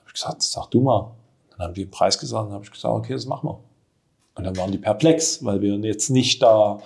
ich 0.08 0.14
gesagt, 0.14 0.42
sag 0.42 0.70
du 0.72 0.82
mal. 0.82 1.12
Dann 1.52 1.68
haben 1.68 1.74
die 1.74 1.86
den 1.86 1.92
Preis 1.92 2.20
gesagt, 2.20 2.48
dann 2.48 2.54
habe 2.54 2.66
ich 2.66 2.72
gesagt, 2.72 2.94
okay, 2.94 3.14
das 3.14 3.26
machen 3.26 3.50
wir. 3.50 3.60
Und 4.36 4.44
dann 4.44 4.58
waren 4.58 4.72
die 4.72 4.78
perplex, 4.78 5.44
weil 5.44 5.62
wir 5.62 5.76
jetzt 5.78 6.10
nicht 6.10 6.42
da 6.42 6.80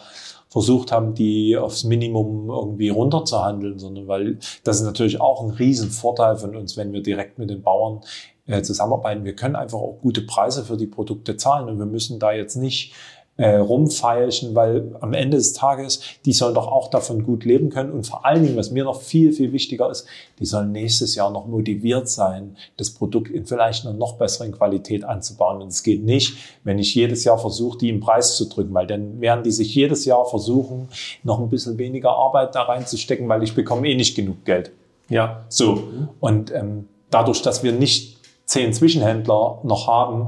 versucht 0.50 0.92
haben, 0.92 1.14
die 1.14 1.58
aufs 1.58 1.84
Minimum 1.84 2.50
irgendwie 2.50 2.90
runterzuhandeln, 2.90 3.78
sondern 3.78 4.08
weil 4.08 4.40
das 4.64 4.78
ist 4.78 4.84
natürlich 4.84 5.22
auch 5.22 5.44
ein 5.44 5.52
Riesenvorteil 5.52 6.38
von 6.38 6.56
uns, 6.56 6.76
wenn 6.76 6.92
wir 6.92 7.02
direkt 7.02 7.38
mit 7.38 7.50
den 7.52 7.62
Bauern 7.62 8.02
äh, 8.48 8.64
zusammenarbeiten. 8.64 9.26
Wir 9.26 9.36
können 9.36 9.56
einfach 9.56 9.78
auch 9.78 10.00
gute 10.02 10.22
Preise 10.22 10.66
für 10.66 10.76
die 10.76 10.88
Produkte 10.88 11.38
zahlen 11.38 11.70
und 11.70 11.78
wir 11.78 11.86
müssen 11.86 12.20
da 12.20 12.32
jetzt 12.32 12.56
nicht 12.56 12.94
äh, 13.40 13.56
rumfeilschen, 13.56 14.54
weil 14.54 14.98
am 15.00 15.14
Ende 15.14 15.38
des 15.38 15.54
Tages, 15.54 16.02
die 16.26 16.34
sollen 16.34 16.56
doch 16.56 16.68
auch 16.68 16.90
davon 16.90 17.24
gut 17.24 17.46
leben 17.46 17.70
können. 17.70 17.94
Und 17.94 18.06
vor 18.06 18.26
allen 18.26 18.44
Dingen, 18.44 18.58
was 18.58 18.70
mir 18.70 18.84
noch 18.84 19.02
viel, 19.02 19.32
viel 19.32 19.54
wichtiger 19.54 19.90
ist, 19.90 20.06
die 20.40 20.46
sollen 20.46 20.74
nächstes 20.74 21.16
Jahr 21.16 21.32
noch 21.32 21.48
motiviert 21.48 22.10
sein, 22.10 22.58
das 22.76 22.90
Produkt 22.90 23.32
in 23.32 23.46
vielleicht 23.46 23.86
einer 23.86 23.96
noch 23.96 24.18
besseren 24.18 24.52
Qualität 24.52 25.06
anzubauen. 25.06 25.62
Und 25.62 25.70
es 25.70 25.84
geht 25.84 26.04
nicht, 26.04 26.36
wenn 26.66 26.80
ich 26.80 26.94
jedes 26.94 27.24
Jahr 27.24 27.38
versuche, 27.38 27.78
die 27.78 27.88
im 27.88 28.02
Preis 28.02 28.36
zu 28.36 28.50
drücken, 28.50 28.74
weil 28.74 28.88
dann 28.88 29.22
werden 29.22 29.46
die 29.46 29.52
sich 29.52 29.74
jedes 29.74 30.04
Jahr 30.04 30.26
versuchen, 30.26 30.90
noch 31.24 31.40
ein 31.40 31.50
bisschen 31.50 31.78
weniger 31.78 32.10
Arbeit 32.10 32.56
da 32.56 32.64
reinzustecken, 32.64 33.30
weil 33.30 33.42
ich 33.42 33.56
bekomme 33.56 33.88
eh 33.88 33.96
nicht 33.96 34.18
genug 34.18 34.44
Geld. 34.44 34.74
Ja, 35.08 35.46
so. 35.48 35.84
Und 36.20 36.54
ähm, 36.54 36.90
dadurch, 37.10 37.42
dass 37.42 37.64
wir 37.64 37.72
nicht 37.72 38.18
zehn 38.44 38.74
Zwischenhändler 38.74 39.60
noch 39.64 39.88
haben, 39.88 40.28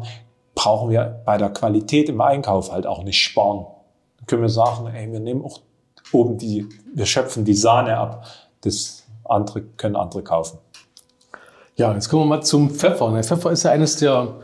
brauchen 0.61 0.91
wir 0.91 1.23
bei 1.25 1.39
der 1.39 1.49
Qualität 1.49 2.07
im 2.07 2.21
Einkauf 2.21 2.71
halt 2.71 2.85
auch 2.85 3.03
nicht 3.03 3.19
sparen. 3.19 3.65
Dann 4.17 4.27
können 4.27 4.43
wir 4.43 4.49
sagen, 4.49 4.85
ey, 4.93 5.11
wir 5.11 5.19
nehmen 5.19 5.43
auch 5.43 5.59
oben 6.11 6.37
die, 6.37 6.69
wir 6.93 7.07
schöpfen 7.07 7.45
die 7.45 7.55
Sahne 7.55 7.97
ab. 7.97 8.27
Das 8.61 9.03
andere 9.23 9.63
können 9.77 9.95
andere 9.95 10.21
kaufen. 10.21 10.59
Ja, 11.77 11.91
jetzt 11.95 12.09
kommen 12.09 12.23
wir 12.23 12.37
mal 12.37 12.43
zum 12.43 12.69
Pfeffer. 12.69 13.11
Der 13.11 13.23
Pfeffer 13.23 13.49
ist 13.49 13.63
ja 13.63 13.71
eines 13.71 13.95
der, 13.95 14.35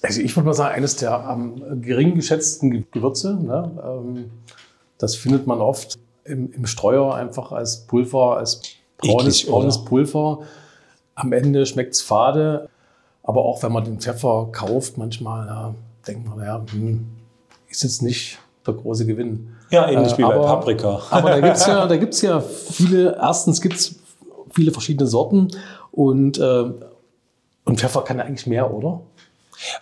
also 0.00 0.22
ich 0.22 0.34
würde 0.34 0.46
mal 0.46 0.54
sagen, 0.54 0.74
eines 0.74 0.96
der 0.96 1.12
am 1.12 1.82
gering 1.82 2.14
geschätzten 2.14 2.86
Gewürze. 2.90 3.34
Ne? 3.34 3.70
Ähm, 3.84 4.30
das 4.96 5.16
findet 5.16 5.46
man 5.46 5.60
oft 5.60 5.98
im, 6.24 6.50
im 6.50 6.64
Streuer 6.64 7.14
einfach 7.14 7.52
als 7.52 7.86
Pulver, 7.86 8.38
als 8.38 8.62
braunes, 8.96 9.44
braunes 9.44 9.84
Pulver. 9.84 10.44
Am 11.14 11.30
Ende 11.34 11.66
schmeckt 11.66 11.92
es 11.92 12.00
fade. 12.00 12.70
Aber 13.28 13.44
auch 13.44 13.62
wenn 13.62 13.72
man 13.72 13.84
den 13.84 14.00
Pfeffer 14.00 14.48
kauft, 14.52 14.96
manchmal 14.96 15.46
ja, 15.46 15.74
denkt 16.06 16.26
man, 16.26 16.42
ja, 16.42 16.64
hm, 16.72 17.06
ist 17.68 17.82
jetzt 17.82 18.00
nicht 18.00 18.38
der 18.66 18.72
große 18.72 19.04
Gewinn. 19.04 19.54
Ja, 19.68 19.86
ähnlich 19.86 20.14
äh, 20.14 20.18
wie 20.18 20.24
aber, 20.24 20.38
bei 20.38 20.46
Paprika. 20.46 21.02
aber 21.10 21.30
da 21.32 21.40
gibt's 21.40 21.66
ja, 21.66 21.86
da 21.88 21.96
gibt's 21.98 22.22
ja 22.22 22.40
viele, 22.40 23.18
erstens 23.20 23.60
gibt's 23.60 23.96
viele 24.54 24.72
verschiedene 24.72 25.06
Sorten 25.06 25.48
und, 25.92 26.38
äh, 26.38 26.72
und 27.66 27.78
Pfeffer 27.78 28.00
kann 28.00 28.16
ja 28.16 28.24
eigentlich 28.24 28.46
mehr, 28.46 28.72
oder? 28.72 29.02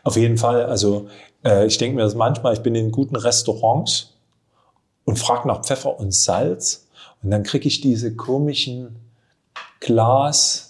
Auf 0.02 0.16
jeden 0.16 0.38
Fall. 0.38 0.64
Also 0.64 1.06
äh, 1.44 1.66
ich 1.66 1.78
denke 1.78 1.94
mir 1.94 2.02
das 2.02 2.16
manchmal, 2.16 2.52
ich 2.52 2.62
bin 2.62 2.74
in 2.74 2.90
guten 2.90 3.14
Restaurants 3.14 4.16
und 5.04 5.20
frage 5.20 5.46
nach 5.46 5.62
Pfeffer 5.62 6.00
und 6.00 6.12
Salz 6.12 6.88
und 7.22 7.30
dann 7.30 7.44
kriege 7.44 7.68
ich 7.68 7.80
diese 7.80 8.16
komischen 8.16 8.96
Glas 9.78 10.65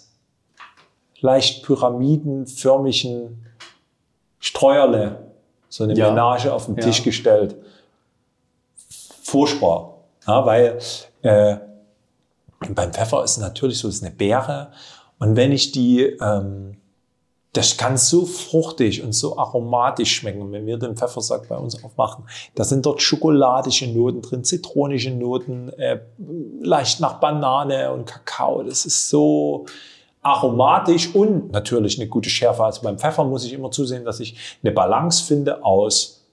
leicht 1.19 1.63
pyramidenförmigen 1.63 3.45
Streuerle, 4.39 5.31
so 5.69 5.83
eine 5.83 5.95
ja. 5.95 6.09
Menage 6.09 6.53
auf 6.53 6.65
den 6.65 6.75
ja. 6.75 6.83
Tisch 6.83 7.03
gestellt. 7.03 7.55
Furchtbar. 9.23 9.95
Ja, 10.25 10.45
weil 10.45 10.79
äh, 11.21 11.57
beim 12.69 12.93
Pfeffer 12.93 13.23
ist 13.23 13.31
es 13.31 13.37
natürlich 13.37 13.79
so, 13.79 13.87
es 13.87 13.95
ist 13.95 14.03
eine 14.03 14.15
Beere. 14.15 14.71
Und 15.19 15.35
wenn 15.35 15.51
ich 15.51 15.71
die, 15.71 16.01
ähm, 16.01 16.77
das 17.53 17.77
kann 17.77 17.97
so 17.97 18.25
fruchtig 18.25 19.03
und 19.03 19.13
so 19.13 19.37
aromatisch 19.37 20.15
schmecken. 20.15 20.41
Und 20.41 20.51
wenn 20.51 20.65
wir 20.65 20.77
den 20.77 20.95
Pfeffersack 20.95 21.47
bei 21.47 21.57
uns 21.57 21.83
aufmachen, 21.83 22.25
da 22.55 22.63
sind 22.63 22.85
dort 22.85 23.01
schokoladische 23.01 23.87
Noten 23.87 24.21
drin, 24.21 24.43
zitronische 24.43 25.11
Noten, 25.11 25.69
äh, 25.73 25.99
leicht 26.61 26.99
nach 26.99 27.19
Banane 27.19 27.91
und 27.91 28.05
Kakao. 28.05 28.63
Das 28.63 28.85
ist 28.85 29.09
so 29.09 29.65
aromatisch 30.27 31.15
und 31.15 31.51
natürlich 31.51 31.97
eine 31.99 32.09
gute 32.09 32.29
Schärfe. 32.29 32.65
Also 32.65 32.81
beim 32.81 32.99
Pfeffer 32.99 33.23
muss 33.23 33.45
ich 33.45 33.53
immer 33.53 33.71
zusehen, 33.71 34.03
dass 34.03 34.19
ich 34.19 34.35
eine 34.61 34.73
Balance 34.73 35.23
finde 35.23 35.63
aus 35.63 36.25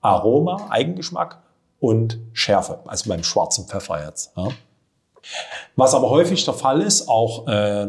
Aroma, 0.00 0.68
Eigengeschmack 0.70 1.42
und 1.80 2.18
Schärfe. 2.32 2.78
Also 2.86 3.10
beim 3.10 3.24
schwarzen 3.24 3.66
Pfeffer 3.66 4.04
jetzt. 4.06 4.32
Ja. 4.36 4.48
Was 5.74 5.94
aber 5.94 6.10
häufig 6.10 6.44
der 6.44 6.54
Fall 6.54 6.80
ist, 6.80 7.08
auch 7.08 7.48
äh, 7.48 7.88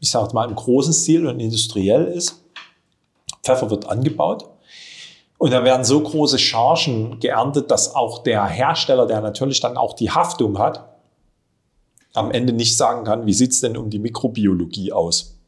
ich 0.00 0.10
sage 0.10 0.32
mal 0.32 0.48
im 0.48 0.56
großen 0.56 0.94
Stil 0.94 1.26
und 1.26 1.40
industriell 1.40 2.06
ist, 2.06 2.42
Pfeffer 3.42 3.70
wird 3.70 3.88
angebaut 3.88 4.48
und 5.36 5.52
da 5.52 5.62
werden 5.62 5.84
so 5.84 6.00
große 6.00 6.38
Chargen 6.38 7.20
geerntet, 7.20 7.70
dass 7.70 7.94
auch 7.94 8.22
der 8.22 8.46
Hersteller, 8.46 9.06
der 9.06 9.20
natürlich 9.20 9.60
dann 9.60 9.76
auch 9.76 9.92
die 9.92 10.10
Haftung 10.10 10.58
hat, 10.58 10.91
am 12.14 12.30
Ende 12.30 12.52
nicht 12.52 12.76
sagen 12.76 13.04
kann, 13.04 13.26
wie 13.26 13.32
sieht's 13.32 13.60
denn 13.60 13.76
um 13.76 13.90
die 13.90 13.98
Mikrobiologie 13.98 14.92
aus. 14.92 15.38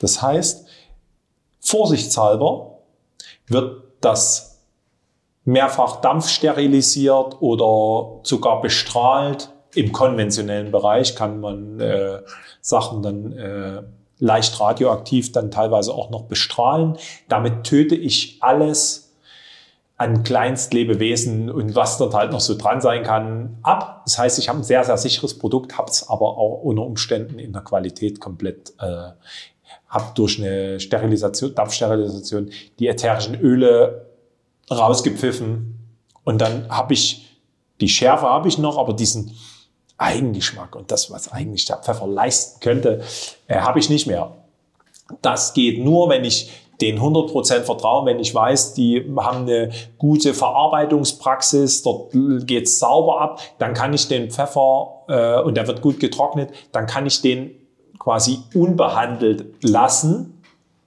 Das 0.00 0.20
heißt, 0.20 0.66
vorsichtshalber 1.60 2.78
wird 3.46 3.82
das 4.00 4.60
mehrfach 5.44 6.00
dampfsterilisiert 6.00 7.40
oder 7.40 8.20
sogar 8.22 8.60
bestrahlt 8.60 9.50
im 9.74 9.92
konventionellen 9.92 10.70
Bereich 10.70 11.16
kann 11.16 11.40
man 11.40 11.80
äh, 11.80 12.20
Sachen 12.60 13.02
dann 13.02 13.32
äh, 13.32 13.82
leicht 14.18 14.58
radioaktiv 14.60 15.32
dann 15.32 15.50
teilweise 15.50 15.92
auch 15.92 16.10
noch 16.10 16.22
bestrahlen. 16.22 16.96
Damit 17.28 17.64
töte 17.64 17.94
ich 17.94 18.38
alles 18.40 19.03
an 19.96 20.24
Kleinstlebewesen 20.24 21.50
und 21.50 21.76
was 21.76 21.98
dort 21.98 22.14
halt 22.14 22.32
noch 22.32 22.40
so 22.40 22.56
dran 22.56 22.80
sein 22.80 23.04
kann, 23.04 23.58
ab. 23.62 24.02
Das 24.04 24.18
heißt, 24.18 24.38
ich 24.38 24.48
habe 24.48 24.58
ein 24.58 24.64
sehr, 24.64 24.82
sehr 24.84 24.98
sicheres 24.98 25.38
Produkt, 25.38 25.78
habe 25.78 25.90
es 25.90 26.08
aber 26.08 26.36
auch 26.36 26.62
unter 26.62 26.82
Umständen 26.82 27.38
in 27.38 27.52
der 27.52 27.62
Qualität 27.62 28.20
komplett, 28.20 28.74
äh, 28.80 29.12
habe 29.88 30.12
durch 30.16 30.38
eine 30.38 30.80
Sterilisation, 30.80 31.54
Dampfsterilisation 31.54 32.50
die 32.80 32.88
ätherischen 32.88 33.38
Öle 33.40 34.10
rausgepfiffen 34.68 35.78
und 36.24 36.40
dann 36.40 36.68
habe 36.68 36.94
ich, 36.94 37.38
die 37.80 37.88
Schärfe 37.88 38.26
habe 38.26 38.48
ich 38.48 38.58
noch, 38.58 38.78
aber 38.78 38.94
diesen 38.94 39.30
Eigengeschmack 39.96 40.74
und 40.74 40.90
das, 40.90 41.12
was 41.12 41.30
eigentlich 41.30 41.66
der 41.66 41.76
Pfeffer 41.76 42.08
leisten 42.08 42.58
könnte, 42.60 43.02
äh, 43.46 43.60
habe 43.60 43.78
ich 43.78 43.90
nicht 43.90 44.08
mehr. 44.08 44.34
Das 45.22 45.54
geht 45.54 45.84
nur, 45.84 46.08
wenn 46.08 46.24
ich 46.24 46.50
den 46.80 46.98
100% 46.98 47.60
vertraue, 47.62 48.06
wenn 48.06 48.18
ich 48.18 48.34
weiß, 48.34 48.74
die 48.74 49.04
haben 49.16 49.42
eine 49.42 49.70
gute 49.98 50.34
Verarbeitungspraxis, 50.34 51.82
dort 51.82 52.12
geht's 52.46 52.78
sauber 52.78 53.20
ab, 53.20 53.40
dann 53.58 53.74
kann 53.74 53.92
ich 53.92 54.08
den 54.08 54.30
Pfeffer, 54.30 55.04
äh, 55.08 55.40
und 55.42 55.56
der 55.56 55.66
wird 55.66 55.82
gut 55.82 56.00
getrocknet, 56.00 56.50
dann 56.72 56.86
kann 56.86 57.06
ich 57.06 57.20
den 57.22 57.52
quasi 57.98 58.40
unbehandelt 58.54 59.46
lassen, 59.62 60.42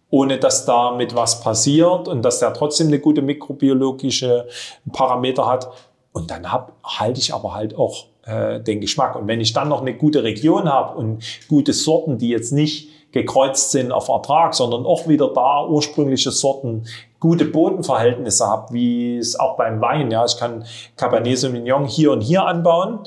ohne 0.10 0.38
dass 0.38 0.66
damit 0.66 1.16
was 1.16 1.42
passiert 1.42 2.08
und 2.08 2.22
dass 2.22 2.40
der 2.40 2.54
trotzdem 2.54 2.88
eine 2.88 3.00
gute 3.00 3.22
mikrobiologische 3.22 4.48
Parameter 4.94 5.46
hat. 5.48 5.70
Und 6.14 6.32
dann 6.32 6.52
hab, 6.52 6.74
halte 6.84 7.20
ich 7.20 7.34
aber 7.34 7.54
halt 7.54 7.78
auch 7.78 8.06
äh, 8.26 8.60
den 8.60 8.82
Geschmack. 8.82 9.16
Und 9.16 9.28
wenn 9.28 9.42
ich 9.42 9.54
dann 9.54 9.70
noch 9.70 9.82
eine 9.82 9.96
gute 9.96 10.24
Region 10.24 10.70
habe 10.70 10.98
und 10.98 11.24
gute 11.48 11.74
Sorten, 11.74 12.18
die 12.18 12.30
jetzt 12.30 12.52
nicht 12.52 12.90
gekreuzt 13.18 13.72
sind 13.72 13.92
auf 13.92 14.08
Ertrag, 14.10 14.54
sondern 14.54 14.86
auch 14.86 15.08
wieder 15.08 15.34
da 15.34 15.66
ursprüngliche 15.66 16.32
Sorten, 16.32 16.86
gute 17.20 17.46
Bodenverhältnisse 17.46 18.46
habe, 18.46 18.74
wie 18.74 19.18
es 19.18 19.40
auch 19.40 19.58
beim 19.58 19.82
Wein, 19.82 20.12
ja, 20.12 20.24
ich 20.26 20.38
kann 20.38 20.66
Cabernet 20.96 21.38
Sauvignon 21.38 21.86
hier 21.86 22.12
und 22.12 22.22
hier 22.22 22.46
anbauen. 22.46 23.00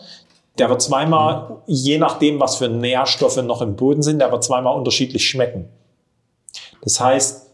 Der 0.58 0.68
wird 0.68 0.82
zweimal, 0.82 1.58
je 1.66 1.98
nachdem, 1.98 2.40
was 2.40 2.56
für 2.56 2.68
Nährstoffe 2.68 3.40
noch 3.42 3.62
im 3.62 3.76
Boden 3.76 4.02
sind, 4.02 4.18
der 4.18 4.32
wird 4.32 4.44
zweimal 4.44 4.76
unterschiedlich 4.76 5.26
schmecken. 5.26 5.68
Das 6.82 7.00
heißt, 7.00 7.49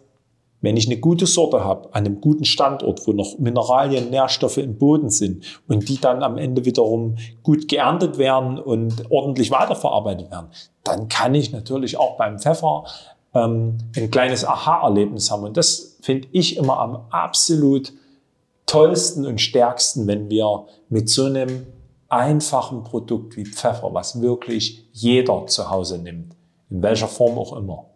wenn 0.60 0.76
ich 0.76 0.86
eine 0.86 0.98
gute 0.98 1.26
Sorte 1.26 1.64
habe, 1.64 1.94
an 1.94 2.06
einem 2.06 2.20
guten 2.20 2.44
Standort, 2.44 3.06
wo 3.06 3.12
noch 3.12 3.38
Mineralien, 3.38 4.10
Nährstoffe 4.10 4.56
im 4.56 4.78
Boden 4.78 5.10
sind 5.10 5.44
und 5.68 5.88
die 5.88 6.00
dann 6.00 6.22
am 6.22 6.38
Ende 6.38 6.64
wiederum 6.64 7.16
gut 7.42 7.68
geerntet 7.68 8.18
werden 8.18 8.58
und 8.58 9.10
ordentlich 9.10 9.50
weiterverarbeitet 9.50 10.30
werden, 10.30 10.48
dann 10.84 11.08
kann 11.08 11.34
ich 11.34 11.52
natürlich 11.52 11.98
auch 11.98 12.16
beim 12.16 12.38
Pfeffer 12.38 12.84
ähm, 13.34 13.78
ein 13.96 14.10
kleines 14.10 14.44
Aha-Erlebnis 14.44 15.30
haben. 15.30 15.44
Und 15.44 15.56
das 15.56 15.98
finde 16.00 16.28
ich 16.32 16.56
immer 16.56 16.78
am 16.78 17.04
absolut 17.10 17.92
tollsten 18.64 19.26
und 19.26 19.40
stärksten, 19.40 20.06
wenn 20.06 20.28
wir 20.30 20.66
mit 20.88 21.08
so 21.08 21.24
einem 21.24 21.66
einfachen 22.08 22.82
Produkt 22.84 23.36
wie 23.36 23.44
Pfeffer, 23.44 23.92
was 23.92 24.20
wirklich 24.20 24.88
jeder 24.92 25.46
zu 25.46 25.70
Hause 25.70 25.98
nimmt, 25.98 26.34
in 26.70 26.82
welcher 26.82 27.08
Form 27.08 27.38
auch 27.38 27.56
immer, 27.56 27.86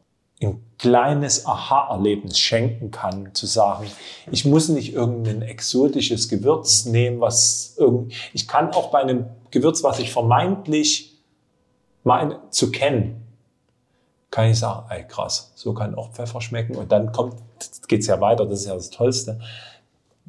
ein 0.42 0.60
kleines 0.80 1.44
Aha-Erlebnis 1.44 2.38
schenken 2.38 2.90
kann, 2.90 3.34
zu 3.34 3.44
sagen, 3.44 3.86
ich 4.30 4.46
muss 4.46 4.70
nicht 4.70 4.94
irgendein 4.94 5.42
exotisches 5.42 6.30
Gewürz 6.30 6.86
nehmen, 6.86 7.20
was 7.20 7.74
irgend, 7.76 8.14
ich 8.32 8.48
kann 8.48 8.70
auch 8.72 8.90
bei 8.90 9.00
einem 9.00 9.26
Gewürz, 9.50 9.82
was 9.82 9.98
ich 9.98 10.10
vermeintlich 10.10 11.18
meine, 12.02 12.40
zu 12.48 12.70
kennen, 12.70 13.26
kann 14.30 14.50
ich 14.50 14.58
sagen, 14.58 14.86
ey 14.88 15.06
krass, 15.06 15.52
so 15.54 15.74
kann 15.74 15.94
auch 15.94 16.12
Pfeffer 16.12 16.40
schmecken 16.40 16.76
und 16.76 16.90
dann 16.90 17.12
kommt, 17.12 17.34
geht's 17.86 18.06
ja 18.06 18.18
weiter, 18.22 18.46
das 18.46 18.60
ist 18.60 18.66
ja 18.66 18.74
das 18.74 18.88
Tollste. 18.88 19.38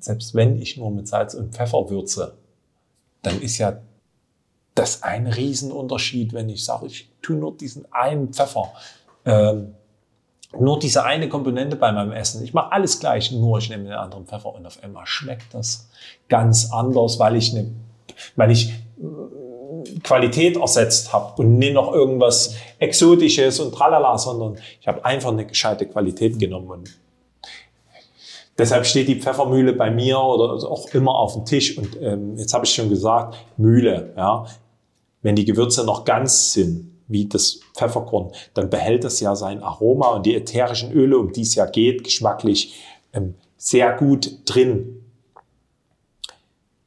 Selbst 0.02 0.36
wenn 0.36 0.62
ich 0.62 0.76
nur 0.76 0.92
mit 0.92 1.08
Salz 1.08 1.34
und 1.34 1.54
Pfeffer 1.54 1.90
würze, 1.90 2.34
dann 3.22 3.42
ist 3.42 3.58
ja 3.58 3.78
das 4.76 5.04
ein 5.04 5.28
Riesenunterschied, 5.28 6.34
wenn 6.34 6.50
ich 6.50 6.66
sage, 6.66 6.88
ich 6.88 7.10
tue 7.22 7.38
nur 7.38 7.56
diesen 7.56 7.86
einen 7.94 8.34
Pfeffer. 8.34 8.74
Ähm, 9.24 9.76
nur 10.60 10.80
diese 10.80 11.06
eine 11.06 11.30
Komponente 11.30 11.76
bei 11.76 11.92
meinem 11.92 12.12
Essen. 12.12 12.44
Ich 12.44 12.54
mache 12.54 12.72
alles 12.72 13.00
gleich, 13.00 13.32
nur 13.32 13.60
ich 13.60 13.70
nehme 13.70 13.84
einen 13.84 13.94
anderen 13.94 14.26
Pfeffer 14.26 14.54
und 14.54 14.66
auf 14.66 14.84
einmal 14.84 15.06
schmeckt 15.06 15.54
das 15.54 15.90
ganz 16.28 16.72
anders, 16.72 17.20
weil 17.20 17.36
ich 17.36 17.56
eine, 17.56 17.72
weil 18.36 18.52
ich 18.52 18.70
äh, 18.70 20.00
Qualität 20.04 20.58
ersetzt 20.58 21.14
habe 21.14 21.42
und 21.42 21.58
nicht 21.58 21.74
noch 21.74 21.94
irgendwas 21.94 22.56
Exotisches 22.80 23.60
und 23.60 23.74
tralala, 23.74 24.18
sondern 24.18 24.58
ich 24.80 24.88
habe 24.88 25.04
einfach 25.06 25.32
eine 25.32 25.46
gescheite 25.46 25.86
Qualität 25.86 26.38
genommen. 26.38 26.70
Und 26.70 27.00
deshalb 28.58 28.86
steht 28.86 29.08
die 29.08 29.20
Pfeffermühle 29.20 29.74
bei 29.74 29.90
mir 29.90 30.20
oder 30.20 30.70
auch 30.70 30.90
immer 30.94 31.16
auf 31.16 31.34
dem 31.34 31.46
Tisch. 31.46 31.78
Und 31.78 31.98
ähm, 32.02 32.38
jetzt 32.38 32.54
habe 32.54 32.66
ich 32.66 32.74
schon 32.74 32.90
gesagt, 32.90 33.38
Mühle. 33.58 34.14
Ja, 34.18 34.46
wenn 35.22 35.36
die 35.36 35.46
Gewürze 35.46 35.86
noch 35.86 36.04
ganz 36.04 36.54
sind, 36.54 36.91
wie 37.12 37.28
das 37.28 37.60
Pfefferkorn, 37.76 38.32
dann 38.54 38.70
behält 38.70 39.04
es 39.04 39.20
ja 39.20 39.36
sein 39.36 39.62
Aroma 39.62 40.10
und 40.10 40.26
die 40.26 40.36
ätherischen 40.36 40.92
Öle, 40.92 41.18
um 41.18 41.32
die 41.32 41.42
es 41.42 41.56
ja 41.56 41.66
geht, 41.66 42.04
geschmacklich 42.04 42.76
ähm, 43.14 43.36
sehr 43.58 43.96
gut 43.96 44.40
drin. 44.46 45.04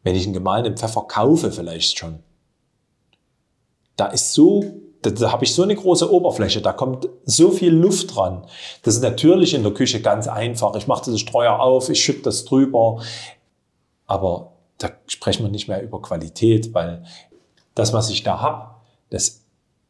Wenn 0.02 0.16
ich 0.16 0.24
einen 0.24 0.34
gemahlenen 0.34 0.76
Pfeffer 0.76 1.02
kaufe, 1.02 1.52
vielleicht 1.52 1.98
schon, 1.98 2.18
da 3.96 4.06
ist 4.06 4.32
so, 4.32 4.64
da, 5.02 5.10
da 5.10 5.32
habe 5.32 5.44
ich 5.44 5.54
so 5.54 5.62
eine 5.62 5.76
große 5.76 6.10
Oberfläche, 6.12 6.60
da 6.60 6.72
kommt 6.72 7.08
so 7.24 7.50
viel 7.50 7.72
Luft 7.72 8.14
dran. 8.14 8.46
Das 8.82 8.96
ist 8.96 9.02
natürlich 9.02 9.54
in 9.54 9.62
der 9.62 9.72
Küche 9.72 10.00
ganz 10.00 10.26
einfach. 10.26 10.74
Ich 10.74 10.86
mache 10.86 11.10
das 11.10 11.20
Streuer 11.20 11.60
auf, 11.60 11.88
ich 11.88 12.02
schütte 12.02 12.22
das 12.22 12.44
drüber, 12.44 13.02
aber 14.06 14.52
da 14.78 14.90
sprechen 15.06 15.44
wir 15.44 15.50
nicht 15.50 15.68
mehr 15.68 15.82
über 15.82 16.02
Qualität, 16.02 16.74
weil 16.74 17.04
das, 17.74 17.92
was 17.92 18.10
ich 18.10 18.22
da 18.22 18.40
habe, 18.40 18.74
das 19.10 19.43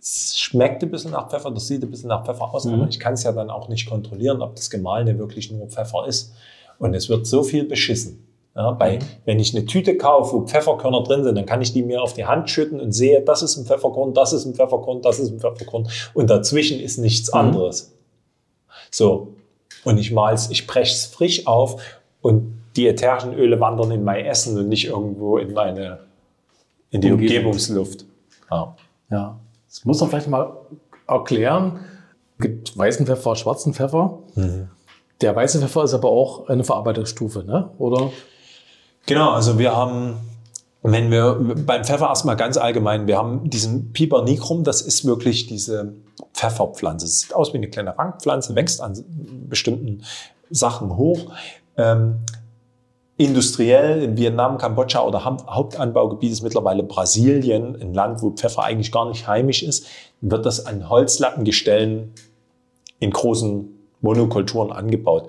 schmeckt 0.05 0.83
ein 0.83 0.91
bisschen 0.91 1.13
nach 1.13 1.31
Pfeffer, 1.31 1.51
das 1.51 1.67
sieht 1.67 1.83
ein 1.83 1.91
bisschen 1.91 2.09
nach 2.09 2.25
Pfeffer 2.25 2.53
aus, 2.53 2.65
mhm. 2.65 2.75
aber 2.75 2.89
ich 2.89 3.01
kann 3.01 3.15
es 3.15 3.23
ja 3.23 3.33
dann 3.33 3.51
auch 3.51 3.69
nicht 3.69 3.89
kontrollieren, 3.89 4.43
ob 4.43 4.55
das 4.55 4.69
Gemahlene 4.69 5.19
wirklich 5.19 5.51
nur 5.51 5.67
Pfeffer 5.69 6.07
ist. 6.07 6.35
Und 6.79 6.93
es 6.95 7.09
wird 7.09 7.27
so 7.27 7.43
viel 7.43 7.65
beschissen. 7.65 8.27
Ja, 8.55 8.71
bei, 8.71 8.99
mhm. 8.99 9.03
Wenn 9.25 9.41
ich 9.41 9.57
eine 9.57 9.65
Tüte 9.65 9.97
kaufe, 9.97 10.37
wo 10.37 10.41
Pfefferkörner 10.43 11.03
drin 11.03 11.25
sind, 11.25 11.35
dann 11.35 11.47
kann 11.47 11.63
ich 11.63 11.73
die 11.73 11.83
mir 11.83 12.03
auf 12.03 12.13
die 12.13 12.25
Hand 12.25 12.51
schütten 12.51 12.81
und 12.81 12.93
sehe, 12.93 13.23
das 13.23 13.43
ist 13.43 13.57
ein 13.57 13.65
Pfefferkorn, 13.65 14.15
das 14.15 14.33
ist 14.33 14.45
ein 14.45 14.55
Pfefferkorn, 14.55 15.03
das 15.03 15.19
ist 15.19 15.31
ein 15.31 15.41
Pfefferkorn 15.41 15.89
und 16.13 16.31
dazwischen 16.31 16.79
ist 16.79 16.99
nichts 16.99 17.33
mhm. 17.33 17.41
anderes. 17.41 17.93
So, 18.91 19.35
und 19.85 19.99
ich 19.99 20.13
mal's, 20.13 20.51
ich 20.51 20.67
breche 20.67 20.93
es 20.93 21.07
frisch 21.07 21.47
auf 21.47 21.83
und 22.21 22.61
die 22.77 22.87
ätherischen 22.87 23.35
Öle 23.35 23.59
wandern 23.59 23.91
in 23.91 24.05
mein 24.05 24.25
Essen 24.25 24.57
und 24.59 24.69
nicht 24.69 24.87
irgendwo 24.87 25.39
in 25.39 25.53
meine, 25.53 26.01
in 26.91 27.01
die 27.01 27.11
Umgebungsluft. 27.11 28.05
Ja. 28.51 28.77
ja. 29.11 29.41
Das 29.75 29.85
muss 29.85 30.01
man 30.01 30.11
vielleicht 30.11 30.29
mal 30.29 30.57
erklären. 31.09 31.81
Es 32.39 32.43
gibt 32.43 32.79
weißen 32.79 33.07
Pfeffer, 33.07 33.35
schwarzen 33.37 33.75
Pfeffer. 33.75 34.21
Mhm. 34.35 34.69
Der 35.21 35.35
weiße 35.35 35.61
Pfeffer 35.61 35.85
ist 35.85 35.95
aber 35.95 36.09
auch 36.09 36.49
eine 36.49 36.65
Verarbeitungsstufe, 36.65 37.45
ne? 37.45 37.71
oder? 37.79 38.11
Genau, 39.07 39.31
also 39.31 39.59
wir 39.59 39.77
haben 39.77 40.17
wenn 40.87 41.11
wir 41.11 41.55
beim 41.67 41.83
Pfeffer 41.83 42.09
erstmal 42.09 42.37
ganz 42.37 42.59
allgemein, 42.59 43.07
wir 43.07 43.17
haben 43.17 43.49
diesen 43.49 43.95
Piper 43.95 44.23
nigrum, 44.23 44.65
das 44.65 44.83
ist 44.83 45.07
wirklich 45.07 45.47
diese 45.47 45.95
Pfefferpflanze. 46.35 47.07
Es 47.07 47.21
sieht 47.21 47.35
aus 47.35 47.55
wie 47.55 47.57
eine 47.57 47.71
kleine 47.71 47.97
Rangpflanze, 47.97 48.55
wächst 48.55 48.83
an 48.83 49.03
bestimmten 49.49 50.05
Sachen 50.51 50.99
hoch. 50.99 51.33
Ähm, 51.79 52.17
industriell 53.17 54.03
in 54.03 54.17
Vietnam, 54.17 54.59
Kambodscha 54.59 55.03
oder 55.03 55.25
Hauptanbaugebiet 55.25 56.33
ist 56.33 56.43
mittlerweile 56.43 56.83
Brasilien, 56.83 57.81
ein 57.81 57.95
Land, 57.95 58.23
wo 58.23 58.31
Pfeffer 58.31 58.65
eigentlich 58.65 58.91
gar 58.91 59.09
nicht 59.09 59.27
heimisch 59.27 59.63
ist, 59.63 59.87
wird 60.21 60.45
das 60.45 60.67
an 60.67 60.89
Holzlattengestellen 60.89 62.13
in 62.99 63.11
großen 63.11 63.69
Monokulturen 64.01 64.73
angebaut 64.73 65.29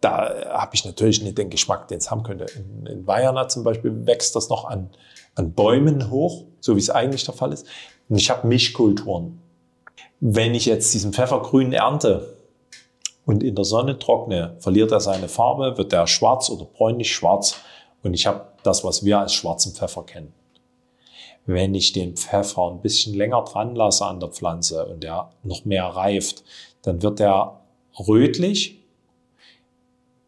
da 0.00 0.48
habe 0.48 0.74
ich 0.74 0.84
natürlich 0.84 1.22
nicht 1.22 1.36
den 1.36 1.50
Geschmack, 1.50 1.88
den 1.88 1.98
es 1.98 2.10
haben 2.10 2.22
könnte. 2.22 2.46
In, 2.56 2.86
in 2.86 3.04
Bayern 3.04 3.48
zum 3.48 3.64
Beispiel 3.64 4.06
wächst 4.06 4.34
das 4.34 4.48
noch 4.48 4.64
an, 4.64 4.90
an 5.34 5.52
Bäumen 5.52 6.10
hoch, 6.10 6.44
so 6.60 6.74
wie 6.76 6.80
es 6.80 6.90
eigentlich 6.90 7.24
der 7.24 7.34
Fall 7.34 7.52
ist. 7.52 7.66
Und 8.08 8.16
ich 8.16 8.30
habe 8.30 8.46
Mischkulturen. 8.46 9.40
Wenn 10.20 10.54
ich 10.54 10.66
jetzt 10.66 10.92
diesen 10.92 11.12
Pfeffergrün 11.12 11.72
ernte 11.72 12.36
und 13.30 13.44
in 13.44 13.54
der 13.54 13.64
Sonne 13.64 13.96
trockne, 13.96 14.56
verliert 14.58 14.90
er 14.90 14.98
seine 14.98 15.28
Farbe, 15.28 15.78
wird 15.78 15.92
er 15.92 16.08
schwarz 16.08 16.50
oder 16.50 16.64
bräunlich 16.64 17.14
schwarz 17.14 17.60
und 18.02 18.12
ich 18.12 18.26
habe 18.26 18.48
das, 18.64 18.82
was 18.82 19.04
wir 19.04 19.20
als 19.20 19.34
schwarzen 19.34 19.72
Pfeffer 19.72 20.02
kennen. 20.02 20.32
Wenn 21.46 21.76
ich 21.76 21.92
den 21.92 22.16
Pfeffer 22.16 22.68
ein 22.68 22.82
bisschen 22.82 23.14
länger 23.14 23.44
dran 23.44 23.76
lasse 23.76 24.04
an 24.04 24.18
der 24.18 24.30
Pflanze 24.30 24.84
und 24.86 25.04
der 25.04 25.30
noch 25.44 25.64
mehr 25.64 25.84
reift, 25.84 26.42
dann 26.82 27.02
wird 27.02 27.20
er 27.20 27.60
rötlich 28.08 28.80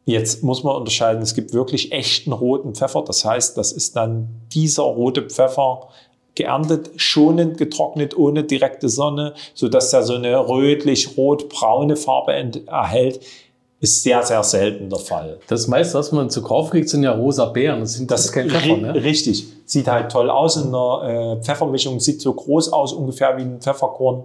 Jetzt 0.04 0.42
muss 0.42 0.64
man 0.64 0.74
unterscheiden, 0.74 1.22
es 1.22 1.34
gibt 1.34 1.52
wirklich 1.52 1.92
echten 1.92 2.32
roten 2.32 2.74
Pfeffer. 2.74 3.02
Das 3.02 3.24
heißt, 3.24 3.56
das 3.56 3.70
ist 3.70 3.94
dann 3.94 4.42
dieser 4.52 4.82
rote 4.82 5.22
Pfeffer 5.22 5.90
geerntet, 6.34 6.90
schonend 6.96 7.58
getrocknet, 7.58 8.16
ohne 8.16 8.44
direkte 8.44 8.88
Sonne, 8.88 9.34
so 9.54 9.68
dass 9.68 9.92
er 9.92 10.02
so 10.02 10.14
eine 10.14 10.48
rötlich-rot-braune 10.48 11.96
Farbe 11.96 12.32
erhält. 12.66 13.20
Ist 13.80 14.04
sehr, 14.04 14.22
sehr 14.22 14.44
selten 14.44 14.90
der 14.90 15.00
Fall. 15.00 15.40
Das 15.48 15.66
meiste, 15.66 15.98
was 15.98 16.12
man 16.12 16.30
zu 16.30 16.40
kaufen 16.42 16.70
kriegt, 16.70 16.88
sind 16.88 17.02
ja 17.02 17.10
rosa 17.10 17.46
Beeren. 17.46 17.80
Das, 17.80 17.94
sind, 17.94 18.08
das 18.12 18.26
ist 18.26 18.32
kein 18.32 18.48
Pfeffer, 18.48 18.76
ne? 18.76 18.94
Richtig. 18.94 19.44
Sieht 19.64 19.88
halt 19.88 20.12
toll 20.12 20.30
aus 20.30 20.56
in 20.56 20.70
der 20.70 21.38
äh, 21.40 21.42
Pfeffermischung, 21.42 21.98
sieht 21.98 22.20
so 22.20 22.32
groß 22.32 22.72
aus, 22.72 22.92
ungefähr 22.92 23.36
wie 23.36 23.42
ein 23.42 23.60
Pfefferkorn. 23.60 24.24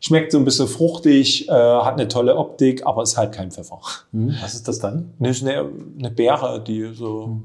Schmeckt 0.00 0.32
so 0.32 0.38
ein 0.38 0.46
bisschen 0.46 0.68
fruchtig, 0.68 1.48
äh, 1.50 1.52
hat 1.52 1.94
eine 1.94 2.08
tolle 2.08 2.36
Optik, 2.36 2.86
aber 2.86 3.02
ist 3.02 3.18
halt 3.18 3.32
kein 3.32 3.50
Pfeffer. 3.50 3.78
Hm, 4.12 4.34
was 4.42 4.54
ist 4.54 4.68
das 4.68 4.78
dann? 4.78 5.12
Das 5.18 5.36
ist 5.36 5.46
eine, 5.46 5.68
eine 5.98 6.10
Beere, 6.10 6.64
die 6.66 6.90
so, 6.94 7.26
hm. 7.26 7.42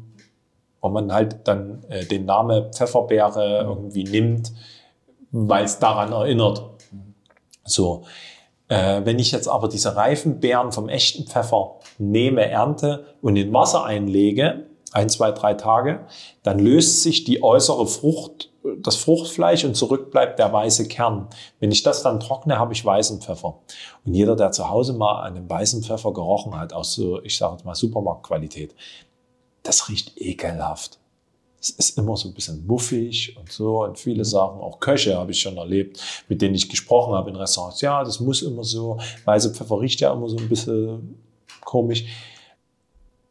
Wo 0.81 0.89
man 0.89 1.11
halt 1.11 1.47
dann 1.47 1.83
äh, 1.89 2.05
den 2.05 2.25
Namen 2.25 2.71
Pfefferbeere 2.73 3.61
hm. 3.61 3.67
irgendwie 3.67 4.03
nimmt, 4.03 4.53
weil 5.31 5.65
es 5.65 5.79
daran 5.79 6.11
erinnert. 6.11 6.63
Hm. 6.91 7.13
So. 7.63 8.03
Äh, 8.67 9.01
wenn 9.03 9.17
ich 9.17 9.31
jetzt 9.31 9.47
aber 9.47 9.67
diese 9.67 9.95
reifen 9.95 10.39
Beeren 10.39 10.71
vom 10.71 10.89
echten 10.89 11.25
Pfeffer 11.25 11.75
nehme, 11.97 12.47
ernte 12.47 13.05
und 13.21 13.35
in 13.35 13.51
Wasser 13.51 13.83
einlege, 13.83 14.65
ein, 14.91 15.09
zwei, 15.09 15.31
drei 15.31 15.55
Tage, 15.55 16.01
dann 16.43 16.59
löst 16.59 17.03
sich 17.03 17.23
die 17.23 17.43
äußere 17.43 17.87
Frucht 17.87 18.49
das 18.77 18.95
Fruchtfleisch 18.97 19.63
und 19.63 19.75
zurück 19.75 20.11
bleibt 20.11 20.39
der 20.39 20.51
weiße 20.51 20.87
Kern. 20.87 21.27
Wenn 21.59 21.71
ich 21.71 21.83
das 21.83 22.03
dann 22.03 22.19
trockne, 22.19 22.59
habe 22.59 22.73
ich 22.73 22.83
weißen 22.83 23.21
Pfeffer. 23.21 23.59
Und 24.05 24.13
jeder, 24.13 24.35
der 24.35 24.51
zu 24.51 24.69
Hause 24.69 24.93
mal 24.93 25.21
an 25.21 25.35
einem 25.35 25.49
weißen 25.49 25.83
Pfeffer 25.83 26.13
gerochen 26.13 26.57
hat, 26.59 26.73
aus 26.73 26.93
so, 26.93 27.21
ich 27.23 27.37
sage 27.37 27.53
jetzt 27.53 27.65
mal 27.65 27.75
Supermarktqualität, 27.75 28.75
das 29.69 29.87
riecht 29.87 30.19
ekelhaft. 30.19 30.97
Es 31.61 31.69
ist 31.69 31.97
immer 31.97 32.17
so 32.17 32.27
ein 32.29 32.33
bisschen 32.33 32.65
muffig 32.65 33.37
und 33.37 33.51
so 33.51 33.83
und 33.83 33.99
viele 33.99 34.25
Sachen, 34.25 34.61
auch 34.61 34.79
Köche 34.79 35.15
habe 35.15 35.31
ich 35.31 35.41
schon 35.41 35.57
erlebt, 35.57 36.01
mit 36.27 36.41
denen 36.41 36.55
ich 36.55 36.69
gesprochen 36.69 37.13
habe 37.13 37.29
in 37.29 37.35
Restaurants. 37.35 37.81
Ja, 37.81 38.03
das 38.03 38.19
muss 38.19 38.41
immer 38.41 38.63
so, 38.63 38.97
weiße 39.25 39.53
Pfeffer 39.53 39.79
riecht 39.79 39.99
ja 39.99 40.11
immer 40.11 40.27
so 40.27 40.37
ein 40.37 40.49
bisschen 40.49 41.19
komisch. 41.63 42.05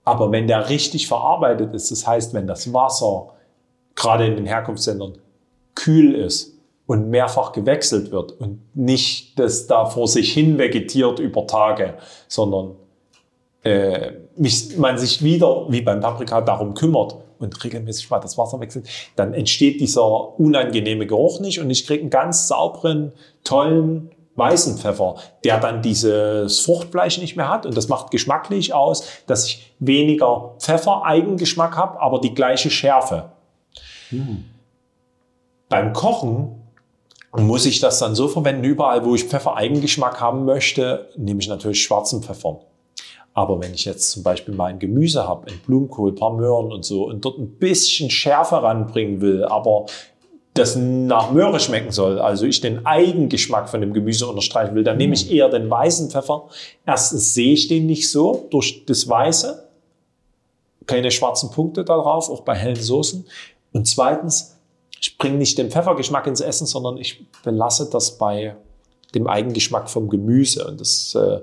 Aber 0.05 0.30
wenn 0.30 0.47
der 0.47 0.68
richtig 0.68 1.09
verarbeitet 1.09 1.74
ist, 1.74 1.91
das 1.91 2.07
heißt, 2.07 2.34
wenn 2.34 2.47
das 2.47 2.72
Wasser 2.72 3.34
gerade 3.97 4.26
in 4.26 4.36
den 4.36 4.47
Herkunftsländern 4.47 5.18
kühl 5.74 6.14
ist 6.14 6.55
und 6.86 7.11
mehrfach 7.11 7.51
gewechselt 7.51 8.12
wird 8.12 8.32
und 8.32 8.61
nicht 8.76 9.39
das 9.39 9.66
da 9.66 9.86
vor 9.86 10.07
sich 10.07 10.32
hin 10.32 10.57
vegetiert 10.57 11.18
über 11.18 11.47
Tage, 11.49 11.99
sondern 12.28 12.76
äh, 13.69 14.12
man 14.77 14.99
sich 14.99 15.23
wieder, 15.23 15.66
wie 15.69 15.83
beim 15.83 16.01
Paprika, 16.01 16.41
darum 16.41 16.75
kümmert 16.75 17.16
und 17.39 17.62
regelmäßig 17.62 18.09
mal 18.11 18.19
das 18.19 18.39
Wasser 18.39 18.61
wechselt, 18.61 18.89
dann 19.16 19.35
entsteht 19.35 19.81
dieser 19.81 20.39
unangenehme 20.39 21.07
Geruch 21.07 21.41
nicht 21.41 21.61
und 21.61 21.71
ich 21.71 21.87
kriege 21.87 22.01
einen 22.01 22.11
ganz 22.11 22.49
sauberen, 22.49 23.12
tollen, 23.45 24.11
weißen 24.37 24.79
Pfeffer, 24.79 25.16
der 25.45 25.59
dann 25.59 25.83
dieses 25.83 26.61
Fruchtfleisch 26.61 27.19
nicht 27.19 27.37
mehr 27.37 27.49
hat 27.49 27.66
und 27.66 27.77
das 27.77 27.89
macht 27.89 28.11
geschmacklich 28.11 28.73
aus, 28.73 29.05
dass 29.27 29.47
ich 29.47 29.75
weniger 29.81 30.55
Pfeffer-Eigengeschmack 30.59 31.77
habe, 31.77 32.01
aber 32.01 32.21
die 32.21 32.35
gleiche 32.35 32.71
Schärfe. 32.71 33.33
Hm. 34.11 34.45
Beim 35.69 35.93
Kochen 35.93 36.55
muss 37.37 37.66
ich 37.66 37.81
das 37.81 37.99
dann 37.99 38.14
so 38.14 38.29
verwenden, 38.29 38.64
überall, 38.64 39.05
wo 39.05 39.14
ich 39.14 39.25
Pfeffer-Eigengeschmack 39.25 40.21
haben 40.21 40.45
möchte, 40.45 41.11
nehme 41.16 41.41
ich 41.41 41.49
natürlich 41.49 41.83
schwarzen 41.83 42.23
Pfeffer. 42.23 42.61
Aber 43.39 43.61
wenn 43.62 43.72
ich 43.72 43.84
jetzt 43.84 44.11
zum 44.11 44.24
Beispiel 44.24 44.53
mein 44.53 44.80
Gemüse 44.80 45.28
habe, 45.28 45.47
ein 45.47 45.61
Blumenkohl, 45.64 46.12
paar 46.12 46.34
Möhren 46.34 46.72
und 46.72 46.84
so, 46.84 47.05
und 47.05 47.24
dort 47.24 47.39
ein 47.39 47.51
bisschen 47.51 48.11
Schärfe 48.11 48.57
ranbringen 48.57 49.20
will, 49.20 49.45
aber 49.45 49.86
das 50.55 50.74
nach 50.74 51.30
Möhre 51.30 51.61
schmecken 51.61 51.93
soll, 51.93 52.18
also 52.18 52.47
ich 52.47 52.61
den 52.61 52.84
Eigengeschmack 52.84 53.68
von 53.68 53.80
dem 53.80 53.93
Gemüse 53.93 54.26
unterstreichen 54.26 54.74
will, 54.74 54.82
dann 54.82 54.97
nehme 54.97 55.14
ich 55.14 55.30
eher 55.30 55.49
den 55.49 55.70
weißen 55.70 56.11
Pfeffer. 56.11 56.49
Erstens 56.84 57.32
sehe 57.32 57.53
ich 57.53 57.68
den 57.68 57.86
nicht 57.86 58.11
so 58.11 58.49
durch 58.51 58.84
das 58.86 59.09
Weiße, 59.09 59.68
keine 60.86 61.12
schwarzen 61.12 61.53
Punkte 61.53 61.84
darauf, 61.84 62.28
auch 62.30 62.41
bei 62.41 62.57
hellen 62.57 62.74
Soßen. 62.74 63.24
Und 63.72 63.86
zweitens, 63.86 64.59
ich 65.01 65.16
bringe 65.16 65.36
nicht 65.36 65.57
den 65.59 65.70
Pfeffergeschmack 65.70 66.26
ins 66.26 66.41
Essen, 66.41 66.66
sondern 66.66 66.97
ich 66.97 67.24
belasse 67.45 67.89
das 67.89 68.18
bei 68.18 68.57
dem 69.14 69.28
Eigengeschmack 69.28 69.89
vom 69.89 70.09
Gemüse. 70.09 70.66
Und 70.66 70.80
das 70.80 71.14
äh, 71.14 71.39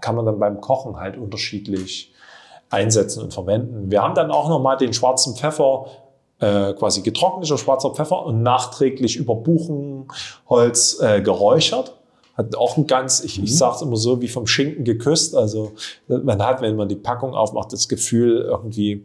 kann 0.00 0.16
man 0.16 0.26
dann 0.26 0.38
beim 0.38 0.60
Kochen 0.60 0.96
halt 0.96 1.16
unterschiedlich 1.16 2.12
einsetzen 2.70 3.22
und 3.22 3.32
verwenden. 3.32 3.90
Wir 3.90 4.02
haben 4.02 4.14
dann 4.14 4.30
auch 4.30 4.48
nochmal 4.48 4.76
den 4.76 4.92
schwarzen 4.92 5.34
Pfeffer, 5.34 5.86
äh, 6.40 6.72
quasi 6.74 7.02
getrockneter 7.02 7.58
schwarzer 7.58 7.90
Pfeffer 7.90 8.24
und 8.24 8.42
nachträglich 8.42 9.16
über 9.16 9.34
Buchenholz 9.34 11.00
äh, 11.00 11.20
geräuchert. 11.20 11.94
Hat 12.36 12.54
auch 12.56 12.76
ein 12.76 12.86
ganz, 12.86 13.24
ich, 13.24 13.38
mhm. 13.38 13.44
ich 13.44 13.56
sage 13.56 13.76
es 13.76 13.82
immer 13.82 13.96
so, 13.96 14.20
wie 14.20 14.28
vom 14.28 14.46
Schinken 14.46 14.84
geküsst. 14.84 15.34
Also 15.34 15.72
man 16.06 16.40
hat, 16.42 16.60
wenn 16.60 16.76
man 16.76 16.88
die 16.88 16.96
Packung 16.96 17.34
aufmacht, 17.34 17.72
das 17.72 17.88
Gefühl 17.88 18.42
irgendwie, 18.42 19.02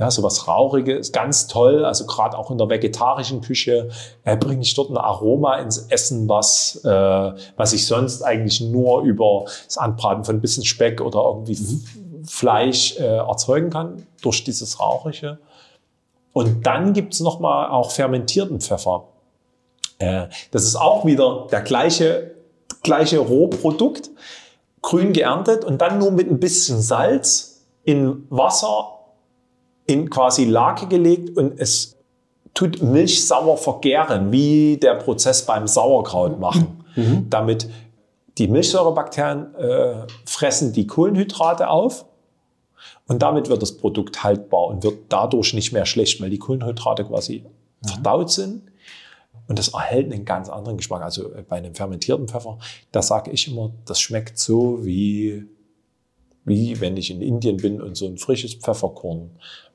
ja, 0.00 0.10
so 0.10 0.22
was 0.22 0.48
Rauchiges, 0.48 1.12
ganz 1.12 1.46
toll. 1.46 1.84
Also 1.84 2.06
gerade 2.06 2.36
auch 2.36 2.50
in 2.50 2.56
der 2.56 2.70
vegetarischen 2.70 3.42
Küche 3.42 3.90
äh, 4.24 4.34
bringe 4.34 4.62
ich 4.62 4.72
dort 4.74 4.88
ein 4.88 4.96
Aroma 4.96 5.58
ins 5.58 5.76
Essen, 5.76 6.26
was, 6.26 6.80
äh, 6.84 7.32
was 7.56 7.74
ich 7.74 7.86
sonst 7.86 8.22
eigentlich 8.22 8.62
nur 8.62 9.02
über 9.02 9.44
das 9.66 9.76
Anbraten 9.76 10.24
von 10.24 10.36
ein 10.36 10.40
bisschen 10.40 10.64
Speck 10.64 11.02
oder 11.02 11.20
irgendwie 11.22 11.54
mhm. 11.54 12.24
Fleisch 12.24 12.96
äh, 12.98 13.18
erzeugen 13.18 13.68
kann, 13.68 14.06
durch 14.22 14.42
dieses 14.42 14.80
Rauchige. 14.80 15.38
Und 16.32 16.66
dann 16.66 16.94
gibt's 16.94 17.20
noch 17.20 17.38
mal 17.38 17.68
auch 17.68 17.90
fermentierten 17.90 18.62
Pfeffer. 18.62 19.04
Äh, 19.98 20.28
das 20.50 20.64
ist 20.64 20.76
auch 20.76 21.04
wieder 21.04 21.46
der 21.52 21.60
gleiche, 21.60 22.36
gleiche 22.82 23.18
Rohprodukt, 23.18 24.08
grün 24.80 25.12
geerntet 25.12 25.62
und 25.62 25.82
dann 25.82 25.98
nur 25.98 26.10
mit 26.10 26.30
ein 26.30 26.40
bisschen 26.40 26.80
Salz 26.80 27.66
in 27.84 28.26
Wasser 28.30 28.99
in 29.90 30.08
quasi 30.08 30.44
Lake 30.44 30.86
gelegt 30.86 31.36
und 31.36 31.58
es 31.58 31.96
tut 32.54 32.82
milchsauer 32.82 33.56
vergären, 33.56 34.32
wie 34.32 34.76
der 34.76 34.94
Prozess 34.94 35.44
beim 35.44 35.66
Sauerkraut 35.66 36.38
machen, 36.40 36.84
mhm. 36.96 37.26
damit 37.30 37.68
die 38.38 38.48
Milchsäurebakterien 38.48 39.54
äh, 39.56 40.06
fressen 40.24 40.72
die 40.72 40.86
Kohlenhydrate 40.86 41.68
auf 41.68 42.06
und 43.06 43.22
damit 43.22 43.48
wird 43.48 43.62
das 43.62 43.76
Produkt 43.76 44.22
haltbar 44.22 44.66
und 44.66 44.82
wird 44.82 44.98
dadurch 45.08 45.52
nicht 45.52 45.72
mehr 45.72 45.86
schlecht, 45.86 46.20
weil 46.20 46.30
die 46.30 46.38
Kohlenhydrate 46.38 47.04
quasi 47.04 47.44
mhm. 47.82 47.88
verdaut 47.88 48.30
sind. 48.30 48.62
Und 49.48 49.58
das 49.58 49.74
erhält 49.74 50.12
einen 50.12 50.24
ganz 50.24 50.48
anderen 50.48 50.76
Geschmack. 50.76 51.02
Also 51.02 51.34
äh, 51.34 51.42
bei 51.42 51.56
einem 51.56 51.74
fermentierten 51.74 52.28
Pfeffer, 52.28 52.58
da 52.92 53.02
sage 53.02 53.32
ich 53.32 53.48
immer, 53.48 53.72
das 53.84 54.00
schmeckt 54.00 54.38
so 54.38 54.84
wie, 54.84 55.44
wie 56.44 56.80
wenn 56.80 56.96
ich 56.96 57.10
in 57.10 57.20
Indien 57.20 57.56
bin 57.56 57.80
und 57.82 57.96
so 57.96 58.06
ein 58.06 58.16
frisches 58.16 58.54
Pfefferkorn 58.54 59.30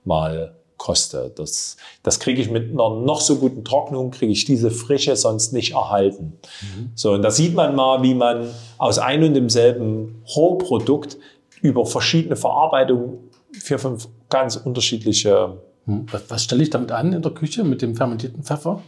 mal 0.06 0.56
koste. 0.78 1.32
Das, 1.36 1.78
das 2.04 2.20
kriege 2.20 2.42
ich 2.42 2.50
mit 2.50 2.72
einer 2.72 2.90
noch 2.90 3.22
so 3.22 3.38
guten 3.38 3.64
Trocknung, 3.64 4.12
kriege 4.12 4.32
ich 4.32 4.46
diese 4.46 4.72
Frische 4.72 5.16
sonst 5.16 5.54
nicht 5.54 5.74
erhalten. 5.74 6.38
Mhm. 6.62 6.92
So, 6.96 7.14
und 7.14 7.22
da 7.22 7.32
sieht 7.32 7.56
man 7.56 7.76
mal, 7.76 8.04
wie 8.04 8.14
man 8.14 8.50
aus 8.78 9.00
ein 9.00 9.24
und 9.24 9.34
demselben 9.34 10.24
Rohprodukt 10.36 11.18
über 11.62 11.86
verschiedene 11.86 12.36
Verarbeitungen 12.36 13.20
vier, 13.54 13.80
fünf 13.80 14.10
ganz 14.30 14.58
unterschiedliche 14.58 15.58
Hm. 15.86 16.06
Was, 16.12 16.30
was 16.30 16.44
stelle 16.44 16.64
ich 16.64 16.70
damit 16.70 16.92
an 16.92 17.14
in 17.14 17.22
der 17.22 17.32
Küche 17.32 17.64
mit 17.64 17.82
dem 17.82 17.96
fermentierten 17.96 18.44
Pfeffer? 18.44 18.82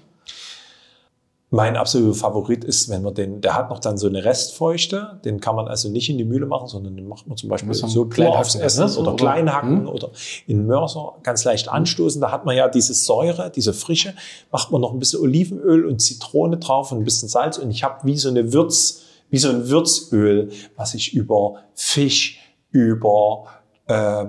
Mein 1.50 1.78
absoluter 1.78 2.14
Favorit 2.14 2.66
ist, 2.66 2.90
wenn 2.90 3.04
man 3.04 3.14
den, 3.14 3.40
der 3.40 3.56
hat 3.56 3.70
noch 3.70 3.80
dann 3.80 3.98
so 3.98 4.08
eine 4.08 4.26
Restfeuchte, 4.26 5.22
den 5.24 5.40
kann 5.40 5.56
man 5.56 5.70
also 5.70 5.90
nicht 5.90 6.10
in 6.10 6.18
die 6.18 6.26
Mühle 6.26 6.46
machen, 6.46 6.68
sondern 6.68 6.98
den 6.98 7.08
macht 7.08 7.26
man 7.26 7.38
zum 7.38 7.48
Beispiel 7.50 7.74
so 7.74 8.06
klein 8.06 8.34
aufs 8.34 8.56
Essen 8.56 8.86
ne? 8.86 8.92
oder, 8.98 9.14
oder 9.14 9.16
klein 9.16 9.54
hacken 9.54 9.82
hm? 9.82 9.88
oder 9.88 10.10
in 10.46 10.66
Mörser 10.66 11.14
ganz 11.24 11.46
leicht 11.46 11.70
anstoßen. 11.70 12.20
Da 12.20 12.32
hat 12.32 12.46
man 12.46 12.58
ja 12.58 12.68
diese 12.68 12.94
Säure, 12.94 13.50
diese 13.50 13.72
Frische, 13.72 14.14
macht 14.52 14.72
man 14.74 14.82
noch 14.82 14.92
ein 14.92 15.00
bisschen 15.00 15.22
Olivenöl 15.22 15.86
und 15.86 16.02
Zitrone 16.02 16.58
drauf 16.58 16.92
und 16.92 16.98
ein 16.98 17.06
bisschen 17.06 17.30
Salz 17.30 17.58
und 17.58 17.72
ich 17.72 17.82
habe 17.82 18.06
wie 18.06 18.18
so 18.18 18.28
eine 18.28 18.52
Würz, 18.52 19.04
wie 19.30 19.38
so 19.38 19.48
ein 19.48 19.70
Würzöl, 19.70 20.52
was 20.76 20.96
ich 20.96 21.14
über 21.14 21.64
Fisch, 21.76 22.42
über 22.72 23.46
äh, 23.86 24.26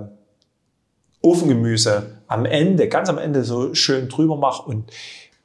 Ofengemüse 1.21 2.21
am 2.27 2.45
Ende, 2.45 2.87
ganz 2.87 3.09
am 3.09 3.17
Ende 3.17 3.43
so 3.43 3.73
schön 3.73 4.07
drüber 4.07 4.37
mache 4.37 4.69
und 4.69 4.85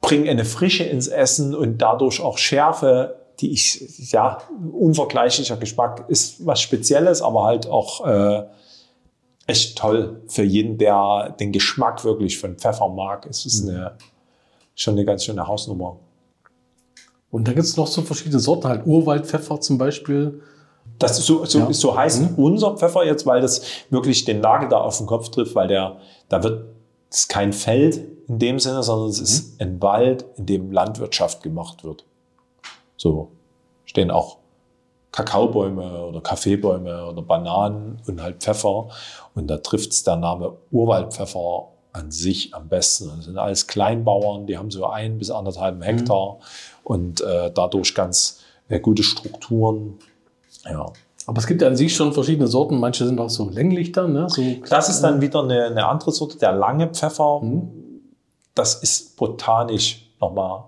bringe 0.05 0.29
eine 0.29 0.45
Frische 0.45 0.83
ins 0.83 1.07
Essen 1.07 1.55
und 1.55 1.79
dadurch 1.79 2.21
auch 2.21 2.37
Schärfe, 2.37 3.15
die 3.39 3.51
ich, 3.51 4.11
ja, 4.11 4.37
unvergleichlicher 4.71 5.57
Geschmack 5.57 6.05
ist 6.07 6.45
was 6.45 6.61
Spezielles, 6.61 7.21
aber 7.21 7.43
halt 7.43 7.67
auch 7.67 8.05
äh, 8.05 8.43
echt 9.47 9.77
toll 9.77 10.21
für 10.27 10.43
jeden, 10.43 10.77
der 10.77 11.35
den 11.39 11.51
Geschmack 11.51 12.05
wirklich 12.05 12.37
von 12.37 12.55
Pfeffer 12.55 12.87
mag. 12.87 13.25
Es 13.25 13.45
ist 13.45 13.67
eine, 13.67 13.97
schon 14.75 14.93
eine 14.93 15.05
ganz 15.05 15.25
schöne 15.25 15.47
Hausnummer. 15.47 15.97
Und 17.31 17.47
da 17.47 17.53
gibt 17.53 17.65
es 17.65 17.75
noch 17.75 17.87
so 17.87 18.03
verschiedene 18.03 18.39
Sorten, 18.39 18.67
halt 18.67 18.85
Urwaldpfeffer 18.85 19.59
zum 19.59 19.79
Beispiel. 19.79 20.39
Das 20.99 21.17
ist 21.17 21.25
so, 21.25 21.43
so, 21.45 21.59
ja. 21.59 21.73
so 21.73 21.97
heißt 21.97 22.21
mhm. 22.21 22.43
unser 22.43 22.77
Pfeffer 22.77 23.03
jetzt, 23.05 23.25
weil 23.25 23.41
das 23.41 23.63
wirklich 23.89 24.23
den 24.23 24.39
Nagel 24.39 24.69
da 24.69 24.77
auf 24.77 24.99
den 24.99 25.07
Kopf 25.07 25.29
trifft, 25.29 25.55
weil 25.55 25.67
der, 25.67 25.97
da 26.29 26.43
wird, 26.43 26.74
es 27.15 27.21
ist 27.21 27.29
kein 27.29 27.53
Feld 27.53 28.01
in 28.27 28.39
dem 28.39 28.59
Sinne, 28.59 28.83
sondern 28.83 29.09
es 29.09 29.21
ist 29.21 29.53
mhm. 29.53 29.67
ein 29.67 29.81
Wald, 29.81 30.25
in 30.35 30.47
dem 30.47 30.71
Landwirtschaft 30.73 31.41
gemacht 31.41 31.85
wird. 31.85 32.03
So 32.97 33.31
stehen 33.85 34.11
auch 34.11 34.39
Kakaobäume 35.13 36.07
oder 36.07 36.19
Kaffeebäume 36.19 37.05
oder 37.05 37.21
Bananen 37.21 38.01
und 38.05 38.21
halt 38.21 38.43
Pfeffer. 38.43 38.89
Und 39.33 39.47
da 39.47 39.59
trifft 39.59 39.93
es 39.93 40.03
der 40.03 40.17
Name 40.17 40.57
Urwaldpfeffer 40.71 41.69
an 41.93 42.11
sich 42.11 42.53
am 42.53 42.67
besten. 42.67 43.09
Das 43.15 43.23
sind 43.23 43.37
alles 43.37 43.67
Kleinbauern, 43.67 44.45
die 44.45 44.57
haben 44.57 44.69
so 44.69 44.85
ein 44.85 45.17
bis 45.17 45.31
anderthalb 45.31 45.81
Hektar 45.85 46.33
mhm. 46.33 46.39
und 46.83 47.21
äh, 47.21 47.49
dadurch 47.49 47.95
ganz 47.95 48.41
äh, 48.67 48.81
gute 48.81 49.03
Strukturen. 49.03 49.99
Ja. 50.65 50.91
Aber 51.27 51.39
es 51.39 51.47
gibt 51.47 51.61
ja 51.61 51.67
an 51.67 51.75
sich 51.75 51.95
schon 51.95 52.13
verschiedene 52.13 52.47
Sorten. 52.47 52.79
Manche 52.79 53.05
sind 53.05 53.19
auch 53.19 53.29
so 53.29 53.49
länglich 53.49 53.91
dann. 53.91 54.13
Ne? 54.13 54.27
So 54.29 54.43
das 54.69 54.89
ist 54.89 55.01
dann 55.01 55.21
wieder 55.21 55.43
eine, 55.43 55.65
eine 55.65 55.87
andere 55.87 56.11
Sorte, 56.11 56.37
der 56.37 56.51
lange 56.51 56.87
Pfeffer. 56.87 57.41
Mhm. 57.41 57.69
Das 58.53 58.75
ist 58.75 59.17
botanisch 59.17 60.11
nochmal 60.19 60.65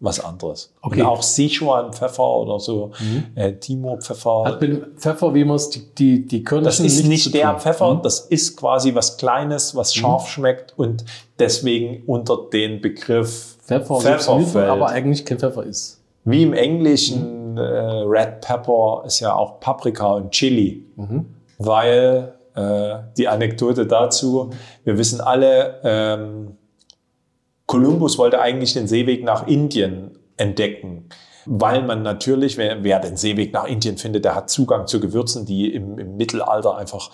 was 0.00 0.24
anderes. 0.24 0.72
Okay. 0.80 1.00
Und 1.00 1.06
auch 1.06 1.22
Sichuan-Pfeffer 1.22 2.22
oder 2.22 2.60
so, 2.60 2.92
mhm. 3.00 3.24
äh, 3.34 3.52
Timo-Pfeffer. 3.54 4.44
Hat 4.44 4.60
mit 4.60 4.84
Pfeffer, 4.96 5.34
wie 5.34 5.44
man 5.44 5.56
es, 5.56 5.70
die, 5.70 5.94
die, 5.94 6.26
die 6.26 6.44
Körner 6.44 6.66
Das 6.66 6.78
ist 6.78 7.04
nicht 7.04 7.34
der 7.34 7.52
tun. 7.52 7.60
Pfeffer, 7.60 7.94
mhm. 7.94 8.02
das 8.02 8.20
ist 8.20 8.56
quasi 8.56 8.94
was 8.94 9.16
Kleines, 9.16 9.74
was 9.74 9.94
mhm. 9.96 10.00
scharf 10.00 10.24
mhm. 10.24 10.28
schmeckt 10.28 10.74
und 10.76 11.04
deswegen 11.38 12.04
unter 12.06 12.38
den 12.52 12.80
Begriff 12.80 13.56
Pfeffer, 13.64 14.00
Pfeffer 14.00 14.40
fällt. 14.40 14.68
aber 14.70 14.88
eigentlich 14.88 15.24
kein 15.24 15.38
Pfeffer 15.38 15.64
ist. 15.64 16.00
Wie 16.24 16.42
im 16.42 16.52
Englischen 16.52 17.47
äh, 17.58 18.02
Red 18.06 18.40
Pepper 18.40 19.02
ist 19.06 19.20
ja 19.20 19.34
auch 19.34 19.60
Paprika 19.60 20.14
und 20.14 20.30
Chili, 20.30 20.86
mhm. 20.96 21.34
weil 21.58 22.34
äh, 22.54 22.96
die 23.16 23.28
Anekdote 23.28 23.86
dazu, 23.86 24.50
wir 24.84 24.98
wissen 24.98 25.20
alle, 25.20 25.80
ähm, 25.84 26.56
Kolumbus 27.66 28.16
wollte 28.18 28.40
eigentlich 28.40 28.72
den 28.72 28.86
Seeweg 28.86 29.24
nach 29.24 29.46
Indien 29.46 30.18
entdecken 30.36 31.08
weil 31.50 31.82
man 31.82 32.02
natürlich, 32.02 32.58
wer, 32.58 32.84
wer, 32.84 33.00
den 33.00 33.16
Seeweg 33.16 33.54
nach 33.54 33.64
Indien 33.64 33.96
findet, 33.96 34.26
der 34.26 34.34
hat 34.34 34.50
Zugang 34.50 34.86
zu 34.86 35.00
Gewürzen, 35.00 35.46
die 35.46 35.72
im, 35.72 35.98
im 35.98 36.16
Mittelalter 36.16 36.76
einfach 36.76 37.10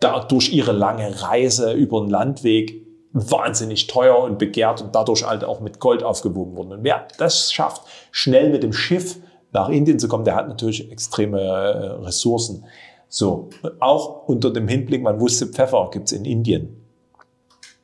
da, 0.00 0.20
durch 0.20 0.52
ihre 0.52 0.72
lange 0.72 1.22
Reise 1.22 1.72
über 1.72 2.00
den 2.00 2.10
Landweg 2.10 2.86
wahnsinnig 3.12 3.86
teuer 3.86 4.18
und 4.18 4.38
begehrt 4.38 4.82
und 4.82 4.94
dadurch 4.94 5.26
halt 5.26 5.44
auch 5.44 5.60
mit 5.60 5.80
Gold 5.80 6.02
aufgewogen 6.02 6.56
wurden. 6.56 6.72
Und 6.72 6.84
wer 6.84 7.08
das 7.16 7.52
schafft, 7.52 7.82
schnell 8.10 8.50
mit 8.50 8.62
dem 8.62 8.74
Schiff 8.74 9.16
nach 9.52 9.68
Indien 9.68 9.98
zu 9.98 10.08
kommen, 10.08 10.24
der 10.24 10.36
hat 10.36 10.48
natürlich 10.48 10.90
extreme 10.90 11.40
äh, 11.40 12.04
Ressourcen. 12.04 12.64
So, 13.08 13.50
auch 13.80 14.28
unter 14.28 14.52
dem 14.52 14.68
Hinblick, 14.68 15.02
man 15.02 15.20
wusste, 15.20 15.46
Pfeffer 15.46 15.88
gibt's 15.92 16.12
in 16.12 16.24
Indien. 16.24 16.76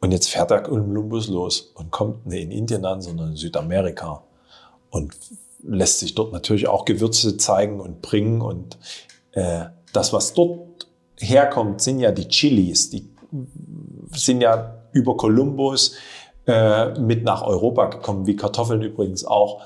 Und 0.00 0.12
jetzt 0.12 0.28
fährt 0.28 0.50
der 0.50 0.62
Kolumbus 0.62 1.28
los 1.28 1.72
und 1.74 1.90
kommt 1.90 2.26
nicht 2.26 2.44
in 2.44 2.50
Indien 2.50 2.84
an, 2.84 3.00
sondern 3.00 3.30
in 3.30 3.36
Südamerika. 3.36 4.22
Und 4.90 5.16
lässt 5.62 5.98
sich 5.98 6.14
dort 6.14 6.32
natürlich 6.32 6.68
auch 6.68 6.84
Gewürze 6.84 7.36
zeigen 7.36 7.80
und 7.80 8.02
bringen. 8.02 8.40
Und 8.40 8.78
äh, 9.32 9.64
das, 9.92 10.12
was 10.12 10.34
dort 10.34 10.86
herkommt, 11.18 11.80
sind 11.80 11.98
ja 11.98 12.12
die 12.12 12.28
Chilis. 12.28 12.90
Die 12.90 13.08
sind 14.12 14.42
ja 14.42 14.76
über 14.92 15.16
Kolumbus 15.16 15.96
äh, 16.46 16.98
mit 17.00 17.24
nach 17.24 17.42
Europa 17.42 17.86
gekommen, 17.86 18.26
wie 18.26 18.36
Kartoffeln 18.36 18.82
übrigens 18.82 19.24
auch. 19.24 19.62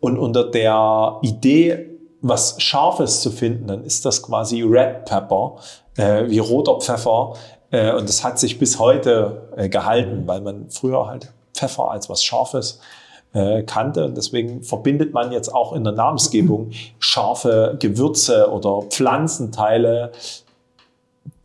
Und 0.00 0.18
unter 0.18 0.44
der 0.50 1.18
Idee, 1.22 1.90
was 2.20 2.60
Scharfes 2.60 3.20
zu 3.20 3.30
finden, 3.30 3.66
dann 3.66 3.84
ist 3.84 4.04
das 4.04 4.22
quasi 4.22 4.62
Red 4.62 5.04
Pepper, 5.04 5.56
äh, 5.96 6.28
wie 6.28 6.38
roter 6.38 6.78
Pfeffer. 6.80 7.34
Äh, 7.70 7.92
und 7.92 8.08
das 8.08 8.24
hat 8.24 8.38
sich 8.38 8.58
bis 8.58 8.78
heute 8.78 9.48
äh, 9.56 9.68
gehalten, 9.68 10.26
weil 10.26 10.40
man 10.40 10.70
früher 10.70 11.06
halt 11.06 11.32
Pfeffer 11.54 11.90
als 11.90 12.08
was 12.08 12.22
Scharfes 12.22 12.80
äh, 13.32 13.62
kannte. 13.62 14.04
Und 14.04 14.16
deswegen 14.16 14.62
verbindet 14.62 15.12
man 15.12 15.32
jetzt 15.32 15.52
auch 15.54 15.72
in 15.72 15.84
der 15.84 15.92
Namensgebung 15.92 16.70
scharfe 16.98 17.76
Gewürze 17.78 18.50
oder 18.50 18.82
Pflanzenteile, 18.82 20.12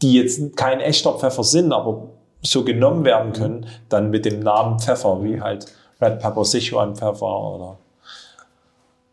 die 0.01 0.13
jetzt 0.13 0.57
kein 0.57 0.79
echter 0.79 1.13
Pfeffer 1.13 1.43
sind, 1.43 1.73
aber 1.73 2.07
so 2.41 2.63
genommen 2.63 3.05
werden 3.05 3.33
können, 3.33 3.67
dann 3.89 4.09
mit 4.09 4.25
dem 4.25 4.39
Namen 4.39 4.79
Pfeffer, 4.79 5.23
wie 5.23 5.41
halt 5.41 5.67
Red 6.01 6.19
Pepper, 6.19 6.43
Sichuan 6.43 6.95
Pfeffer 6.95 7.55
oder 7.55 7.77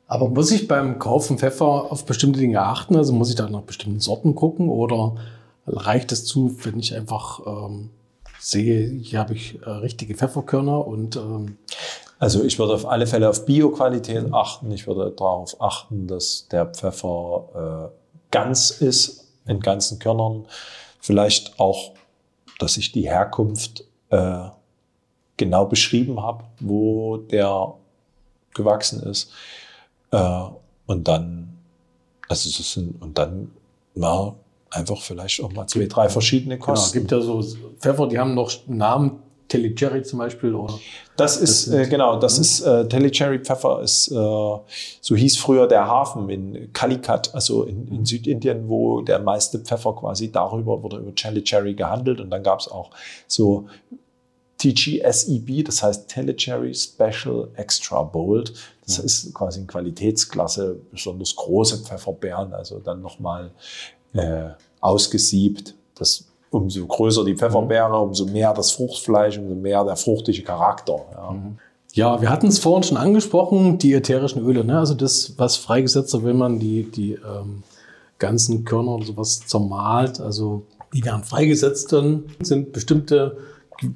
aber 0.08 0.28
muss 0.28 0.50
ich 0.50 0.66
beim 0.66 0.98
Kaufen 0.98 1.38
Pfeffer 1.38 1.92
auf 1.92 2.04
bestimmte 2.06 2.40
Dinge 2.40 2.62
achten? 2.62 2.96
Also 2.96 3.12
muss 3.12 3.28
ich 3.28 3.36
da 3.36 3.48
nach 3.48 3.62
bestimmten 3.62 4.00
Sorten 4.00 4.34
gucken 4.34 4.68
oder 4.70 5.14
reicht 5.66 6.10
es 6.12 6.24
zu, 6.24 6.56
wenn 6.64 6.78
ich 6.78 6.94
einfach 6.94 7.40
ähm, 7.46 7.90
sehe, 8.40 8.88
hier 8.88 9.18
habe 9.18 9.34
ich 9.34 9.60
äh, 9.62 9.70
richtige 9.70 10.14
Pfefferkörner 10.14 10.86
und 10.86 11.16
ähm 11.16 11.58
also 12.20 12.42
ich 12.42 12.58
würde 12.58 12.74
auf 12.74 12.86
alle 12.86 13.06
Fälle 13.06 13.28
auf 13.28 13.46
Bioqualität 13.46 14.32
achten. 14.32 14.72
Ich 14.72 14.88
würde 14.88 15.12
darauf 15.12 15.60
achten, 15.60 16.08
dass 16.08 16.48
der 16.48 16.66
Pfeffer 16.66 17.92
äh, 17.92 18.32
ganz 18.32 18.70
ist 18.70 19.28
in 19.46 19.60
ganzen 19.60 20.00
Körnern. 20.00 20.46
Vielleicht 21.00 21.60
auch, 21.60 21.92
dass 22.58 22.76
ich 22.76 22.90
die 22.90 23.08
Herkunft 23.08 23.84
äh, 24.10 24.48
genau 25.36 25.66
beschrieben 25.66 26.20
habe, 26.20 26.42
wo 26.58 27.18
der 27.18 27.74
gewachsen 28.52 29.00
ist. 29.04 29.30
Äh, 30.10 30.42
und 30.86 31.06
dann, 31.06 31.58
also 32.28 32.48
das 32.48 32.72
sind, 32.72 33.00
und 33.02 33.16
dann, 33.18 33.50
na, 33.94 34.34
einfach 34.70 35.00
vielleicht 35.00 35.42
auch 35.42 35.52
mal 35.52 35.66
zwei, 35.66 35.86
drei 35.86 36.08
verschiedene 36.08 36.56
genau, 36.56 36.66
Kosten. 36.66 36.92
Genau, 36.92 37.02
gibt 37.02 37.12
ja 37.12 37.20
so 37.20 37.42
Pfeffer, 37.78 38.06
die 38.06 38.18
haben 38.18 38.34
noch 38.34 38.50
Namen, 38.66 39.22
Telly 39.48 39.74
zum 40.02 40.18
Beispiel, 40.18 40.54
oder? 40.54 40.74
Das 41.16 41.38
ist, 41.38 41.68
das 41.68 41.74
äh, 41.74 41.88
genau, 41.88 42.18
das 42.18 42.36
mhm. 42.36 42.40
ist, 42.42 42.60
äh, 42.60 42.86
Telly 42.86 43.40
Pfeffer 43.40 43.80
ist, 43.82 44.08
äh, 44.08 44.14
so 44.14 45.16
hieß 45.16 45.38
früher 45.38 45.66
der 45.66 45.86
Hafen 45.86 46.28
in 46.28 46.72
Calicut, 46.72 47.34
also 47.34 47.64
in, 47.64 47.88
in 47.88 48.04
Südindien, 48.04 48.68
wo 48.68 49.00
der 49.00 49.18
meiste 49.18 49.58
Pfeffer 49.58 49.94
quasi 49.94 50.30
darüber 50.30 50.82
wurde 50.82 50.98
über 50.98 51.14
Telly 51.14 51.74
gehandelt 51.74 52.20
und 52.20 52.30
dann 52.30 52.42
gab 52.42 52.60
es 52.60 52.68
auch 52.68 52.90
so 53.26 53.66
TGSEB, 54.58 55.64
das 55.64 55.82
heißt 55.82 56.08
Telecherry 56.08 56.74
Special 56.74 57.48
Extra 57.54 58.02
Bold. 58.02 58.52
Das 58.88 58.98
ist 58.98 59.34
quasi 59.34 59.58
eine 59.58 59.66
Qualitätsklasse, 59.66 60.80
besonders 60.90 61.36
große 61.36 61.78
Pfefferbeeren, 61.84 62.54
also 62.54 62.78
dann 62.78 63.02
nochmal 63.02 63.50
äh, 64.14 64.48
ausgesiebt. 64.80 65.74
Das, 65.94 66.24
umso 66.50 66.86
größer 66.86 67.24
die 67.24 67.36
Pfefferbeere, 67.36 67.98
umso 67.98 68.24
mehr 68.24 68.54
das 68.54 68.70
Fruchtfleisch, 68.70 69.38
umso 69.38 69.54
mehr 69.54 69.84
der 69.84 69.96
fruchtige 69.96 70.42
Charakter. 70.42 71.00
Ja. 71.12 71.30
Mhm. 71.32 71.58
Ja, 71.94 72.20
wir 72.20 72.30
hatten 72.30 72.46
es 72.46 72.58
vorhin 72.58 72.82
schon 72.82 72.96
angesprochen, 72.96 73.78
die 73.78 73.94
ätherischen 73.94 74.44
Öle. 74.44 74.62
Ne? 74.64 74.78
Also 74.78 74.94
das, 74.94 75.34
was 75.38 75.56
freigesetzt 75.56 76.12
wird, 76.12 76.24
wenn 76.24 76.36
man 76.36 76.58
die, 76.58 76.84
die 76.84 77.12
ähm, 77.12 77.62
ganzen 78.18 78.64
Körner 78.64 78.96
oder 78.96 79.06
sowas 79.06 79.40
zermalt. 79.46 80.20
Also 80.20 80.66
die 80.92 81.04
werden 81.04 81.24
freigesetzt, 81.24 81.92
dann 81.92 82.24
sind 82.40 82.72
bestimmte 82.72 83.38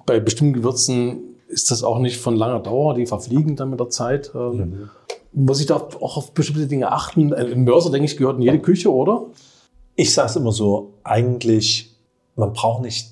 bei 0.07 0.20
bestimmten 0.20 0.55
Gewürzen 0.55 1.32
ist 1.53 1.71
das 1.71 1.85
auch 1.85 1.99
nicht 1.99 2.17
von 2.17 2.35
langer 2.35 2.61
Dauer, 2.61 2.95
die 2.95 3.07
verfliegen 3.07 3.57
dann 3.57 3.71
mit 3.71 3.79
der 3.79 3.91
Zeit. 3.91 4.33
Ähm, 4.35 4.57
mhm. 4.57 4.91
Muss 5.33 5.61
ich 5.61 5.67
da 5.67 5.77
auch 5.77 6.17
auf 6.17 6.33
bestimmte 6.33 6.67
Dinge 6.67 6.91
achten? 6.91 7.33
Ein 7.33 7.65
Mörser, 7.65 7.91
denke 7.91 8.07
ich, 8.07 8.17
gehört 8.17 8.37
in 8.37 8.43
jede 8.43 8.61
Küche, 8.61 8.93
oder? 8.93 9.27
Ich 9.95 10.13
sage 10.13 10.29
es 10.29 10.37
immer 10.37 10.53
so, 10.53 10.95
eigentlich, 11.05 11.95
man 12.37 12.53
braucht 12.53 12.83
nicht 12.83 13.11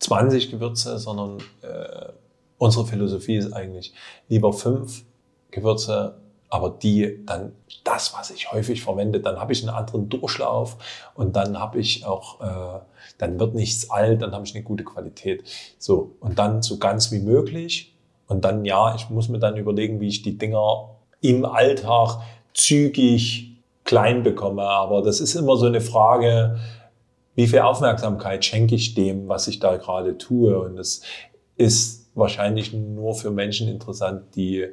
20 0.00 0.50
Gewürze, 0.50 0.98
sondern 0.98 1.38
äh, 1.62 2.12
unsere 2.58 2.86
Philosophie 2.86 3.36
ist 3.36 3.52
eigentlich 3.52 3.92
lieber 4.28 4.52
fünf 4.52 5.04
Gewürze, 5.50 6.16
aber 6.50 6.70
die 6.70 7.24
dann 7.24 7.52
das, 7.84 8.12
was 8.12 8.30
ich 8.30 8.52
häufig 8.52 8.82
verwende, 8.82 9.20
dann 9.20 9.38
habe 9.40 9.52
ich 9.52 9.62
einen 9.62 9.74
anderen 9.74 10.08
Durchlauf 10.08 10.76
und 11.14 11.36
dann 11.36 11.58
habe 11.58 11.78
ich 11.78 12.04
auch, 12.04 12.40
äh, 12.40 12.80
dann 13.18 13.38
wird 13.38 13.54
nichts 13.54 13.88
alt, 13.90 14.22
dann 14.22 14.32
habe 14.32 14.44
ich 14.44 14.54
eine 14.54 14.64
gute 14.64 14.84
Qualität. 14.84 15.44
So 15.78 16.16
und 16.20 16.38
dann 16.38 16.62
so 16.62 16.78
ganz 16.78 17.12
wie 17.12 17.20
möglich 17.20 17.94
und 18.26 18.44
dann 18.44 18.64
ja, 18.64 18.94
ich 18.94 19.08
muss 19.10 19.28
mir 19.28 19.38
dann 19.38 19.56
überlegen, 19.56 20.00
wie 20.00 20.08
ich 20.08 20.22
die 20.22 20.36
Dinger 20.36 20.90
im 21.20 21.44
Alltag 21.44 22.20
zügig 22.52 23.56
klein 23.84 24.22
bekomme. 24.22 24.62
Aber 24.62 25.02
das 25.02 25.20
ist 25.20 25.34
immer 25.34 25.56
so 25.56 25.66
eine 25.66 25.80
Frage, 25.80 26.58
wie 27.34 27.46
viel 27.46 27.60
Aufmerksamkeit 27.60 28.44
schenke 28.44 28.74
ich 28.74 28.94
dem, 28.94 29.28
was 29.28 29.48
ich 29.48 29.58
da 29.58 29.76
gerade 29.76 30.18
tue. 30.18 30.58
Und 30.58 30.76
das 30.76 31.02
ist 31.56 32.10
wahrscheinlich 32.14 32.72
nur 32.72 33.14
für 33.14 33.30
Menschen 33.30 33.68
interessant, 33.68 34.34
die 34.34 34.66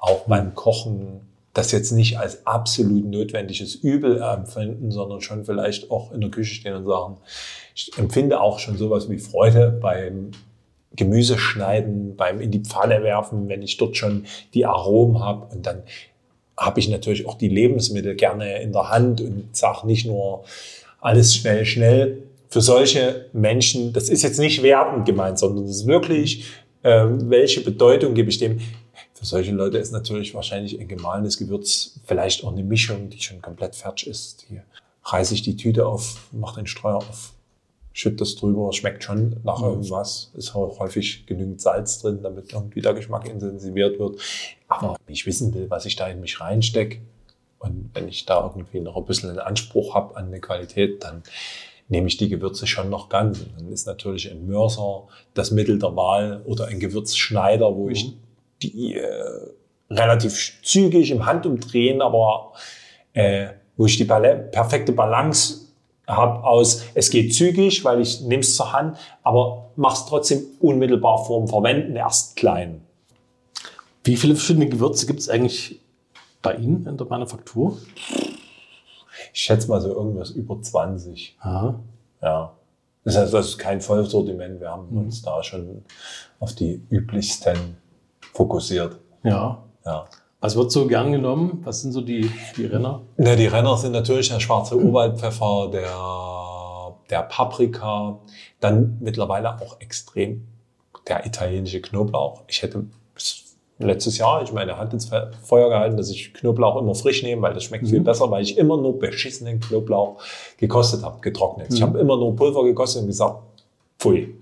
auch 0.00 0.26
beim 0.26 0.54
Kochen 0.54 1.20
das 1.52 1.72
jetzt 1.72 1.90
nicht 1.90 2.18
als 2.18 2.46
absolut 2.46 3.04
notwendiges 3.04 3.74
Übel 3.74 4.22
empfinden, 4.22 4.90
sondern 4.90 5.20
schon 5.20 5.44
vielleicht 5.44 5.90
auch 5.90 6.12
in 6.12 6.20
der 6.20 6.30
Küche 6.30 6.54
stehen 6.54 6.74
und 6.74 6.86
sagen, 6.86 7.16
ich 7.74 7.90
empfinde 7.98 8.40
auch 8.40 8.58
schon 8.58 8.76
sowas 8.76 9.10
wie 9.10 9.18
Freude 9.18 9.76
beim 9.80 10.30
Gemüse 10.94 11.38
schneiden, 11.38 12.16
beim 12.16 12.40
in 12.40 12.50
die 12.50 12.60
Pfanne 12.60 13.02
werfen, 13.02 13.48
wenn 13.48 13.62
ich 13.62 13.76
dort 13.76 13.96
schon 13.96 14.26
die 14.54 14.64
Aromen 14.64 15.20
habe 15.20 15.52
und 15.54 15.66
dann 15.66 15.82
habe 16.56 16.78
ich 16.78 16.88
natürlich 16.88 17.26
auch 17.26 17.38
die 17.38 17.48
Lebensmittel 17.48 18.14
gerne 18.14 18.60
in 18.60 18.72
der 18.72 18.90
Hand 18.90 19.20
und 19.20 19.56
sage 19.56 19.86
nicht 19.86 20.06
nur 20.06 20.44
alles 21.00 21.34
schnell, 21.34 21.64
schnell. 21.64 22.22
Für 22.48 22.60
solche 22.60 23.26
Menschen, 23.32 23.92
das 23.92 24.08
ist 24.08 24.22
jetzt 24.22 24.38
nicht 24.38 24.62
wertend 24.62 25.06
gemeint, 25.06 25.38
sondern 25.38 25.64
das 25.64 25.76
ist 25.76 25.86
wirklich, 25.86 26.44
äh, 26.82 27.06
welche 27.06 27.62
Bedeutung 27.62 28.14
gebe 28.14 28.28
ich 28.28 28.38
dem? 28.38 28.60
Für 29.20 29.26
solche 29.26 29.52
Leute 29.52 29.76
ist 29.76 29.92
natürlich 29.92 30.34
wahrscheinlich 30.34 30.80
ein 30.80 30.88
gemahlenes 30.88 31.36
Gewürz 31.36 32.00
vielleicht 32.06 32.42
auch 32.42 32.52
eine 32.52 32.64
Mischung, 32.64 33.10
die 33.10 33.20
schon 33.20 33.42
komplett 33.42 33.76
fertig 33.76 34.08
ist. 34.08 34.46
Hier 34.48 34.64
reiße 35.04 35.34
ich 35.34 35.42
die 35.42 35.56
Tüte 35.56 35.84
auf, 35.86 36.26
mache 36.32 36.58
den 36.58 36.66
Streuer 36.66 36.96
auf, 36.96 37.34
schütte 37.92 38.16
das 38.16 38.36
drüber, 38.36 38.72
schmeckt 38.72 39.04
schon 39.04 39.36
nach 39.44 39.58
mhm. 39.58 39.66
irgendwas. 39.66 40.30
Ist 40.32 40.54
auch 40.54 40.78
häufig 40.78 41.26
genügend 41.26 41.60
Salz 41.60 42.00
drin, 42.00 42.20
damit 42.22 42.54
irgendwie 42.54 42.80
der 42.80 42.94
Geschmack 42.94 43.28
intensiviert 43.28 43.98
wird. 43.98 44.18
Aber 44.68 44.96
wenn 45.04 45.12
ich 45.12 45.26
wissen 45.26 45.52
will, 45.52 45.68
was 45.68 45.84
ich 45.84 45.96
da 45.96 46.08
in 46.08 46.22
mich 46.22 46.40
reinstecke 46.40 47.02
und 47.58 47.90
wenn 47.92 48.08
ich 48.08 48.24
da 48.24 48.42
irgendwie 48.42 48.80
noch 48.80 48.96
ein 48.96 49.04
bisschen 49.04 49.28
einen 49.28 49.38
Anspruch 49.38 49.94
habe 49.94 50.16
an 50.16 50.28
eine 50.28 50.40
Qualität, 50.40 51.04
dann 51.04 51.24
nehme 51.88 52.08
ich 52.08 52.16
die 52.16 52.30
Gewürze 52.30 52.66
schon 52.66 52.88
noch 52.88 53.10
ganz. 53.10 53.44
Dann 53.58 53.70
ist 53.70 53.86
natürlich 53.86 54.30
ein 54.30 54.46
Mörser 54.46 55.08
das 55.34 55.50
Mittel 55.50 55.78
der 55.78 55.94
Wahl 55.94 56.40
oder 56.46 56.68
ein 56.68 56.80
Gewürzschneider, 56.80 57.76
wo 57.76 57.84
mhm. 57.84 57.90
ich 57.90 58.16
die 58.62 58.96
äh, 58.96 59.50
relativ 59.90 60.60
zügig 60.62 61.10
im 61.10 61.26
Handumdrehen, 61.26 62.00
aber 62.00 62.52
äh, 63.12 63.48
wo 63.76 63.86
ich 63.86 63.96
die 63.96 64.04
perfekte 64.04 64.92
Balance 64.92 65.68
habe 66.06 66.44
aus, 66.44 66.84
es 66.94 67.10
geht 67.10 67.34
zügig, 67.34 67.84
weil 67.84 68.00
ich 68.00 68.20
nehme 68.22 68.40
es 68.40 68.56
zur 68.56 68.72
Hand, 68.72 68.96
aber 69.22 69.70
mache 69.76 69.94
es 69.94 70.06
trotzdem 70.06 70.42
unmittelbar 70.60 71.24
vorm 71.24 71.48
Verwenden 71.48 71.96
erst 71.96 72.36
klein. 72.36 72.82
Wie 74.04 74.16
viele 74.16 74.34
verschiedene 74.34 74.68
Gewürze 74.68 75.06
gibt 75.06 75.20
es 75.20 75.28
eigentlich 75.28 75.80
bei 76.42 76.54
Ihnen 76.54 76.86
in 76.86 76.96
der 76.96 77.06
Manufaktur? 77.06 77.78
Ich 79.32 79.42
schätze 79.42 79.68
mal 79.68 79.80
so 79.80 79.88
irgendwas 79.88 80.30
über 80.30 80.60
20. 80.60 81.36
Aha. 81.40 81.80
Ja. 82.22 82.56
Das 83.04 83.16
heißt, 83.16 83.32
das 83.32 83.48
ist 83.48 83.58
kein 83.58 83.80
Vollsortiment. 83.80 84.60
Wir 84.60 84.70
haben 84.70 84.90
mhm. 84.90 84.98
uns 84.98 85.22
da 85.22 85.42
schon 85.42 85.84
auf 86.38 86.54
die 86.54 86.82
üblichsten 86.90 87.76
fokussiert. 88.32 88.98
Ja. 89.22 89.62
Ja. 89.84 90.06
Was 90.40 90.56
wird 90.56 90.72
so 90.72 90.86
gern 90.86 91.12
genommen? 91.12 91.60
Was 91.64 91.82
sind 91.82 91.92
so 91.92 92.00
die, 92.00 92.30
die 92.56 92.64
Renner? 92.64 93.02
Ja, 93.18 93.36
die 93.36 93.46
Renner 93.46 93.76
sind 93.76 93.92
natürlich 93.92 94.30
der 94.30 94.40
schwarze 94.40 94.76
Urwaldpfeffer, 94.76 95.68
der, 95.70 96.96
der 97.10 97.22
Paprika, 97.24 98.18
dann 98.58 98.96
mittlerweile 99.00 99.60
auch 99.60 99.80
extrem 99.80 100.46
der 101.06 101.26
italienische 101.26 101.82
Knoblauch. 101.82 102.42
Ich 102.46 102.62
hätte 102.62 102.86
letztes 103.78 104.18
Jahr 104.18 104.42
ich 104.42 104.52
meine 104.52 104.76
Hand 104.76 104.92
ins 104.92 105.10
Feuer 105.42 105.68
gehalten, 105.68 105.96
dass 105.96 106.10
ich 106.10 106.32
Knoblauch 106.34 106.80
immer 106.80 106.94
frisch 106.94 107.22
nehme, 107.22 107.42
weil 107.42 107.54
das 107.54 107.64
schmeckt 107.64 107.84
mhm. 107.84 107.88
viel 107.88 108.00
besser, 108.00 108.30
weil 108.30 108.42
ich 108.42 108.56
immer 108.56 108.76
nur 108.76 108.98
beschissenen 108.98 109.60
Knoblauch 109.60 110.22
gekostet 110.56 111.02
habe, 111.02 111.20
getrocknet. 111.20 111.70
Mhm. 111.70 111.76
Ich 111.76 111.82
habe 111.82 111.98
immer 111.98 112.16
nur 112.16 112.34
Pulver 112.36 112.64
gekostet 112.64 113.02
und 113.02 113.08
gesagt, 113.08 113.42
pfui. 113.98 114.34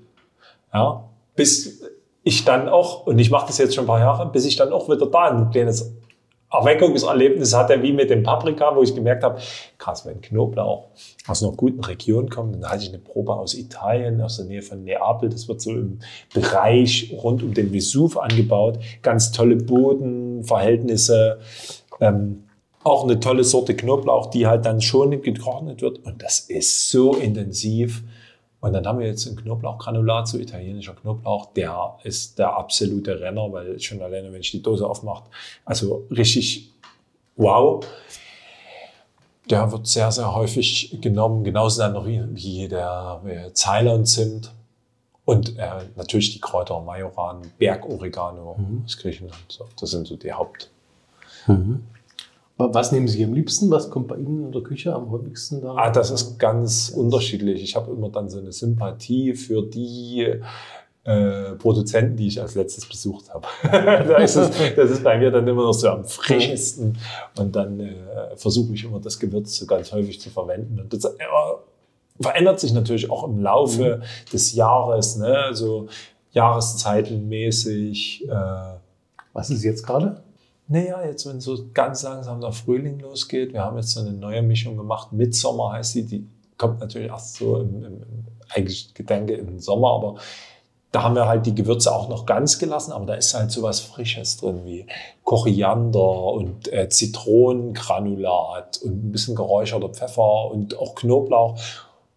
Ja, 0.72 1.04
bis 1.34 1.82
ich 2.28 2.44
dann 2.44 2.68
auch, 2.68 3.06
und 3.06 3.18
ich 3.18 3.30
mache 3.30 3.46
das 3.46 3.58
jetzt 3.58 3.74
schon 3.74 3.84
ein 3.84 3.88
paar 3.88 4.00
Jahre, 4.00 4.30
bis 4.30 4.44
ich 4.44 4.56
dann 4.56 4.72
auch 4.72 4.88
wieder 4.88 5.06
da 5.06 5.30
ein 5.30 5.50
kleines 5.50 5.94
Erweckungserlebnis 6.50 7.54
hatte, 7.54 7.82
wie 7.82 7.92
mit 7.92 8.10
dem 8.10 8.22
Paprika, 8.22 8.74
wo 8.74 8.82
ich 8.82 8.94
gemerkt 8.94 9.22
habe, 9.22 9.40
krass, 9.76 10.06
wenn 10.06 10.20
Knoblauch 10.20 10.88
aus 11.26 11.42
einer 11.42 11.52
guten 11.52 11.84
Region 11.84 12.30
kommt, 12.30 12.54
dann 12.54 12.70
hatte 12.70 12.82
ich 12.82 12.88
eine 12.88 12.98
Probe 12.98 13.34
aus 13.34 13.54
Italien, 13.54 14.20
aus 14.20 14.36
der 14.36 14.46
Nähe 14.46 14.62
von 14.62 14.84
Neapel, 14.84 15.28
das 15.28 15.48
wird 15.48 15.60
so 15.60 15.72
im 15.72 15.98
Bereich 16.32 17.14
rund 17.22 17.42
um 17.42 17.52
den 17.52 17.72
Vesuv 17.72 18.16
angebaut, 18.16 18.78
ganz 19.02 19.32
tolle 19.32 19.56
Bodenverhältnisse, 19.56 21.38
ähm, 22.00 22.44
auch 22.82 23.04
eine 23.04 23.20
tolle 23.20 23.44
Sorte 23.44 23.74
Knoblauch, 23.74 24.30
die 24.30 24.46
halt 24.46 24.64
dann 24.64 24.80
schon 24.80 25.20
getrocknet 25.20 25.82
wird. 25.82 25.98
Und 26.06 26.22
das 26.22 26.40
ist 26.40 26.90
so 26.90 27.14
intensiv, 27.14 28.02
und 28.60 28.72
dann 28.72 28.86
haben 28.86 28.98
wir 28.98 29.06
jetzt 29.06 29.26
ein 29.26 29.36
Knoblauchgranulat, 29.36 30.28
so 30.28 30.38
italienischer 30.38 30.94
Knoblauch, 30.94 31.52
der 31.52 31.96
ist 32.02 32.38
der 32.38 32.56
absolute 32.56 33.20
Renner, 33.20 33.52
weil 33.52 33.78
schon 33.78 34.02
alleine, 34.02 34.32
wenn 34.32 34.40
ich 34.40 34.50
die 34.50 34.62
Dose 34.62 34.86
aufmache, 34.86 35.24
also 35.64 36.06
richtig 36.10 36.72
wow. 37.36 37.84
Der 39.48 39.72
wird 39.72 39.86
sehr, 39.86 40.12
sehr 40.12 40.34
häufig 40.34 40.98
genommen, 41.00 41.42
genauso 41.42 41.80
dann 41.80 41.94
noch 41.94 42.04
wie 42.06 42.68
der 42.68 43.22
Ceylon-Zimt 43.54 44.52
und 45.24 45.58
äh, 45.58 45.84
natürlich 45.96 46.32
die 46.32 46.40
Kräuter 46.40 46.80
Majoran, 46.80 47.42
Bergoregano 47.58 48.56
mhm. 48.58 48.82
aus 48.84 48.96
Griechenland. 48.96 49.44
So, 49.48 49.66
das 49.78 49.90
sind 49.90 50.06
so 50.06 50.16
die 50.16 50.32
Haupt. 50.32 50.70
Mhm. 51.46 51.84
Was 52.58 52.90
nehmen 52.90 53.06
Sie 53.06 53.24
am 53.24 53.32
liebsten? 53.32 53.70
Was 53.70 53.88
kommt 53.88 54.08
bei 54.08 54.16
Ihnen 54.16 54.46
in 54.46 54.52
der 54.52 54.62
Küche 54.62 54.92
am 54.92 55.10
häufigsten 55.12 55.60
da? 55.60 55.76
Ah, 55.76 55.90
das 55.90 56.10
ist 56.10 56.38
ganz 56.38 56.88
unterschiedlich. 56.88 57.62
Ich 57.62 57.76
habe 57.76 57.92
immer 57.92 58.08
dann 58.08 58.28
so 58.28 58.38
eine 58.38 58.50
Sympathie 58.50 59.34
für 59.34 59.62
die 59.62 60.26
äh, 61.04 61.52
Produzenten, 61.54 62.16
die 62.16 62.26
ich 62.26 62.40
als 62.40 62.56
letztes 62.56 62.84
besucht 62.84 63.32
habe. 63.32 63.46
das, 64.08 64.34
ist, 64.34 64.52
das 64.76 64.90
ist 64.90 65.04
bei 65.04 65.16
mir 65.18 65.30
dann 65.30 65.46
immer 65.46 65.62
noch 65.62 65.72
so 65.72 65.88
am 65.88 66.04
frischesten. 66.04 66.98
Und 67.38 67.54
dann 67.54 67.78
äh, 67.78 67.94
versuche 68.34 68.74
ich 68.74 68.84
immer 68.84 68.98
das 68.98 69.20
Gewürz 69.20 69.56
so 69.56 69.64
ganz 69.64 69.92
häufig 69.92 70.20
zu 70.20 70.28
verwenden. 70.28 70.80
Und 70.80 70.92
das 70.92 71.04
äh, 71.04 71.14
verändert 72.20 72.58
sich 72.58 72.72
natürlich 72.72 73.08
auch 73.08 73.22
im 73.22 73.40
Laufe 73.40 73.98
mhm. 73.98 74.30
des 74.32 74.52
Jahres. 74.54 75.16
Ne? 75.16 75.38
Also 75.38 75.86
jahreszeitenmäßig. 76.32 78.28
Äh, 78.28 78.32
Was 79.32 79.50
ist 79.50 79.62
jetzt 79.62 79.86
gerade? 79.86 80.22
Naja, 80.68 81.02
jetzt 81.04 81.26
wenn 81.26 81.40
so 81.40 81.58
ganz 81.72 82.02
langsam 82.02 82.42
der 82.42 82.52
Frühling 82.52 83.00
losgeht, 83.00 83.54
wir 83.54 83.62
haben 83.62 83.78
jetzt 83.78 83.90
so 83.90 84.00
eine 84.00 84.12
neue 84.12 84.42
Mischung 84.42 84.76
gemacht, 84.76 85.12
Mitsommer 85.12 85.72
heißt 85.72 85.94
die, 85.94 86.04
die 86.04 86.28
kommt 86.58 86.80
natürlich 86.80 87.08
erst 87.08 87.36
so 87.36 87.56
im, 87.56 87.84
im, 87.84 88.00
eigentlich 88.50 88.92
Gedenke 88.92 89.34
im 89.34 89.58
Sommer, 89.60 89.92
aber 89.92 90.16
da 90.92 91.02
haben 91.02 91.14
wir 91.14 91.26
halt 91.26 91.46
die 91.46 91.54
Gewürze 91.54 91.94
auch 91.94 92.08
noch 92.08 92.26
ganz 92.26 92.58
gelassen, 92.58 92.92
aber 92.92 93.06
da 93.06 93.14
ist 93.14 93.34
halt 93.34 93.50
so 93.50 93.62
was 93.62 93.80
Frisches 93.80 94.38
drin 94.38 94.64
wie 94.64 94.86
Koriander 95.24 96.32
und 96.32 96.72
äh, 96.72 96.88
Zitronengranulat 96.88 98.78
und 98.78 99.04
ein 99.04 99.12
bisschen 99.12 99.34
geräucherter 99.34 99.90
Pfeffer 99.90 100.50
und 100.50 100.78
auch 100.78 100.94
Knoblauch. 100.94 101.58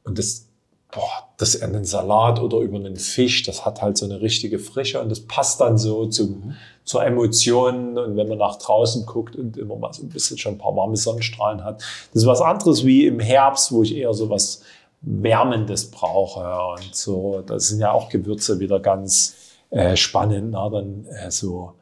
Und 0.04 0.18
das, 0.18 0.48
boah, 0.92 1.30
das 1.38 1.56
in 1.56 1.74
den 1.74 1.86
Salat 1.86 2.40
oder 2.40 2.58
über 2.60 2.78
einen 2.78 2.98
Fisch, 2.98 3.44
das 3.44 3.66
hat 3.66 3.82
halt 3.82 3.98
so 3.98 4.06
eine 4.06 4.22
richtige 4.22 4.60
Frische 4.60 5.02
und 5.02 5.10
das 5.10 5.22
passt 5.22 5.62
dann 5.62 5.78
so 5.78 6.06
zum, 6.08 6.30
mhm 6.30 6.56
zur 6.84 7.06
Emotion 7.06 7.98
und 7.98 8.18
wenn 8.18 8.28
man 8.28 8.38
nach 8.38 8.58
draußen 8.58 9.06
guckt 9.06 9.36
und 9.36 9.58
immer 9.58 9.76
mal 9.76 9.94
so 9.94 10.04
ein 10.04 10.10
bisschen 10.10 10.38
schon 10.38 10.56
ein 10.56 10.58
paar 10.58 10.76
warme 10.76 10.98
Sonnenstrahlen 10.98 11.64
hat. 11.64 11.82
Das 12.14 12.24
ist 12.24 12.28
was 12.28 12.42
anderes 12.42 12.86
wie 12.86 13.06
im 13.06 13.20
Herbst, 13.20 13.72
wo 13.72 13.84
ich 13.84 13.96
eher 13.96 14.14
so 14.14 14.30
was 14.30 14.64
Wärmendes 15.02 15.90
brauche 15.92 16.74
und 16.74 16.96
so. 16.96 17.44
Das 17.46 17.70
sind 17.70 17.80
ja 17.80 17.92
auch 17.92 18.10
Gewürze 18.10 18.60
wieder 18.60 18.80
ganz 18.80 19.36
äh, 19.70 19.96
spannend. 19.96 20.52
Na, 20.52 20.70
dann 20.70 21.06
äh, 21.06 21.32
so 21.32 21.74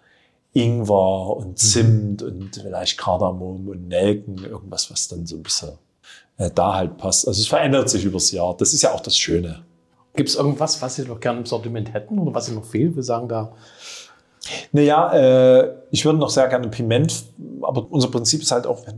Ingwer 0.53 1.37
und 1.37 1.49
mhm. 1.49 1.55
Zimt 1.55 2.21
und 2.23 2.55
vielleicht 2.55 2.97
Kardamom 2.97 3.67
und 3.67 3.87
Nelken, 3.87 4.43
irgendwas, 4.43 4.91
was 4.91 5.07
dann 5.07 5.25
so 5.25 5.37
ein 5.37 5.43
bisschen 5.43 5.71
da 6.53 6.75
halt 6.75 6.97
passt. 6.97 7.27
Also 7.27 7.41
es 7.41 7.47
verändert 7.47 7.89
sich 7.89 8.05
übers 8.05 8.31
Jahr. 8.31 8.55
Das 8.57 8.73
ist 8.73 8.81
ja 8.81 8.93
auch 8.93 9.01
das 9.01 9.17
Schöne. 9.17 9.63
Gibt 10.15 10.29
es 10.29 10.35
irgendwas, 10.35 10.81
was 10.81 10.95
Sie 10.95 11.03
noch 11.03 11.19
gerne 11.19 11.39
im 11.39 11.45
Sortiment 11.45 11.93
hätten 11.93 12.17
oder 12.17 12.33
was 12.33 12.47
Ihnen 12.47 12.57
noch 12.57 12.65
fehlt? 12.65 12.95
Wir 12.95 13.03
sagen 13.03 13.27
da, 13.27 13.53
naja, 14.71 15.13
äh, 15.13 15.75
ich 15.91 16.05
würde 16.05 16.17
noch 16.17 16.29
sehr 16.29 16.47
gerne 16.47 16.67
Piment, 16.69 17.25
aber 17.61 17.87
unser 17.89 18.09
Prinzip 18.09 18.41
ist 18.41 18.51
halt 18.51 18.65
auch, 18.65 18.85
wir 18.85 18.93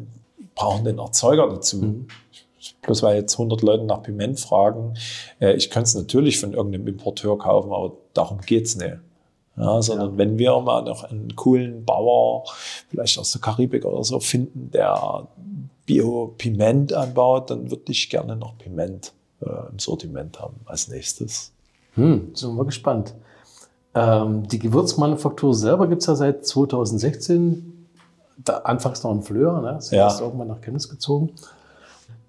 brauchen 0.56 0.86
den 0.86 1.00
Erzeuger 1.00 1.48
dazu. 1.50 1.78
Mhm. 1.78 2.08
bloß 2.84 3.04
weil 3.04 3.18
jetzt 3.18 3.34
100 3.34 3.62
Leute 3.62 3.86
nach 3.86 4.04
Piment 4.04 4.40
fragen, 4.40 4.94
äh, 5.40 5.54
ich 5.54 5.70
könnte 5.70 5.88
es 5.88 5.96
natürlich 5.96 6.40
von 6.40 6.54
irgendeinem 6.54 6.88
Importeur 6.88 7.38
kaufen, 7.38 7.72
aber 7.72 7.94
darum 8.14 8.40
geht's 8.42 8.76
nicht. 8.76 8.98
Ja, 9.58 9.82
sondern 9.82 10.14
ja. 10.14 10.18
wenn 10.18 10.38
wir 10.38 10.60
mal 10.62 10.82
noch 10.84 11.04
einen 11.04 11.36
coolen 11.36 11.84
Bauer, 11.84 12.46
vielleicht 12.90 13.20
aus 13.20 13.32
der 13.34 13.42
Karibik 13.42 13.84
oder 13.86 14.04
so, 14.04 14.20
finden, 14.20 14.72
der 14.72 15.28
Bio-Piment 15.86 16.94
anbaut, 16.94 17.50
dann 17.50 17.70
würde 17.72 17.92
ich 17.92 18.10
gerne 18.10 18.36
noch 18.36 18.58
Piment 18.58 19.14
äh, 19.42 19.50
im 19.72 19.80
Sortiment 19.80 20.40
haben 20.40 20.56
als 20.66 20.88
nächstes. 20.88 21.52
Hm, 21.96 22.32
sind 22.34 22.56
wir 22.56 22.66
gespannt. 22.66 23.14
Ähm, 23.94 24.48
die 24.48 24.60
Gewürzmanufaktur 24.60 25.54
selber 25.54 25.88
gibt 25.88 26.02
es 26.02 26.08
ja 26.08 26.16
seit 26.16 26.46
2016. 26.46 27.88
Da, 28.44 28.58
anfangs 28.60 29.04
noch 29.04 29.12
in 29.12 29.22
Fleur, 29.22 29.62
ne? 29.62 29.78
Sie 29.82 29.96
Ja. 29.96 30.08
ist 30.08 30.22
irgendwann 30.22 30.48
nach 30.48 30.62
Kenntnis 30.62 30.90
gezogen. 30.90 31.32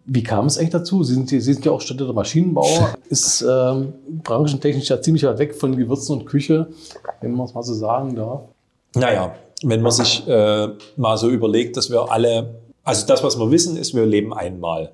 Wie 0.04 0.22
kam 0.24 0.46
es 0.46 0.58
eigentlich 0.58 0.70
dazu? 0.70 1.04
Sie 1.04 1.14
sind, 1.14 1.28
Sie 1.28 1.40
sind 1.40 1.64
ja 1.64 1.70
auch 1.70 1.80
studierter 1.80 2.12
Maschinenbauer, 2.12 2.94
ist 3.08 3.42
ähm, 3.48 3.92
branchentechnisch 4.24 4.88
ja 4.88 5.00
ziemlich 5.00 5.22
weit 5.24 5.38
weg 5.38 5.54
von 5.54 5.76
Gewürzen 5.76 6.18
und 6.18 6.26
Küche, 6.26 6.66
wenn 7.20 7.32
man 7.34 7.46
es 7.46 7.54
mal 7.54 7.62
so 7.62 7.72
sagen 7.72 8.16
darf. 8.16 8.42
Naja, 8.96 9.34
wenn 9.62 9.80
man 9.80 9.92
sich 9.92 10.26
äh, 10.26 10.68
mal 10.96 11.16
so 11.16 11.30
überlegt, 11.30 11.76
dass 11.76 11.88
wir 11.88 12.10
alle, 12.10 12.61
also 12.84 13.06
das, 13.06 13.22
was 13.22 13.38
wir 13.38 13.50
wissen, 13.50 13.76
ist, 13.76 13.94
wir 13.94 14.06
leben 14.06 14.34
einmal. 14.34 14.92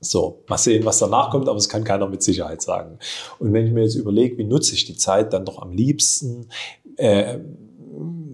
So, 0.00 0.44
mal 0.48 0.58
sehen, 0.58 0.84
was 0.84 0.98
danach 0.98 1.30
kommt, 1.30 1.48
aber 1.48 1.58
es 1.58 1.68
kann 1.68 1.82
keiner 1.82 2.08
mit 2.08 2.22
Sicherheit 2.22 2.62
sagen. 2.62 2.98
Und 3.38 3.52
wenn 3.52 3.66
ich 3.66 3.72
mir 3.72 3.82
jetzt 3.82 3.96
überlege, 3.96 4.38
wie 4.38 4.44
nutze 4.44 4.74
ich 4.74 4.84
die 4.84 4.96
Zeit 4.96 5.32
dann 5.32 5.44
doch 5.44 5.60
am 5.60 5.72
liebsten, 5.72 6.48
äh, 6.96 7.38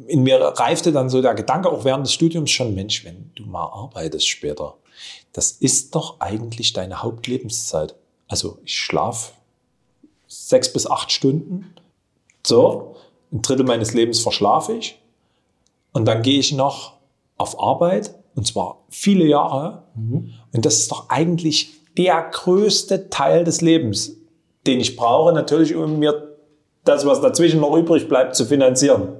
in 0.06 0.22
mir 0.22 0.38
reifte 0.40 0.92
dann 0.92 1.08
so 1.08 1.22
der 1.22 1.34
Gedanke 1.34 1.70
auch 1.70 1.84
während 1.84 2.06
des 2.06 2.12
Studiums 2.12 2.50
schon, 2.50 2.74
Mensch, 2.74 3.04
wenn 3.04 3.30
du 3.34 3.44
mal 3.44 3.64
arbeitest 3.64 4.28
später, 4.28 4.76
das 5.32 5.52
ist 5.52 5.94
doch 5.94 6.20
eigentlich 6.20 6.74
deine 6.74 7.02
Hauptlebenszeit. 7.02 7.94
Also 8.28 8.58
ich 8.64 8.78
schlafe 8.78 9.32
sechs 10.28 10.70
bis 10.72 10.86
acht 10.86 11.12
Stunden, 11.12 11.74
so, 12.46 12.96
ein 13.32 13.40
Drittel 13.40 13.64
meines 13.64 13.94
Lebens 13.94 14.20
verschlafe 14.20 14.74
ich 14.74 15.00
und 15.92 16.04
dann 16.04 16.22
gehe 16.22 16.38
ich 16.38 16.52
noch 16.52 16.94
auf 17.36 17.58
Arbeit 17.58 18.14
und 18.34 18.46
zwar 18.46 18.84
viele 18.88 19.24
Jahre 19.24 19.84
und 20.52 20.66
das 20.66 20.78
ist 20.78 20.90
doch 20.90 21.08
eigentlich 21.08 21.72
der 21.96 22.28
größte 22.30 23.10
Teil 23.10 23.44
des 23.44 23.60
Lebens, 23.60 24.16
den 24.66 24.80
ich 24.80 24.96
brauche, 24.96 25.32
natürlich 25.32 25.74
um 25.74 25.98
mir 25.98 26.36
das, 26.84 27.06
was 27.06 27.20
dazwischen 27.20 27.60
noch 27.60 27.76
übrig 27.76 28.08
bleibt, 28.08 28.34
zu 28.34 28.44
finanzieren. 28.44 29.16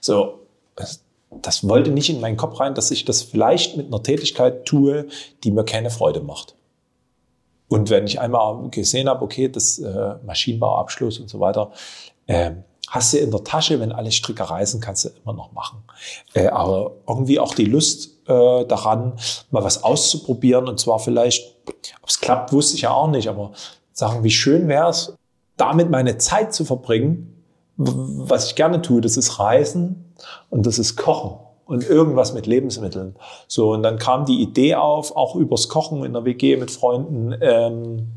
So, 0.00 0.40
das, 0.76 1.68
wollte 1.68 1.90
nicht 1.90 2.10
in 2.10 2.20
meinen 2.20 2.36
Kopf 2.36 2.60
rein, 2.60 2.74
dass 2.74 2.90
ich 2.90 3.04
das 3.04 3.22
vielleicht 3.22 3.76
mit 3.76 3.86
einer 3.86 4.02
Tätigkeit 4.02 4.64
tue, 4.64 5.06
die 5.42 5.50
mir 5.50 5.64
keine 5.64 5.90
Freude 5.90 6.20
macht. 6.20 6.54
Und 7.68 7.90
wenn 7.90 8.06
ich 8.06 8.20
einmal 8.20 8.68
gesehen 8.70 9.08
habe, 9.08 9.24
okay, 9.24 9.48
das 9.48 9.78
äh, 9.78 10.14
Maschinenbauabschluss 10.24 11.18
und 11.18 11.28
so 11.28 11.40
weiter, 11.40 11.72
äh, 12.26 12.52
hast 12.88 13.12
du 13.12 13.18
in 13.18 13.30
der 13.30 13.42
Tasche, 13.42 13.80
wenn 13.80 13.92
alle 13.92 14.12
Stricker 14.12 14.44
reißen, 14.44 14.80
kannst 14.80 15.04
du 15.04 15.10
immer 15.22 15.32
noch 15.32 15.52
machen. 15.52 15.82
Äh, 16.34 16.48
aber 16.48 16.92
irgendwie 17.08 17.40
auch 17.40 17.54
die 17.54 17.64
Lust 17.64 18.13
äh, 18.26 18.64
daran, 18.64 19.14
mal 19.50 19.64
was 19.64 19.82
auszuprobieren 19.82 20.68
und 20.68 20.80
zwar 20.80 20.98
vielleicht, 20.98 21.56
ob 22.02 22.08
es 22.08 22.20
klappt, 22.20 22.52
wusste 22.52 22.76
ich 22.76 22.82
ja 22.82 22.92
auch 22.92 23.08
nicht, 23.08 23.28
aber 23.28 23.52
sagen, 23.92 24.24
wie 24.24 24.30
schön 24.30 24.68
wäre 24.68 24.88
es, 24.88 25.14
damit 25.56 25.90
meine 25.90 26.18
Zeit 26.18 26.52
zu 26.52 26.64
verbringen, 26.64 27.42
was 27.76 28.46
ich 28.46 28.54
gerne 28.54 28.82
tue, 28.82 29.00
das 29.00 29.16
ist 29.16 29.38
Reisen 29.38 30.14
und 30.50 30.66
das 30.66 30.78
ist 30.78 30.96
Kochen 30.96 31.38
und 31.66 31.88
irgendwas 31.88 32.34
mit 32.34 32.46
Lebensmitteln. 32.46 33.16
So, 33.48 33.72
und 33.72 33.82
dann 33.82 33.98
kam 33.98 34.26
die 34.26 34.42
Idee 34.42 34.76
auf, 34.76 35.16
auch 35.16 35.34
übers 35.34 35.68
Kochen 35.68 36.04
in 36.04 36.12
der 36.12 36.24
WG 36.24 36.56
mit 36.56 36.70
Freunden, 36.70 37.34
ähm, 37.40 38.08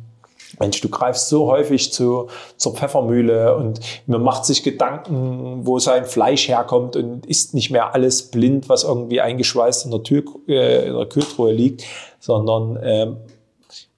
Mensch, 0.60 0.82
du 0.82 0.90
greifst 0.90 1.30
so 1.30 1.48
häufig 1.48 1.94
zu, 1.94 2.28
zur 2.56 2.74
Pfeffermühle 2.74 3.56
und 3.56 3.80
man 4.08 4.24
macht 4.24 4.46
sich 4.46 4.64
Gedanken, 4.64 5.66
wo 5.66 5.80
sein 5.80 6.06
Fleisch 6.06 6.48
herkommt 6.48 6.96
und 6.96 7.26
isst 7.26 7.54
nicht 7.54 7.72
mehr 7.72 7.94
alles 7.94 8.24
blind, 8.32 8.70
was 8.70 8.84
irgendwie 8.84 9.22
eingeschweißt 9.22 9.86
in 9.86 9.92
der, 9.92 10.04
Tür, 10.04 10.24
äh, 10.48 10.88
in 10.88 10.96
der 10.96 11.06
Kühltruhe 11.06 11.52
liegt, 11.52 11.84
sondern 12.20 12.80
ähm, 12.82 13.18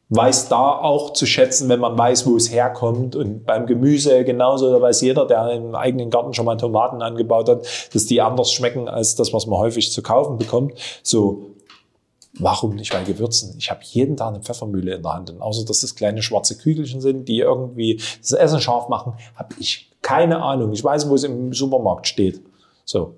weiß 0.10 0.50
da 0.50 0.72
auch 0.72 1.14
zu 1.14 1.26
schätzen, 1.26 1.70
wenn 1.70 1.80
man 1.80 1.98
weiß, 1.98 2.26
wo 2.26 2.36
es 2.36 2.52
herkommt. 2.52 3.16
Und 3.16 3.46
beim 3.46 3.68
Gemüse 3.68 4.24
genauso, 4.26 4.72
da 4.72 4.82
weiß 4.82 5.02
jeder, 5.02 5.26
der 5.26 5.52
im 5.52 5.76
eigenen 5.76 6.10
Garten 6.10 6.34
schon 6.34 6.46
mal 6.46 6.58
Tomaten 6.58 7.02
angebaut 7.02 7.48
hat, 7.48 7.66
dass 7.94 8.06
die 8.08 8.20
anders 8.22 8.52
schmecken 8.52 8.88
als 8.88 9.16
das, 9.16 9.34
was 9.34 9.46
man 9.46 9.60
häufig 9.60 9.92
zu 9.92 10.02
kaufen 10.02 10.38
bekommt. 10.38 10.74
So, 11.04 11.52
warum 12.34 12.76
nicht 12.76 12.92
bei 12.92 13.04
Gewürzen? 13.04 13.56
Ich 13.58 13.72
habe 13.72 13.82
jeden 13.84 14.18
Tag 14.18 14.30
eine 14.30 14.42
Pfeffermühle 14.42 14.96
in 14.96 15.04
der 15.04 15.14
Hand. 15.14 15.30
Und 15.30 15.42
außer 15.42 15.66
dass 15.66 15.82
das 15.82 15.96
kleine 15.96 16.22
schwarze 16.22 16.58
Kügelchen 16.58 17.02
sind, 17.02 17.28
die 17.28 17.40
irgendwie 17.40 18.02
das 18.20 18.32
Essen 18.32 18.62
scharf 18.62 18.90
machen, 18.90 19.14
habe 19.36 19.56
ich 19.60 19.92
keine 20.02 20.42
Ahnung. 20.42 20.72
Ich 20.74 20.84
weiß, 20.84 21.10
wo 21.10 21.16
es 21.16 21.24
im 21.24 21.54
Supermarkt 21.54 22.08
steht. 22.08 22.42
So. 22.86 23.16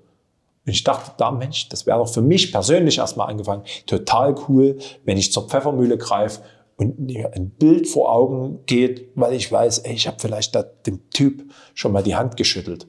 Und 0.64 0.72
ich 0.72 0.84
dachte, 0.84 1.12
da 1.16 1.30
Mensch, 1.30 1.68
das 1.68 1.86
wäre 1.86 1.98
doch 1.98 2.08
für 2.08 2.22
mich 2.22 2.52
persönlich 2.52 2.98
erstmal 2.98 3.28
angefangen, 3.28 3.64
total 3.86 4.34
cool, 4.48 4.78
wenn 5.04 5.18
ich 5.18 5.32
zur 5.32 5.48
Pfeffermühle 5.48 5.98
greife 5.98 6.42
und 6.76 7.00
mir 7.00 7.32
ein 7.34 7.50
Bild 7.50 7.88
vor 7.88 8.12
Augen 8.12 8.60
geht, 8.66 9.08
weil 9.14 9.34
ich 9.34 9.50
weiß, 9.50 9.80
ey, 9.80 9.94
ich 9.94 10.06
habe 10.06 10.18
vielleicht 10.20 10.54
da 10.54 10.62
dem 10.62 11.10
Typ 11.10 11.50
schon 11.74 11.92
mal 11.92 12.02
die 12.02 12.14
Hand 12.14 12.36
geschüttelt. 12.36 12.86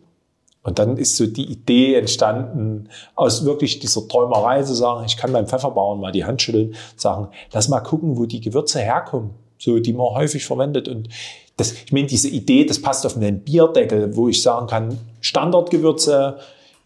Und 0.64 0.80
dann 0.80 0.98
ist 0.98 1.18
so 1.18 1.28
die 1.28 1.46
Idee 1.46 1.96
entstanden, 1.96 2.90
aus 3.16 3.44
wirklich 3.44 3.80
dieser 3.80 4.08
Träumerei 4.08 4.64
zu 4.64 4.74
sagen, 4.74 5.04
ich 5.06 5.18
kann 5.18 5.34
beim 5.34 5.46
Pfefferbauern 5.46 6.00
mal 6.00 6.14
die 6.14 6.24
Hand 6.24 6.42
schütteln, 6.42 6.74
sagen, 6.96 7.28
lass 7.52 7.68
mal 7.68 7.82
gucken, 7.82 8.18
wo 8.18 8.26
die 8.26 8.40
Gewürze 8.40 8.80
herkommen, 8.80 9.32
so 9.60 9.78
die 9.80 9.94
man 9.94 10.08
häufig 10.16 10.46
verwendet. 10.46 10.88
Und 10.88 11.10
das, 11.58 11.74
ich 11.74 11.92
meine, 11.92 12.08
diese 12.08 12.30
Idee, 12.30 12.66
das 12.66 12.82
passt 12.82 13.06
auf 13.06 13.18
einen 13.18 13.42
Bierdeckel, 13.42 14.16
wo 14.16 14.30
ich 14.30 14.42
sagen 14.42 14.68
kann, 14.68 14.98
Standardgewürze, 15.20 16.38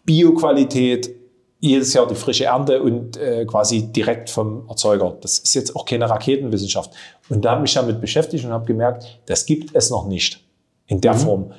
Bioqualität, 0.04 1.14
jedes 1.60 1.92
Jahr 1.92 2.06
die 2.06 2.14
frische 2.14 2.44
Ernte 2.44 2.82
und 2.82 3.16
äh, 3.16 3.44
quasi 3.44 3.92
direkt 3.92 4.30
vom 4.30 4.68
Erzeuger. 4.68 5.16
Das 5.20 5.38
ist 5.38 5.54
jetzt 5.54 5.74
auch 5.74 5.84
keine 5.84 6.08
Raketenwissenschaft. 6.08 6.92
Und 7.28 7.44
da 7.44 7.50
habe 7.50 7.60
ich 7.60 7.62
mich 7.62 7.74
damit 7.74 8.00
beschäftigt 8.00 8.44
und 8.44 8.52
habe 8.52 8.64
gemerkt, 8.64 9.20
das 9.26 9.44
gibt 9.46 9.74
es 9.74 9.90
noch 9.90 10.06
nicht 10.06 10.44
in 10.86 11.00
der 11.00 11.14
Form. 11.14 11.52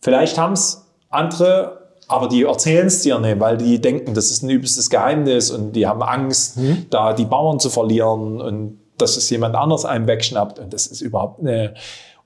Vielleicht 0.00 0.38
haben 0.38 0.52
es 0.52 0.85
andere, 1.10 1.90
aber 2.08 2.28
die 2.28 2.44
erzählen 2.44 2.86
es 2.86 3.02
dir 3.02 3.18
nicht, 3.18 3.40
weil 3.40 3.56
die 3.56 3.80
denken, 3.80 4.14
das 4.14 4.30
ist 4.30 4.42
ein 4.42 4.50
übelstes 4.50 4.90
Geheimnis 4.90 5.50
und 5.50 5.72
die 5.72 5.86
haben 5.86 6.02
Angst, 6.02 6.58
da 6.90 7.12
die 7.12 7.24
Bauern 7.24 7.58
zu 7.58 7.70
verlieren 7.70 8.40
und 8.40 8.78
dass 8.98 9.16
es 9.16 9.28
jemand 9.30 9.54
anders 9.54 9.84
einem 9.84 10.06
wegschnappt. 10.06 10.58
Und 10.58 10.72
das 10.72 10.86
ist 10.86 11.00
überhaupt 11.00 11.40
eine, 11.40 11.74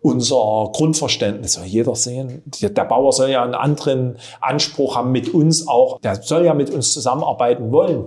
unser 0.03 0.71
Grundverständnis. 0.73 1.55
Soll 1.55 1.65
jeder 1.65 1.95
sehen, 1.95 2.43
der 2.61 2.71
der 2.71 2.85
Bauer 2.85 3.13
soll 3.13 3.31
ja 3.31 3.43
einen 3.43 3.55
anderen 3.55 4.19
Anspruch 4.41 4.97
haben 4.97 5.13
mit 5.13 5.33
uns 5.33 5.67
auch. 5.67 6.01
Der 6.01 6.17
soll 6.17 6.45
ja 6.45 6.55
mit 6.55 6.71
uns 6.71 6.93
zusammenarbeiten 6.93 7.73
wollen, 7.73 8.05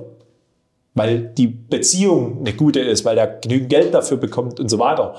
weil 0.93 1.19
die 1.19 1.47
Beziehung 1.47 2.39
eine 2.39 2.53
gute 2.53 2.79
ist, 2.79 3.05
weil 3.05 3.17
er 3.17 3.27
genügend 3.27 3.69
Geld 3.69 3.93
dafür 3.93 4.17
bekommt 4.17 4.59
und 4.59 4.69
so 4.69 4.79
weiter. 4.79 5.15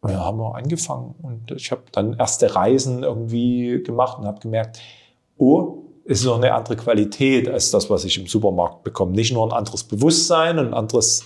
Und 0.00 0.10
ja, 0.10 0.24
haben 0.24 0.38
wir 0.38 0.54
angefangen 0.54 1.14
und 1.22 1.50
ich 1.50 1.70
habe 1.70 1.82
dann 1.92 2.14
erste 2.14 2.54
Reisen 2.54 3.02
irgendwie 3.02 3.82
gemacht 3.82 4.18
und 4.18 4.26
habe 4.26 4.40
gemerkt, 4.40 4.80
oh, 5.36 5.84
es 6.06 6.20
ist 6.20 6.26
noch 6.26 6.36
eine 6.36 6.54
andere 6.54 6.76
Qualität 6.76 7.48
als 7.48 7.70
das, 7.70 7.90
was 7.90 8.04
ich 8.04 8.18
im 8.18 8.26
Supermarkt 8.26 8.82
bekomme. 8.82 9.12
Nicht 9.12 9.32
nur 9.32 9.46
ein 9.46 9.52
anderes 9.52 9.84
Bewusstsein 9.84 10.58
ein 10.58 10.74
anderes 10.74 11.24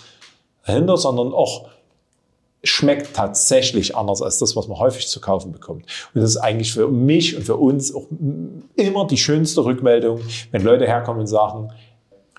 dahinter, 0.66 0.96
sondern 0.96 1.32
auch 1.32 1.68
schmeckt 2.64 3.14
tatsächlich 3.14 3.94
anders 3.94 4.22
als 4.22 4.38
das, 4.38 4.56
was 4.56 4.68
man 4.68 4.78
häufig 4.78 5.06
zu 5.06 5.20
kaufen 5.20 5.52
bekommt. 5.52 5.84
Und 6.14 6.20
das 6.20 6.30
ist 6.30 6.36
eigentlich 6.38 6.72
für 6.72 6.88
mich 6.88 7.36
und 7.36 7.44
für 7.44 7.56
uns 7.56 7.94
auch 7.94 8.06
immer 8.74 9.06
die 9.06 9.18
schönste 9.18 9.64
Rückmeldung, 9.64 10.20
wenn 10.50 10.62
Leute 10.62 10.86
herkommen 10.86 11.20
und 11.20 11.26
sagen, 11.26 11.70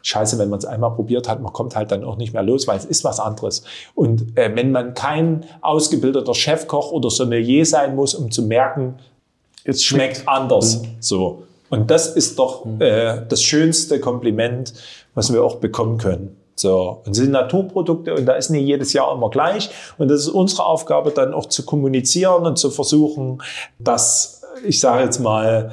Scheiße, 0.06 0.38
wenn 0.38 0.50
man 0.50 0.60
es 0.60 0.66
einmal 0.66 0.92
probiert 0.92 1.28
hat, 1.28 1.42
man 1.42 1.52
kommt 1.52 1.76
halt 1.76 1.92
dann 1.92 2.04
auch 2.04 2.16
nicht 2.16 2.32
mehr 2.32 2.44
los, 2.44 2.68
weil 2.68 2.78
es 2.78 2.86
ist 2.86 3.04
was 3.04 3.20
anderes. 3.20 3.64
Und 3.96 4.38
äh, 4.38 4.56
wenn 4.56 4.72
man 4.72 4.94
kein 4.94 5.46
ausgebildeter 5.62 6.36
Chefkoch 6.36 6.92
oder 6.92 7.10
Sommelier 7.10 7.66
sein 7.66 7.96
muss, 7.96 8.14
um 8.14 8.30
zu 8.30 8.44
merken, 8.44 9.00
es 9.64 9.84
schmeckt 9.84 10.28
anders. 10.28 10.84
So. 11.00 11.44
Und 11.72 11.90
das 11.90 12.16
ist 12.16 12.38
doch 12.38 12.68
äh, 12.80 13.24
das 13.28 13.42
schönste 13.42 14.00
Kompliment, 14.00 14.74
was 15.16 15.34
wir 15.34 15.44
auch 15.44 15.56
bekommen 15.56 15.98
können. 15.98 16.38
So. 16.54 17.02
Und 17.04 17.14
es 17.14 17.18
sind 17.18 17.32
Naturprodukte 17.32 18.14
und 18.14 18.28
da 18.28 18.34
ist 18.34 18.52
nicht 18.52 18.68
jedes 18.68 18.94
Jahr 18.94 19.12
immer 19.12 19.32
gleich. 19.32 19.72
Und 19.98 20.10
das 20.10 20.22
ist 20.22 20.30
unsere 20.30 20.68
Aufgabe, 20.68 21.10
dann 21.10 21.34
auch 21.34 21.48
zu 21.48 21.66
kommunizieren 21.66 22.46
und 22.46 22.60
zu 22.60 22.70
versuchen, 22.70 23.42
dass, 23.80 24.44
ich 24.64 24.80
sage 24.80 25.04
jetzt 25.04 25.20
mal, 25.20 25.72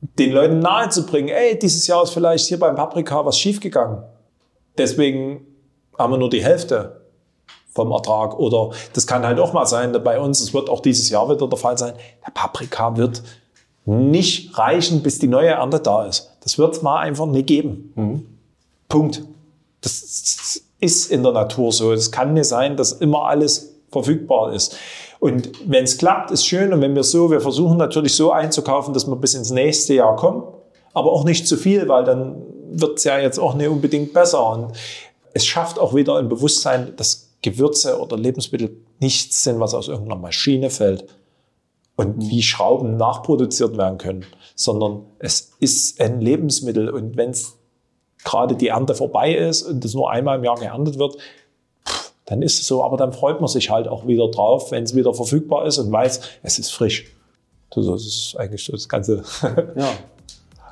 den 0.00 0.32
Leuten 0.32 0.60
nahezubringen, 0.60 1.34
ey, 1.34 1.58
dieses 1.58 1.86
Jahr 1.86 2.02
ist 2.02 2.10
vielleicht 2.10 2.46
hier 2.46 2.58
beim 2.58 2.76
Paprika 2.76 3.24
was 3.24 3.38
schiefgegangen. 3.38 4.02
Deswegen 4.76 5.46
haben 5.98 6.12
wir 6.12 6.18
nur 6.18 6.30
die 6.30 6.42
Hälfte 6.42 7.00
vom 7.74 7.90
Ertrag. 7.90 8.38
Oder 8.38 8.70
das 8.92 9.06
kann 9.06 9.24
halt 9.24 9.40
auch 9.40 9.52
mal 9.52 9.66
sein, 9.66 9.92
bei 10.04 10.20
uns, 10.20 10.40
es 10.40 10.54
wird 10.54 10.70
auch 10.70 10.80
dieses 10.80 11.08
Jahr 11.10 11.28
wieder 11.28 11.48
der 11.48 11.58
Fall 11.58 11.76
sein, 11.76 11.94
der 12.24 12.30
Paprika 12.32 12.96
wird 12.96 13.22
nicht 13.84 14.56
reichen, 14.58 15.02
bis 15.02 15.18
die 15.18 15.28
neue 15.28 15.48
Ernte 15.48 15.80
da 15.80 16.04
ist. 16.04 16.30
Das 16.42 16.58
wird 16.58 16.76
es 16.76 16.82
mal 16.82 16.98
einfach 16.98 17.26
nicht 17.26 17.46
geben. 17.46 18.38
Punkt. 18.88 19.22
Das 19.80 20.62
ist 20.80 21.10
in 21.10 21.22
der 21.22 21.32
Natur 21.32 21.72
so. 21.72 21.92
Es 21.92 22.12
kann 22.12 22.34
nicht 22.34 22.48
sein, 22.48 22.76
dass 22.76 22.92
immer 22.92 23.24
alles 23.24 23.74
verfügbar 23.90 24.52
ist. 24.52 24.76
Und 25.20 25.50
wenn 25.66 25.84
es 25.84 25.98
klappt, 25.98 26.30
ist 26.30 26.46
schön. 26.46 26.72
Und 26.72 26.80
wenn 26.80 26.94
wir 26.94 27.02
so, 27.02 27.30
wir 27.30 27.40
versuchen 27.40 27.76
natürlich 27.76 28.14
so 28.14 28.30
einzukaufen, 28.30 28.94
dass 28.94 29.06
wir 29.06 29.16
bis 29.16 29.34
ins 29.34 29.50
nächste 29.50 29.94
Jahr 29.94 30.16
kommen, 30.16 30.44
aber 30.94 31.12
auch 31.12 31.24
nicht 31.24 31.46
zu 31.46 31.56
viel, 31.56 31.88
weil 31.88 32.04
dann 32.04 32.42
wird 32.70 32.98
es 32.98 33.04
ja 33.04 33.18
jetzt 33.18 33.38
auch 33.38 33.54
nicht 33.54 33.68
unbedingt 33.68 34.12
besser. 34.12 34.48
Und 34.50 34.72
es 35.34 35.44
schafft 35.46 35.78
auch 35.78 35.94
wieder 35.94 36.16
ein 36.16 36.28
Bewusstsein, 36.28 36.94
dass 36.96 37.30
Gewürze 37.42 38.00
oder 38.00 38.16
Lebensmittel 38.16 38.76
nichts 39.00 39.44
sind, 39.44 39.60
was 39.60 39.74
aus 39.74 39.88
irgendeiner 39.88 40.20
Maschine 40.20 40.70
fällt 40.70 41.06
und 41.96 42.28
wie 42.28 42.42
Schrauben 42.42 42.96
nachproduziert 42.96 43.76
werden 43.76 43.98
können, 43.98 44.26
sondern 44.54 45.04
es 45.18 45.52
ist 45.60 46.00
ein 46.00 46.20
Lebensmittel. 46.20 46.90
Und 46.90 47.16
wenn 47.16 47.30
es 47.30 47.56
gerade 48.24 48.56
die 48.56 48.68
Ernte 48.68 48.94
vorbei 48.94 49.34
ist 49.34 49.62
und 49.62 49.84
das 49.84 49.94
nur 49.94 50.10
einmal 50.10 50.38
im 50.38 50.44
Jahr 50.44 50.56
geerntet 50.56 50.98
wird, 50.98 51.16
dann 52.28 52.42
ist 52.42 52.60
es 52.60 52.66
so. 52.66 52.84
Aber 52.84 52.96
dann 52.96 53.12
freut 53.12 53.40
man 53.40 53.48
sich 53.48 53.70
halt 53.70 53.88
auch 53.88 54.06
wieder 54.06 54.30
drauf, 54.30 54.70
wenn 54.70 54.84
es 54.84 54.94
wieder 54.94 55.14
verfügbar 55.14 55.66
ist 55.66 55.78
und 55.78 55.90
weiß, 55.90 56.20
es 56.42 56.58
ist 56.58 56.70
frisch. 56.70 57.06
Das 57.70 57.86
ist 57.86 58.36
eigentlich 58.38 58.64
so 58.64 58.72
das 58.72 58.88
Ganze. 58.88 59.22
ja, 59.76 59.90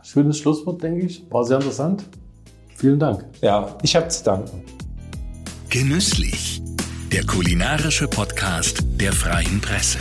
schönes 0.03 0.39
Schlusswort, 0.39 0.83
denke 0.83 1.07
ich. 1.07 1.23
War 1.31 1.45
sehr 1.45 1.57
interessant. 1.57 2.05
Vielen 2.77 2.99
Dank. 2.99 3.25
Ja, 3.41 3.77
ich 3.83 3.97
habe 3.97 4.09
zu 4.09 4.23
danken. 4.25 4.63
Genüsslich. 5.71 6.63
Der 7.13 7.25
kulinarische 7.25 8.09
Podcast 8.09 8.83
der 9.01 9.13
Freien 9.13 9.61
Presse. 9.61 9.99